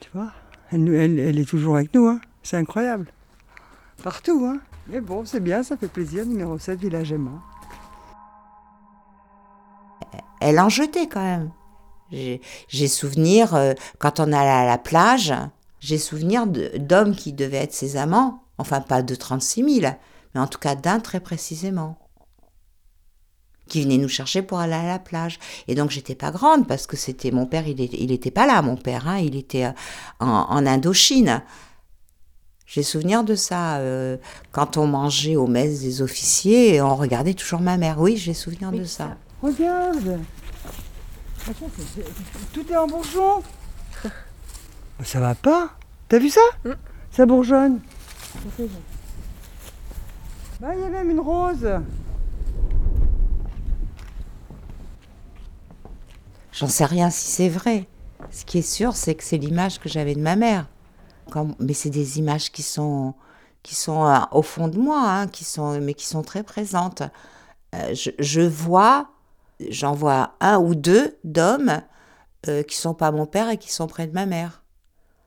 Tu 0.00 0.08
vois 0.14 0.32
elle, 0.72 0.88
elle, 0.88 1.18
elle 1.18 1.38
est 1.38 1.48
toujours 1.48 1.76
avec 1.76 1.94
nous, 1.94 2.08
hein. 2.08 2.20
C'est 2.42 2.56
incroyable. 2.56 3.06
Partout, 4.02 4.44
hein. 4.46 4.60
Mais 4.88 5.00
bon, 5.00 5.24
c'est 5.24 5.40
bien, 5.40 5.62
ça 5.62 5.76
fait 5.76 5.88
plaisir. 5.88 6.26
Numéro 6.26 6.58
7, 6.58 6.80
village 6.80 7.12
Emma. 7.12 7.42
Elle 10.40 10.58
en 10.60 10.68
jetait 10.68 11.06
quand 11.08 11.22
même. 11.22 11.50
J'ai 12.68 12.88
souvenir, 12.88 13.54
euh, 13.54 13.72
quand 13.98 14.20
on 14.20 14.32
allait 14.32 14.48
à 14.50 14.64
la 14.64 14.78
plage, 14.78 15.34
j'ai 15.80 15.98
souvenir 15.98 16.46
d'hommes 16.46 17.16
qui 17.16 17.32
devaient 17.32 17.56
être 17.64 17.72
ses 17.74 17.96
amants. 17.96 18.42
Enfin, 18.58 18.80
pas 18.80 19.02
de 19.02 19.14
36 19.14 19.80
000, 19.80 19.92
mais 20.34 20.40
en 20.40 20.46
tout 20.46 20.58
cas 20.58 20.74
d'un 20.76 21.00
très 21.00 21.20
précisément. 21.20 21.98
Qui 23.68 23.82
venait 23.82 23.98
nous 23.98 24.08
chercher 24.08 24.42
pour 24.42 24.60
aller 24.60 24.74
à 24.74 24.86
la 24.86 25.00
plage. 25.00 25.40
Et 25.66 25.74
donc, 25.74 25.90
j'étais 25.90 26.14
pas 26.14 26.30
grande 26.30 26.68
parce 26.68 26.86
que 26.86 26.96
c'était 26.96 27.32
mon 27.32 27.46
père, 27.46 27.66
il, 27.66 27.80
est- 27.80 27.92
il 27.94 28.12
était 28.12 28.30
pas 28.30 28.46
là, 28.46 28.62
mon 28.62 28.76
père, 28.76 29.08
hein, 29.08 29.18
il 29.18 29.34
était 29.34 29.64
euh, 29.64 29.72
en, 30.20 30.28
en 30.48 30.64
Indochine. 30.66 31.42
J'ai 32.64 32.84
souvenir 32.84 33.24
de 33.24 33.34
ça. 33.34 33.78
euh, 33.78 34.16
quand 34.52 34.76
on 34.76 34.86
mangeait 34.86 35.34
aux 35.36 35.48
messes 35.48 35.80
des 35.80 36.00
officiers, 36.00 36.80
on 36.80 36.94
regardait 36.94 37.34
toujours 37.34 37.60
ma 37.60 37.76
mère. 37.76 38.00
Oui, 38.00 38.16
j'ai 38.16 38.34
souvenir 38.34 38.70
de 38.70 38.84
ça. 38.84 39.16
Regarde 39.42 40.20
Attends, 41.48 41.70
c'est- 41.76 42.02
c'est- 42.02 42.52
Tout 42.52 42.70
est 42.72 42.76
en 42.76 42.86
bourgeon 42.86 43.42
Ça 45.04 45.20
va 45.20 45.34
pas 45.34 45.70
T'as 46.08 46.18
vu 46.18 46.30
ça 46.30 46.40
Ça 47.10 47.26
bourgeonne. 47.26 47.80
Bah, 50.60 50.68
il 50.74 50.80
y 50.80 50.84
a 50.84 50.88
même 50.88 51.10
une 51.10 51.20
rose. 51.20 51.68
J'en 56.52 56.68
sais 56.68 56.84
rien 56.84 57.10
si 57.10 57.26
c'est 57.30 57.48
vrai. 57.48 57.86
Ce 58.30 58.44
qui 58.44 58.58
est 58.58 58.62
sûr, 58.62 58.96
c'est 58.96 59.14
que 59.14 59.22
c'est 59.24 59.36
l'image 59.36 59.78
que 59.78 59.88
j'avais 59.88 60.14
de 60.14 60.20
ma 60.20 60.36
mère. 60.36 60.66
Quand- 61.30 61.54
mais 61.60 61.74
c'est 61.74 61.90
des 61.90 62.18
images 62.18 62.50
qui 62.50 62.62
sont, 62.62 63.14
qui 63.62 63.74
sont 63.74 64.06
euh, 64.06 64.18
au 64.32 64.42
fond 64.42 64.68
de 64.68 64.78
moi, 64.78 65.02
hein, 65.04 65.26
qui 65.26 65.44
sont, 65.44 65.78
mais 65.80 65.94
qui 65.94 66.06
sont 66.06 66.22
très 66.22 66.42
présentes. 66.42 67.02
Euh, 67.74 67.94
je, 67.94 68.10
je 68.18 68.40
vois, 68.40 69.10
j'en 69.60 69.92
vois 69.92 70.34
un 70.40 70.58
ou 70.58 70.74
deux 70.74 71.16
d'hommes 71.24 71.82
euh, 72.48 72.62
qui 72.62 72.76
sont 72.76 72.94
pas 72.94 73.10
mon 73.10 73.26
père 73.26 73.50
et 73.50 73.58
qui 73.58 73.72
sont 73.72 73.86
près 73.86 74.06
de 74.06 74.12
ma 74.12 74.26
mère. 74.26 74.62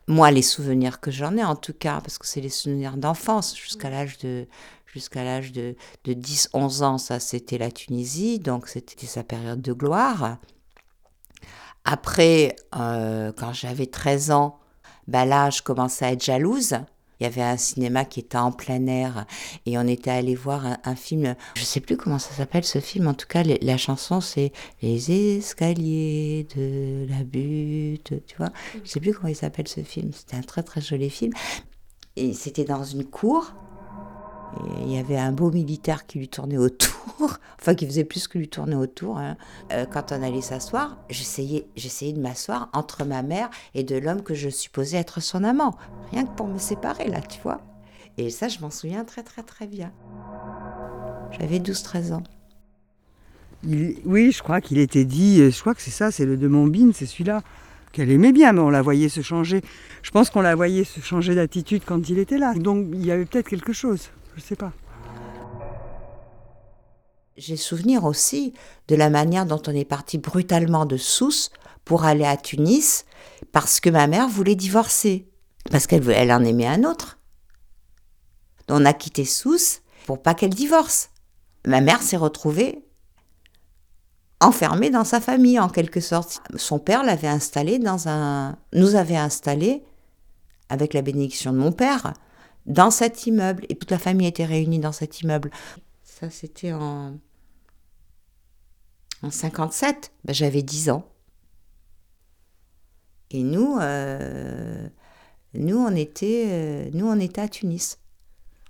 Moi, 0.07 0.31
les 0.31 0.41
souvenirs 0.41 0.99
que 0.99 1.11
j'en 1.11 1.37
ai, 1.37 1.43
en 1.43 1.55
tout 1.55 1.73
cas, 1.73 2.01
parce 2.01 2.17
que 2.17 2.25
c'est 2.25 2.41
les 2.41 2.49
souvenirs 2.49 2.97
d'enfance, 2.97 3.55
jusqu'à 3.55 3.89
l'âge 3.89 4.17
de, 4.19 4.47
jusqu'à 4.87 5.23
l'âge 5.23 5.51
de, 5.51 5.75
de 6.05 6.13
10-11 6.13 6.83
ans, 6.83 6.97
ça 6.97 7.19
c'était 7.19 7.57
la 7.57 7.71
Tunisie, 7.71 8.39
donc 8.39 8.67
c'était 8.67 9.05
sa 9.05 9.23
période 9.23 9.61
de 9.61 9.73
gloire. 9.73 10.37
Après, 11.85 12.55
euh, 12.75 13.31
quand 13.35 13.53
j'avais 13.53 13.85
13 13.85 14.31
ans, 14.31 14.59
bah 15.07 15.25
là, 15.25 15.49
je 15.49 15.61
commençais 15.61 16.05
à 16.05 16.11
être 16.11 16.23
jalouse. 16.23 16.75
Il 17.19 17.23
y 17.23 17.25
avait 17.27 17.41
un 17.41 17.57
cinéma 17.57 18.05
qui 18.05 18.21
était 18.21 18.37
en 18.37 18.51
plein 18.51 18.85
air 18.87 19.25
et 19.65 19.77
on 19.77 19.85
était 19.87 20.09
allé 20.11 20.35
voir 20.35 20.65
un, 20.65 20.77
un 20.85 20.95
film. 20.95 21.35
Je 21.55 21.63
sais 21.63 21.81
plus 21.81 21.97
comment 21.97 22.17
ça 22.19 22.31
s'appelle 22.33 22.63
ce 22.63 22.79
film. 22.79 23.07
En 23.07 23.13
tout 23.13 23.27
cas, 23.27 23.43
les- 23.43 23.59
la 23.61 23.77
chanson 23.77 24.21
c'est 24.21 24.51
Les 24.81 25.37
escaliers 25.37 26.47
de 26.55 27.05
la 27.09 27.23
butte. 27.25 28.13
Tu 28.25 28.35
vois, 28.37 28.49
je 28.83 28.89
sais 28.89 28.99
plus 29.01 29.13
comment 29.13 29.27
il 29.27 29.35
s'appelle 29.35 29.67
ce 29.67 29.81
film. 29.81 30.11
C'était 30.13 30.37
un 30.37 30.41
très 30.41 30.63
très 30.63 30.79
joli 30.81 31.09
film. 31.09 31.33
Et 32.15 32.33
c'était 32.33 32.63
dans 32.65 32.83
une 32.83 33.03
cour. 33.05 33.51
Et 34.79 34.83
il 34.83 34.91
y 34.93 34.97
avait 34.97 35.17
un 35.17 35.31
beau 35.31 35.51
militaire 35.51 36.07
qui 36.07 36.17
lui 36.19 36.27
tournait 36.27 36.57
autour, 36.57 36.98
enfin 37.59 37.75
qui 37.75 37.85
faisait 37.85 38.03
plus 38.03 38.27
que 38.27 38.37
lui 38.37 38.47
tourner 38.47 38.75
autour. 38.75 39.17
hein. 39.17 39.35
Euh, 39.71 39.85
quand 39.85 40.11
on 40.11 40.21
allait 40.23 40.41
s'asseoir, 40.41 40.97
j'essayais, 41.09 41.65
j'essayais 41.75 42.13
de 42.13 42.19
m'asseoir 42.21 42.69
entre 42.73 43.03
ma 43.05 43.21
mère 43.23 43.49
et 43.73 43.83
de 43.83 43.97
l'homme 43.97 44.21
que 44.23 44.33
je 44.33 44.49
supposais 44.49 44.97
être 44.97 45.19
son 45.21 45.43
amant, 45.43 45.75
rien 46.11 46.25
que 46.25 46.35
pour 46.35 46.47
me 46.47 46.57
séparer 46.57 47.07
là, 47.07 47.21
tu 47.21 47.39
vois. 47.41 47.61
Et 48.17 48.29
ça, 48.29 48.47
je 48.47 48.59
m'en 48.59 48.69
souviens 48.69 49.05
très 49.05 49.23
très 49.23 49.43
très 49.43 49.67
bien. 49.67 49.91
J'avais 51.39 51.59
12-13 51.59 52.11
ans. 52.13 52.23
Il- 53.63 53.97
oui, 54.05 54.31
je 54.31 54.41
crois 54.41 54.61
qu'il 54.61 54.77
était 54.77 55.05
dit, 55.05 55.41
euh, 55.41 55.51
je 55.51 55.59
crois 55.59 55.75
que 55.75 55.81
c'est 55.81 55.91
ça, 55.91 56.11
c'est 56.11 56.25
le 56.25 56.37
de 56.37 56.47
Montbine, 56.47 56.93
c'est 56.93 57.05
celui-là, 57.05 57.41
qu'elle 57.91 58.09
aimait 58.11 58.31
bien, 58.31 58.53
mais 58.53 58.61
on 58.61 58.69
la 58.69 58.81
voyait 58.81 59.09
se 59.09 59.21
changer. 59.21 59.61
Je 60.01 60.11
pense 60.11 60.29
qu'on 60.29 60.41
la 60.41 60.55
voyait 60.55 60.83
se 60.83 60.99
changer 61.01 61.35
d'attitude 61.35 61.83
quand 61.85 62.09
il 62.09 62.19
était 62.19 62.37
là. 62.37 62.53
Donc 62.53 62.87
il 62.93 63.05
y 63.05 63.11
avait 63.11 63.25
peut-être 63.25 63.49
quelque 63.49 63.73
chose, 63.73 64.09
je 64.35 64.41
sais 64.41 64.55
pas. 64.55 64.71
J'ai 67.39 67.55
souvenir 67.55 68.03
aussi 68.03 68.53
de 68.89 68.97
la 68.97 69.09
manière 69.09 69.45
dont 69.45 69.61
on 69.65 69.73
est 69.73 69.85
parti 69.85 70.17
brutalement 70.17 70.85
de 70.85 70.97
Sousse 70.97 71.51
pour 71.85 72.03
aller 72.03 72.25
à 72.25 72.35
Tunis 72.35 73.05
parce 73.53 73.79
que 73.79 73.89
ma 73.89 74.07
mère 74.07 74.27
voulait 74.27 74.57
divorcer. 74.57 75.25
Parce 75.71 75.87
qu'elle 75.87 76.33
en 76.33 76.43
aimait 76.43 76.67
un 76.67 76.83
autre. 76.83 77.17
On 78.67 78.83
a 78.83 78.91
quitté 78.91 79.23
Sousse 79.23 79.83
pour 80.05 80.21
pas 80.21 80.33
qu'elle 80.33 80.53
divorce. 80.53 81.11
Ma 81.65 81.79
mère 81.79 82.01
s'est 82.01 82.17
retrouvée 82.17 82.83
enfermé 84.41 84.89
dans 84.89 85.05
sa 85.05 85.21
famille 85.21 85.61
en 85.61 85.69
quelque 85.69 86.01
sorte. 86.01 86.41
Son 86.57 86.77
père 86.77 87.03
l'avait 87.03 87.29
installé 87.29 87.79
dans 87.79 88.09
un, 88.09 88.57
nous 88.73 88.95
avait 88.95 89.15
installé 89.15 89.81
avec 90.67 90.93
la 90.93 91.01
bénédiction 91.01 91.53
de 91.53 91.57
mon 91.57 91.71
père 91.71 92.13
dans 92.65 92.91
cet 92.91 93.27
immeuble 93.27 93.65
et 93.69 93.75
toute 93.75 93.91
la 93.91 93.97
famille 93.97 94.27
était 94.27 94.43
réunie 94.43 94.79
dans 94.79 94.91
cet 94.91 95.21
immeuble. 95.21 95.51
Ça 96.03 96.29
c'était 96.29 96.73
en 96.73 97.13
en 99.23 99.31
57, 99.31 100.11
ben, 100.23 100.33
j'avais 100.33 100.61
10 100.61 100.91
ans. 100.91 101.05
Et 103.31 103.43
nous, 103.43 103.77
euh, 103.79 104.87
nous, 105.53 105.77
on 105.77 105.95
était, 105.95 106.45
euh, 106.47 106.89
nous, 106.93 107.07
on 107.07 107.19
était 107.19 107.41
à 107.41 107.47
Tunis. 107.47 107.99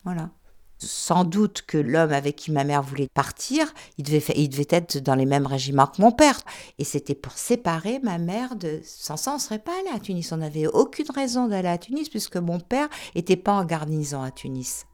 Voilà. 0.04 0.32
Sans 0.80 1.26
doute 1.26 1.64
que 1.68 1.78
l'homme 1.78 2.14
avec 2.14 2.38
qui 2.38 2.52
ma 2.52 2.64
mère 2.64 2.82
voulait 2.82 3.10
partir, 3.14 3.74
il 3.98 4.06
devait, 4.06 4.34
il 4.38 4.48
devait 4.50 4.68
être 4.70 4.98
dans 4.98 5.16
les 5.16 5.26
mêmes 5.26 5.46
régiments 5.46 5.88
que 5.88 6.02
mon 6.02 6.12
père. 6.12 6.40
Et 6.78 6.86
c'était 6.86 7.16
pour 7.16 7.34
séparer 7.34 8.00
ma 8.00 8.18
mère 8.18 8.56
de... 8.56 8.80
Sans 8.84 9.18
ça, 9.18 9.32
on 9.32 9.36
ne 9.36 9.40
serait 9.42 9.60
pas 9.60 9.78
allé 9.80 9.90
à 9.94 10.00
Tunis. 10.00 10.32
On 10.32 10.38
n'avait 10.38 10.68
aucune 10.68 11.12
raison 11.14 11.48
d'aller 11.48 11.68
à 11.68 11.78
Tunis 11.78 12.10
puisque 12.10 12.38
mon 12.38 12.60
père 12.60 12.88
n'était 13.14 13.36
pas 13.36 13.54
en 13.54 13.66
garnison 13.66 14.22
à 14.22 14.32
Tunis. 14.32 14.86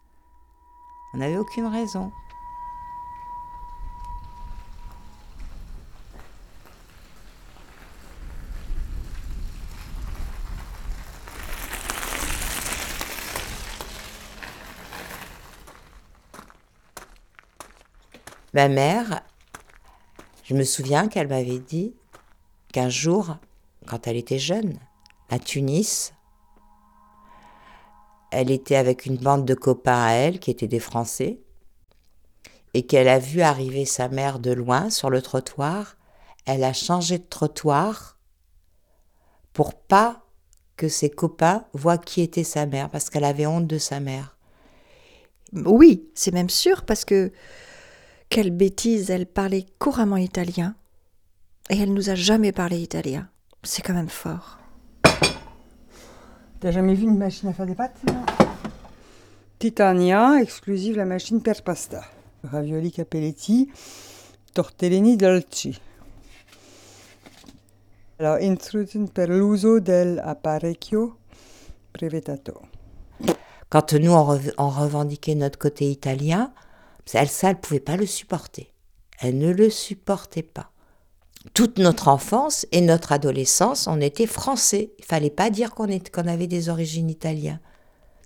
On 1.13 1.19
n'avait 1.19 1.37
aucune 1.37 1.67
raison. 1.67 2.11
Ma 18.55 18.69
mère, 18.69 19.21
je 20.45 20.53
me 20.53 20.63
souviens 20.63 21.09
qu'elle 21.09 21.27
m'avait 21.27 21.59
dit 21.59 21.93
qu'un 22.71 22.87
jour, 22.87 23.35
quand 23.85 24.07
elle 24.07 24.15
était 24.15 24.39
jeune, 24.39 24.79
à 25.29 25.39
Tunis, 25.39 26.13
elle 28.31 28.51
était 28.51 28.77
avec 28.77 29.05
une 29.05 29.17
bande 29.17 29.43
de 29.43 29.55
copains 29.55 30.01
à 30.01 30.11
elle 30.11 30.39
qui 30.39 30.51
étaient 30.51 30.69
des 30.69 30.79
Français 30.79 31.41
et 32.73 32.85
qu'elle 32.85 33.09
a 33.09 33.19
vu 33.19 33.41
arriver 33.41 33.83
sa 33.83 34.07
mère 34.07 34.39
de 34.39 34.51
loin 34.51 34.89
sur 34.89 35.09
le 35.09 35.21
trottoir. 35.21 35.97
Elle 36.45 36.63
a 36.63 36.71
changé 36.71 37.17
de 37.17 37.25
trottoir 37.29 38.17
pour 39.51 39.73
pas 39.73 40.21
que 40.77 40.87
ses 40.87 41.09
copains 41.09 41.65
voient 41.73 41.97
qui 41.97 42.21
était 42.21 42.45
sa 42.45 42.65
mère 42.65 42.89
parce 42.89 43.09
qu'elle 43.09 43.25
avait 43.25 43.47
honte 43.47 43.67
de 43.67 43.79
sa 43.79 43.99
mère. 43.99 44.37
Oui, 45.51 46.07
c'est 46.15 46.33
même 46.33 46.49
sûr 46.49 46.85
parce 46.85 47.03
que 47.03 47.33
quelle 48.29 48.51
bêtise, 48.51 49.09
elle 49.09 49.25
parlait 49.25 49.65
couramment 49.79 50.17
italien 50.17 50.75
et 51.69 51.77
elle 51.77 51.93
nous 51.93 52.09
a 52.09 52.15
jamais 52.15 52.51
parlé 52.51 52.79
italien. 52.79 53.29
C'est 53.63 53.81
quand 53.81 53.93
même 53.93 54.09
fort. 54.09 54.59
T'as 56.59 56.71
jamais 56.71 56.93
vu 56.93 57.03
une 57.03 57.17
machine 57.17 57.49
à 57.49 57.53
faire 57.53 57.65
des 57.65 57.75
pâtes 57.75 58.01
Titania, 59.57 60.41
exclusive 60.41 60.97
la 60.97 61.05
machine 61.05 61.41
per 61.41 61.61
pasta. 61.63 62.03
Ravioli 62.43 62.91
capelletti, 62.91 63.71
tortellini 64.53 65.15
dolci. 65.15 65.79
Alors, 68.17 68.41
instruzione 68.41 69.07
per 69.11 69.29
l'uso 69.29 69.79
dell'apparecchio 69.79 71.17
brevettato. 71.91 72.61
Quand 73.69 73.93
nous, 73.93 74.11
on, 74.11 74.23
rev- 74.23 74.53
on 74.57 74.69
revendiquait 74.69 75.35
notre 75.35 75.57
côté 75.57 75.89
italien, 75.89 76.53
elle, 77.13 77.29
ça, 77.29 77.49
elle 77.49 77.55
ne 77.55 77.61
pouvait 77.61 77.79
pas 77.79 77.97
le 77.97 78.05
supporter. 78.05 78.73
Elle 79.19 79.37
ne 79.37 79.51
le 79.51 79.69
supportait 79.69 80.43
pas. 80.43 80.71
Toute 81.53 81.77
notre 81.77 82.07
enfance 82.07 82.65
et 82.71 82.81
notre 82.81 83.11
adolescence, 83.11 83.87
on 83.87 84.01
était 84.01 84.25
français. 84.25 84.91
Il 84.97 85.05
fallait 85.05 85.29
pas 85.29 85.49
dire 85.49 85.73
qu'on 85.75 86.27
avait 86.27 86.47
des 86.47 86.69
origines 86.69 87.09
italiennes. 87.09 87.59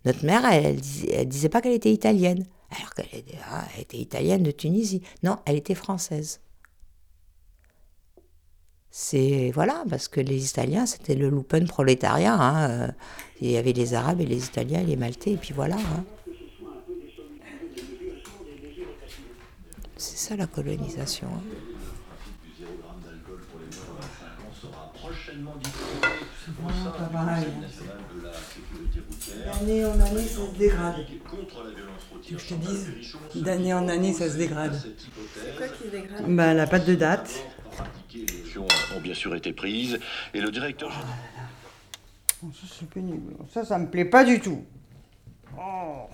Notre 0.05 0.25
mère, 0.25 0.45
elle, 0.45 0.79
elle, 1.11 1.27
disait, 1.27 1.49
pas 1.49 1.61
qu'elle 1.61 1.73
était 1.73 1.91
italienne, 1.91 2.45
alors 2.71 2.93
qu'elle 2.93 3.19
était, 3.19 3.37
ah, 3.51 3.65
était 3.77 3.97
italienne 3.97 4.43
de 4.43 4.51
Tunisie. 4.51 5.01
Non, 5.23 5.37
elle 5.45 5.57
était 5.57 5.75
française. 5.75 6.39
C'est 8.91 9.51
voilà, 9.53 9.83
parce 9.89 10.07
que 10.07 10.19
les 10.21 10.49
Italiens, 10.49 10.85
c'était 10.85 11.15
le 11.15 11.29
lumpen 11.29 11.67
prolétariat. 11.67 12.33
hein, 12.33 12.69
euh, 12.69 12.87
Il 13.41 13.51
y 13.51 13.57
avait 13.57 13.73
les 13.73 13.93
Arabes 13.93 14.21
et 14.21 14.25
les 14.25 14.45
Italiens 14.45 14.81
les 14.83 14.95
Maltais, 14.95 15.31
et 15.33 15.37
puis 15.37 15.53
voilà. 15.53 15.75
hein. 15.75 16.05
C'est 19.99 20.17
ça 20.17 20.35
la 20.37 20.47
colonisation. 20.47 21.27
hein. 21.27 21.41
D'année 29.45 29.85
en 29.85 29.99
année, 29.99 30.23
ça 30.27 30.45
se 30.47 30.57
dégrade. 30.57 30.95
Tu 32.23 32.33
veux 32.33 32.37
que 32.39 32.43
je 32.43 32.49
te 32.49 32.53
dise 32.55 32.87
D'année 33.35 33.73
en 33.73 33.87
année, 33.87 34.13
ça 34.13 34.29
se 34.29 34.37
dégrade. 34.37 34.73
C'est 34.75 35.57
quoi 35.57 35.67
qui 35.67 35.83
se 35.83 35.89
dégrade? 35.89 36.25
Bah, 36.35 36.53
la 36.53 36.67
pâte 36.67 36.85
de 36.85 36.95
date. 36.95 37.43
Les 38.13 38.23
actions 38.23 38.67
ont 38.95 38.99
bien 39.01 39.13
sûr 39.13 39.35
été 39.35 39.53
prises 39.53 39.99
et 40.33 40.41
le 40.41 40.51
directeur 40.51 40.89
général. 40.91 41.15
Oh, 42.43 42.47
ça, 42.53 42.67
c'est 42.79 42.89
pénible. 42.89 43.33
Ça, 43.53 43.63
ça 43.65 43.77
me 43.77 43.89
plaît 43.89 44.05
pas 44.05 44.23
du 44.25 44.39
tout. 44.39 44.63
Oh. 45.57 46.07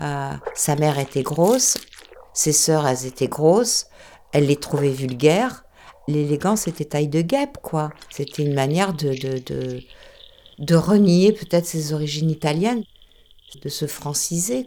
Euh, 0.00 0.32
sa 0.54 0.76
mère 0.76 0.98
était 0.98 1.22
grosse, 1.22 1.76
ses 2.32 2.52
sœurs, 2.52 2.86
elles 2.86 3.06
étaient 3.06 3.28
grosses, 3.28 3.86
elle 4.32 4.46
les 4.46 4.56
trouvait 4.56 4.90
vulgaires. 4.90 5.64
L'élégance 6.08 6.66
était 6.66 6.84
taille 6.84 7.08
de 7.08 7.20
guêpe, 7.20 7.58
quoi. 7.62 7.90
C'était 8.10 8.42
une 8.42 8.54
manière 8.54 8.92
de, 8.92 9.14
de, 9.14 9.80
de, 10.58 10.74
renier 10.74 11.32
peut-être 11.32 11.66
ses 11.66 11.92
origines 11.92 12.30
italiennes, 12.30 12.82
de 13.62 13.68
se 13.68 13.86
franciser. 13.86 14.66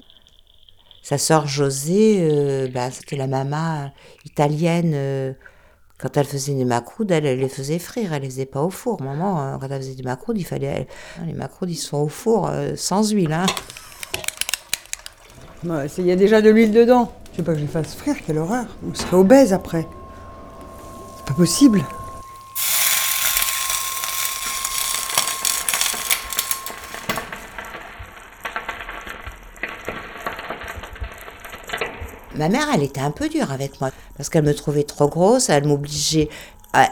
Sa 1.01 1.17
sœur 1.17 1.47
Josée, 1.47 2.19
euh, 2.21 2.67
bah, 2.67 2.89
c'était 2.91 3.17
la 3.17 3.27
maman 3.27 3.91
italienne. 4.25 4.93
euh, 4.95 5.33
quand 5.97 6.17
elle 6.17 6.25
faisait 6.25 6.53
des 6.53 6.65
macroudes, 6.65 7.11
elle, 7.11 7.23
les 7.23 7.49
faisait 7.49 7.79
frire, 7.79 8.13
elle 8.13 8.23
les 8.23 8.29
faisait 8.29 8.45
pas 8.45 8.61
au 8.61 8.69
four. 8.69 9.01
Maman, 9.01 9.41
euh, 9.41 9.57
quand 9.57 9.67
elle 9.69 9.81
faisait 9.81 9.95
des 9.95 10.03
macroudes, 10.03 10.37
il 10.37 10.45
fallait. 10.45 10.87
Les 11.25 11.33
macroudes, 11.33 11.69
ils 11.69 11.75
sont 11.75 11.97
au 11.97 12.09
four 12.09 12.47
euh, 12.49 12.73
sans 12.75 13.11
huile, 13.11 13.31
hein. 13.31 13.45
C'est- 15.87 16.01
Il 16.01 16.07
y 16.07 16.11
a 16.11 16.15
déjà 16.15 16.41
de 16.41 16.49
l'huile 16.49 16.71
dedans. 16.71 17.11
Je 17.33 17.37
veux 17.39 17.43
pas 17.43 17.53
que 17.53 17.57
je 17.59 17.63
les 17.63 17.69
fasse 17.69 17.95
frire, 17.95 18.15
quelle 18.25 18.37
horreur. 18.37 18.65
On 18.89 18.93
serait 18.93 19.17
obèse 19.17 19.51
après. 19.53 19.87
C'est 21.17 21.25
pas 21.25 21.33
possible. 21.33 21.81
Ma 32.35 32.49
mère, 32.49 32.67
elle 32.73 32.83
était 32.83 32.99
un 33.01 33.11
peu 33.11 33.29
dure 33.29 33.51
avec 33.51 33.79
moi 33.79 33.91
parce 34.17 34.29
qu'elle 34.29 34.43
me 34.43 34.53
trouvait 34.53 34.83
trop 34.83 35.07
grosse, 35.07 35.49
elle 35.49 35.65
m'obligeait, 35.65 36.29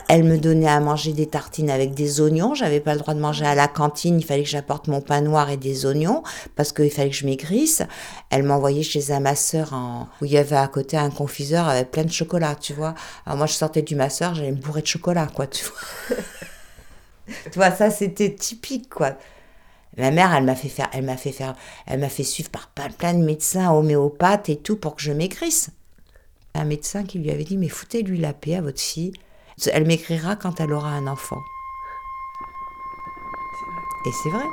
elle 0.08 0.24
me 0.24 0.38
donnait 0.38 0.68
à 0.68 0.80
manger 0.80 1.14
des 1.14 1.26
tartines 1.28 1.70
avec 1.70 1.94
des 1.94 2.22
oignons. 2.22 2.56
J'avais 2.56 2.80
pas 2.80 2.94
le 2.94 3.00
droit 3.00 3.14
de 3.14 3.20
manger 3.20 3.46
à 3.46 3.56
la 3.56 3.68
cantine, 3.68 4.20
il 4.20 4.26
fallait 4.26 4.44
que 4.44 4.50
j'apporte 4.50 4.88
mon 4.88 5.02
pain 5.02 5.22
noir 5.22 5.50
et 5.50 5.58
des 5.58 5.86
oignons 5.86 6.24
parce 6.56 6.72
qu'il 6.72 6.90
fallait 6.92 7.10
que 7.10 7.16
je 7.16 7.26
maigrisse. 7.26 7.82
Elle 8.30 8.44
m'envoyait 8.44 8.84
chez 8.84 9.12
un 9.12 9.20
masseur 9.20 9.74
en... 9.74 10.08
où 10.22 10.26
il 10.26 10.32
y 10.32 10.38
avait 10.38 10.56
à 10.56 10.68
côté 10.68 10.98
un 10.98 11.10
confiseur 11.10 11.68
avec 11.68 11.92
plein 11.92 12.04
de 12.04 12.12
chocolat, 12.12 12.56
tu 12.56 12.74
vois. 12.74 12.94
Alors 13.26 13.38
moi, 13.38 13.48
je 13.48 13.54
sortais 13.54 13.82
du 13.82 13.96
masseur, 13.96 14.36
j'allais 14.36 14.52
me 14.52 14.58
bourrer 14.58 14.82
de 14.82 14.88
chocolat, 14.88 15.28
quoi, 15.34 15.48
tu 15.48 15.66
vois. 15.66 16.18
tu 17.52 17.56
vois, 17.56 17.72
ça, 17.72 17.90
c'était 17.90 18.34
typique, 18.34 18.90
quoi. 18.90 19.14
Ma 19.98 20.12
mère, 20.12 20.34
elle 20.34 20.46
m'a 20.46 20.56
fait 20.56 20.70
faire, 20.70 20.90
elle 20.94 21.04
m'a 21.06 21.18
fait 21.18 21.32
faire, 21.32 21.56
elle 21.86 22.00
m'a 22.00 22.10
fait 22.10 22.24
suivre 22.24 22.50
par 22.50 22.70
plein- 22.70 22.90
plein 22.90 23.14
de 23.14 23.24
médecins 23.24 23.72
homéopathes 23.72 24.50
et 24.50 24.58
tout 24.58 24.76
pour 24.76 24.96
que 24.96 25.02
je 25.02 25.12
maigrisse. 25.12 25.70
Un 26.56 26.66
médecin 26.66 27.04
qui 27.04 27.20
lui 27.20 27.30
avait 27.32 27.44
dit 27.44 27.58
mais 27.58 27.68
foutez-lui 27.70 28.18
la 28.20 28.34
paix 28.34 28.56
à 28.56 28.62
votre 28.62 28.80
fille, 28.82 29.14
elle 29.72 29.86
maigrira 29.86 30.36
quand 30.36 30.60
elle 30.60 30.74
aura 30.74 30.90
un 30.90 31.08
enfant. 31.08 31.44
Et 34.06 34.12
c'est 34.12 34.30
vrai. 34.30 34.46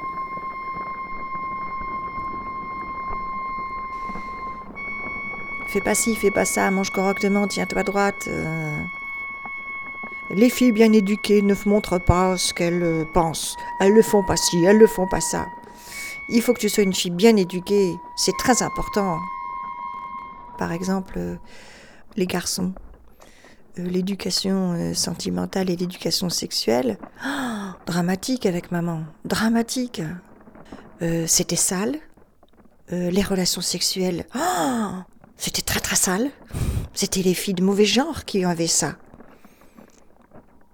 Fais 5.68 5.80
pas 5.80 5.94
ci, 5.94 6.16
fais 6.16 6.30
pas 6.30 6.44
ça, 6.44 6.70
mange 6.70 6.90
correctement, 6.90 7.46
tiens-toi 7.46 7.82
droite. 7.84 8.26
euh. 8.28 8.78
Les 10.30 10.48
filles 10.48 10.72
bien 10.72 10.92
éduquées 10.92 11.42
ne 11.42 11.54
montrent 11.66 11.98
pas 11.98 12.36
ce 12.36 12.54
qu'elles 12.54 12.82
euh, 12.82 13.04
pensent. 13.14 13.56
Elles 13.80 13.92
le 13.92 14.02
font 14.02 14.24
pas 14.24 14.36
ci, 14.36 14.64
elles 14.64 14.78
le 14.78 14.86
font 14.86 15.06
pas 15.08 15.20
ça. 15.20 15.46
Il 16.28 16.42
faut 16.42 16.52
que 16.54 16.60
tu 16.60 16.68
sois 16.68 16.84
une 16.84 16.94
fille 16.94 17.10
bien 17.10 17.36
éduquée. 17.36 17.98
C'est 18.16 18.36
très 18.36 18.62
important. 18.62 19.18
Par 20.58 20.70
exemple, 20.70 21.14
euh, 21.16 21.36
les 22.16 22.26
garçons. 22.26 22.72
Euh, 23.80 23.88
L'éducation 23.88 24.72
euh, 24.72 24.94
sentimentale 24.94 25.70
et 25.70 25.76
l'éducation 25.76 26.28
sexuelle. 26.28 26.98
Oh, 27.24 27.28
dramatique 27.86 28.46
avec 28.46 28.70
maman. 28.70 29.02
Dramatique. 29.24 30.02
Euh, 31.02 31.24
c'était 31.26 31.56
sale. 31.56 31.96
Les 32.92 33.22
relations 33.22 33.60
sexuelles, 33.60 34.24
oh, 34.34 34.88
c'était 35.36 35.62
très 35.62 35.78
très 35.78 35.94
sale. 35.94 36.28
C'était 36.92 37.22
les 37.22 37.34
filles 37.34 37.54
de 37.54 37.62
mauvais 37.62 37.84
genre 37.84 38.24
qui 38.24 38.44
avaient 38.44 38.66
ça. 38.66 38.96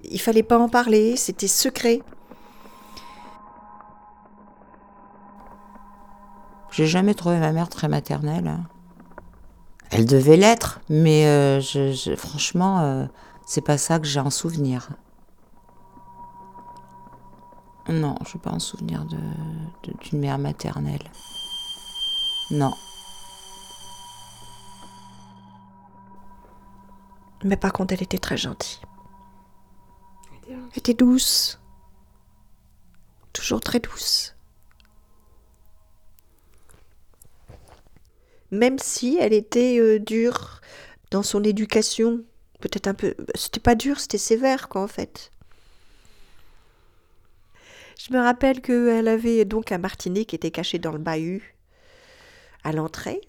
Il 0.03 0.19
fallait 0.19 0.43
pas 0.43 0.59
en 0.59 0.71
parler, 0.71 1.17
c'était 1.17 1.47
secret. 1.47 2.01
J'ai 6.71 6.87
jamais 6.87 7.13
trouvé 7.13 7.39
ma 7.39 7.53
mère 7.53 7.69
très 7.69 7.87
maternelle. 7.89 8.49
hein. 8.49 8.65
Elle 9.91 10.07
devait 10.07 10.37
l'être, 10.37 10.81
mais 10.89 11.27
euh, 11.27 11.61
je, 11.61 11.93
je- 11.93 12.17
franchement, 12.17 12.81
euh, 12.81 13.07
c'est 13.47 13.61
pas 13.61 13.79
ça 13.79 13.99
que 13.99 14.07
j'ai 14.07 14.21
en 14.21 14.31
souvenir. 14.31 14.89
Non, 17.89 18.17
je 18.27 18.35
n'ai 18.37 18.41
pas 18.43 18.51
en 18.51 18.59
souvenir 18.59 19.05
de- 19.05 19.17
de- 19.85 19.95
d'une 20.01 20.19
mère 20.19 20.39
maternelle. 20.39 21.09
Non. 22.51 22.73
Mais 27.45 27.57
par 27.57 27.73
contre, 27.73 27.95
elle 27.95 28.03
était 28.03 28.19
très 28.19 28.37
gentille. 28.37 28.81
Elle 30.49 30.59
était 30.79 30.95
douce. 30.95 31.61
Toujours 33.33 33.61
très 33.61 33.79
douce. 33.81 34.36
Même 38.51 38.79
si 38.79 39.19
elle 39.21 39.33
était 39.33 39.79
euh, 39.79 39.99
dure 39.99 40.61
dans 41.11 41.23
son 41.23 41.43
éducation, 41.43 42.23
peut-être 42.61 42.87
un 42.87 42.95
peu. 42.95 43.15
C'était 43.35 43.61
pas 43.61 43.75
dur, 43.75 44.01
c'était 44.01 44.19
sévère, 44.19 44.69
quoi, 44.69 44.83
en 44.83 44.89
fait. 44.89 45.31
Je 47.99 48.13
me 48.13 48.21
rappelle 48.21 48.61
qu'elle 48.61 49.09
avait 49.09 49.45
donc 49.45 49.73
un 49.73 49.79
martinet 49.79 50.25
qui 50.25 50.37
était 50.37 50.51
caché 50.51 50.79
dans 50.79 50.93
le 50.93 50.99
bahut 50.99 51.57
à 52.63 52.73
l'entrée. 52.73 53.21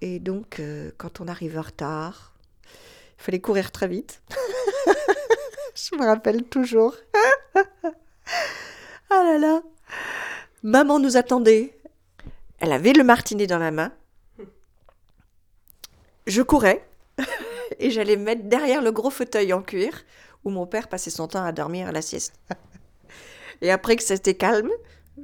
Et 0.00 0.20
donc, 0.20 0.60
euh, 0.60 0.90
quand 0.98 1.20
on 1.20 1.26
arrive 1.26 1.58
en 1.58 1.62
retard, 1.62 2.34
il 3.18 3.22
fallait 3.22 3.40
courir 3.40 3.72
très 3.72 3.88
vite. 3.88 4.22
Je 5.74 5.96
me 5.96 6.04
rappelle 6.04 6.44
toujours. 6.44 6.94
ah 7.54 7.64
là 9.10 9.38
là. 9.38 9.62
Maman 10.62 10.98
nous 10.98 11.16
attendait. 11.16 11.76
Elle 12.60 12.72
avait 12.72 12.92
le 12.92 13.04
martinet 13.04 13.46
dans 13.46 13.58
la 13.58 13.70
main. 13.70 13.92
Je 16.28 16.42
courais 16.42 16.86
et 17.78 17.90
j'allais 17.90 18.16
me 18.18 18.24
mettre 18.24 18.44
derrière 18.44 18.82
le 18.82 18.92
gros 18.92 19.08
fauteuil 19.08 19.54
en 19.54 19.62
cuir 19.62 19.92
où 20.44 20.50
mon 20.50 20.66
père 20.66 20.88
passait 20.88 21.08
son 21.08 21.26
temps 21.26 21.42
à 21.42 21.52
dormir 21.52 21.88
à 21.88 21.92
la 21.92 22.02
sieste. 22.02 22.34
Et 23.62 23.70
après 23.70 23.96
que 23.96 24.02
c'était 24.02 24.34
calme, 24.34 24.70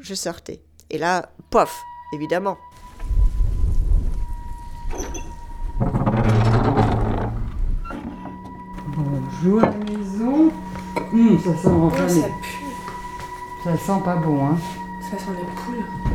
je 0.01 0.15
sortais. 0.15 0.63
Et 0.89 0.97
là, 0.97 1.31
pof, 1.51 1.79
évidemment. 2.15 2.57
Bonjour 8.97 9.63
à 9.63 9.67
la 9.67 9.77
maison. 9.77 10.51
Hum, 11.13 11.39
ça 11.39 11.55
sent 11.55 11.69
Oh, 11.69 11.91
ça 12.09 12.29
pue. 12.43 12.65
Ça 13.63 13.77
sent 13.77 14.03
pas 14.05 14.17
bon, 14.17 14.47
hein. 14.47 14.59
Ça 15.03 15.19
sent 15.19 15.33
les 15.37 15.45
poules. 15.55 16.14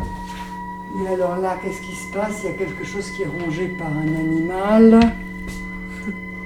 Et 1.02 1.08
alors 1.08 1.38
là, 1.38 1.58
qu'est-ce 1.64 1.82
qui 1.82 1.96
se 1.96 2.12
passe? 2.12 2.42
Il 2.44 2.52
y 2.52 2.54
a 2.54 2.58
quelque 2.58 2.84
chose 2.84 3.10
qui 3.12 3.24
est 3.24 3.26
rongé 3.26 3.70
par 3.80 3.88
un 3.88 4.08
animal. 4.20 5.00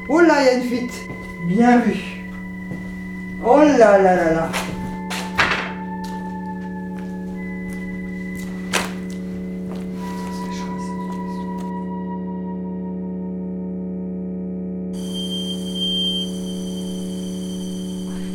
Oh 0.07 0.19
là, 0.19 0.41
il 0.41 0.45
y 0.45 0.49
a 0.49 0.53
une 0.57 0.63
fuite. 0.63 1.09
Bien 1.47 1.79
vu. 1.79 1.95
Oh 3.43 3.57
là 3.57 3.97
là 3.97 4.15
là 4.15 4.33
là. 4.33 4.51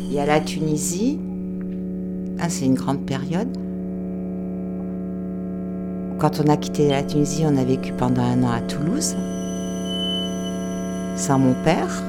Il 0.09 0.13
y 0.15 0.19
a 0.19 0.25
la 0.25 0.41
Tunisie. 0.41 1.19
Ah, 2.39 2.49
c'est 2.49 2.65
une 2.65 2.73
grande 2.73 3.05
période. 3.05 3.57
Quand 6.19 6.41
on 6.41 6.49
a 6.49 6.57
quitté 6.57 6.89
la 6.89 7.01
Tunisie, 7.01 7.45
on 7.47 7.55
a 7.55 7.63
vécu 7.63 7.93
pendant 7.93 8.23
un 8.23 8.43
an 8.43 8.51
à 8.51 8.59
Toulouse, 8.59 9.15
sans 11.15 11.39
mon 11.39 11.53
père. 11.63 12.03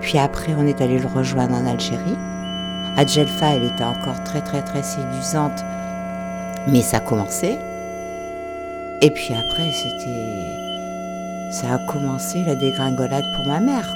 Puis 0.00 0.16
après, 0.16 0.54
on 0.58 0.66
est 0.66 0.80
allé 0.80 0.98
le 0.98 1.06
rejoindre 1.06 1.54
en 1.54 1.66
Algérie. 1.66 2.16
À 2.96 3.04
Djelfa, 3.04 3.56
elle 3.56 3.64
était 3.64 3.84
encore 3.84 4.24
très 4.24 4.40
très 4.40 4.62
très 4.62 4.82
séduisante, 4.82 5.62
mais 6.66 6.80
ça 6.80 6.98
commençait. 7.00 7.58
Et 9.02 9.10
puis 9.10 9.34
après, 9.34 9.70
c'était. 9.70 11.52
Ça 11.52 11.74
a 11.74 11.78
commencé 11.92 12.42
la 12.42 12.54
dégringolade 12.54 13.24
pour 13.36 13.46
ma 13.46 13.60
mère. 13.60 13.94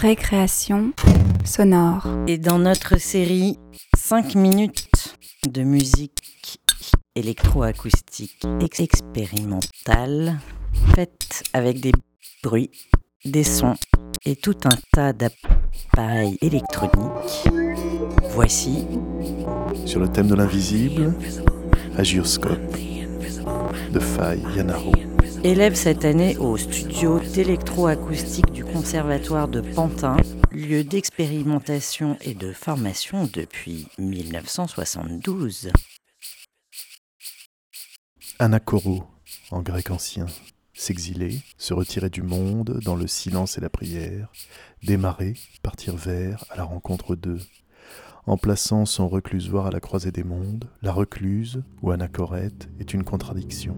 Récréation 0.00 0.92
sonore. 1.44 2.06
Et 2.26 2.38
dans 2.38 2.58
notre 2.58 2.96
série 2.98 3.58
5 3.98 4.34
minutes 4.34 5.16
de 5.46 5.62
musique 5.62 6.58
électroacoustique 7.14 8.42
ex- 8.62 8.80
expérimentale, 8.80 10.38
faite 10.94 11.42
avec 11.52 11.80
des 11.80 11.92
bruits, 12.42 12.70
des 13.26 13.44
sons 13.44 13.74
et 14.24 14.36
tout 14.36 14.56
un 14.64 14.76
tas 14.94 15.12
d'appareils 15.12 16.38
électroniques, 16.40 17.48
voici 18.30 18.86
Sur 19.84 20.00
le 20.00 20.08
thème 20.08 20.28
de 20.28 20.34
l'invisible, 20.34 21.14
Agioscope 21.98 22.58
de 23.92 23.98
Faye 24.00 24.42
Yanaro. 24.56 24.92
Élève 25.44 25.74
cette 25.74 26.04
année 26.04 26.36
au 26.36 26.56
studio 26.56 27.18
d'électroacoustique 27.18 28.52
du 28.52 28.64
Conservatoire 28.64 29.48
de 29.48 29.60
Pantin, 29.60 30.16
lieu 30.52 30.84
d'expérimentation 30.84 32.18
et 32.20 32.34
de 32.34 32.52
formation 32.52 33.28
depuis 33.32 33.88
1972. 33.98 35.70
Anakoro, 38.38 39.04
en 39.50 39.62
grec 39.62 39.90
ancien. 39.90 40.26
S'exiler, 40.74 41.40
se 41.58 41.74
retirer 41.74 42.10
du 42.10 42.22
monde 42.22 42.80
dans 42.84 42.96
le 42.96 43.06
silence 43.06 43.58
et 43.58 43.60
la 43.60 43.70
prière, 43.70 44.32
démarrer, 44.82 45.34
partir 45.62 45.96
vers, 45.96 46.44
à 46.50 46.56
la 46.56 46.64
rencontre 46.64 47.16
d'eux. 47.16 47.40
En 48.26 48.36
plaçant 48.36 48.84
son 48.84 49.08
reclusoire 49.08 49.66
à 49.66 49.70
la 49.70 49.80
croisée 49.80 50.12
des 50.12 50.24
mondes, 50.24 50.66
la 50.82 50.92
recluse, 50.92 51.62
ou 51.82 51.90
anachorète, 51.90 52.68
est 52.78 52.94
une 52.94 53.04
contradiction. 53.04 53.76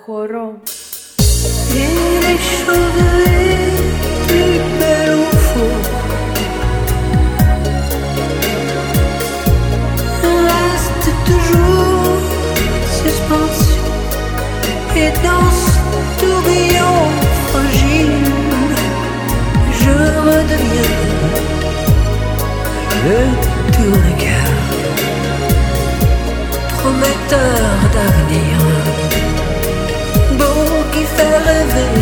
mejor 0.00 0.39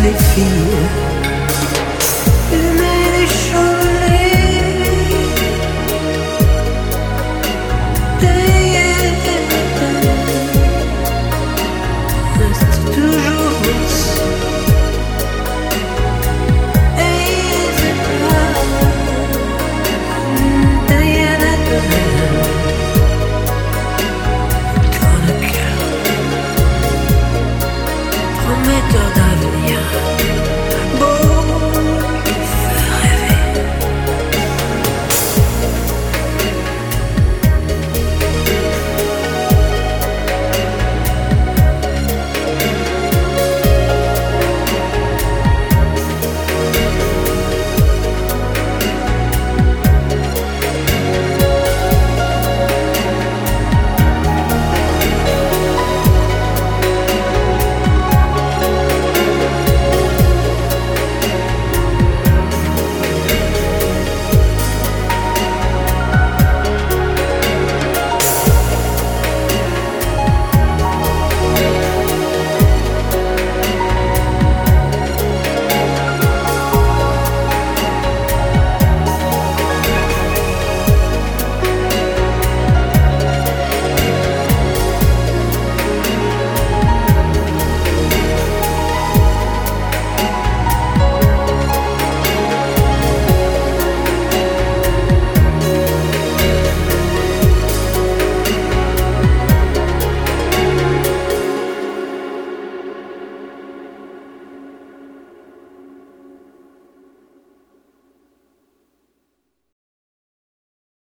d'avenir 0.03 0.19
Beau 0.37 1.18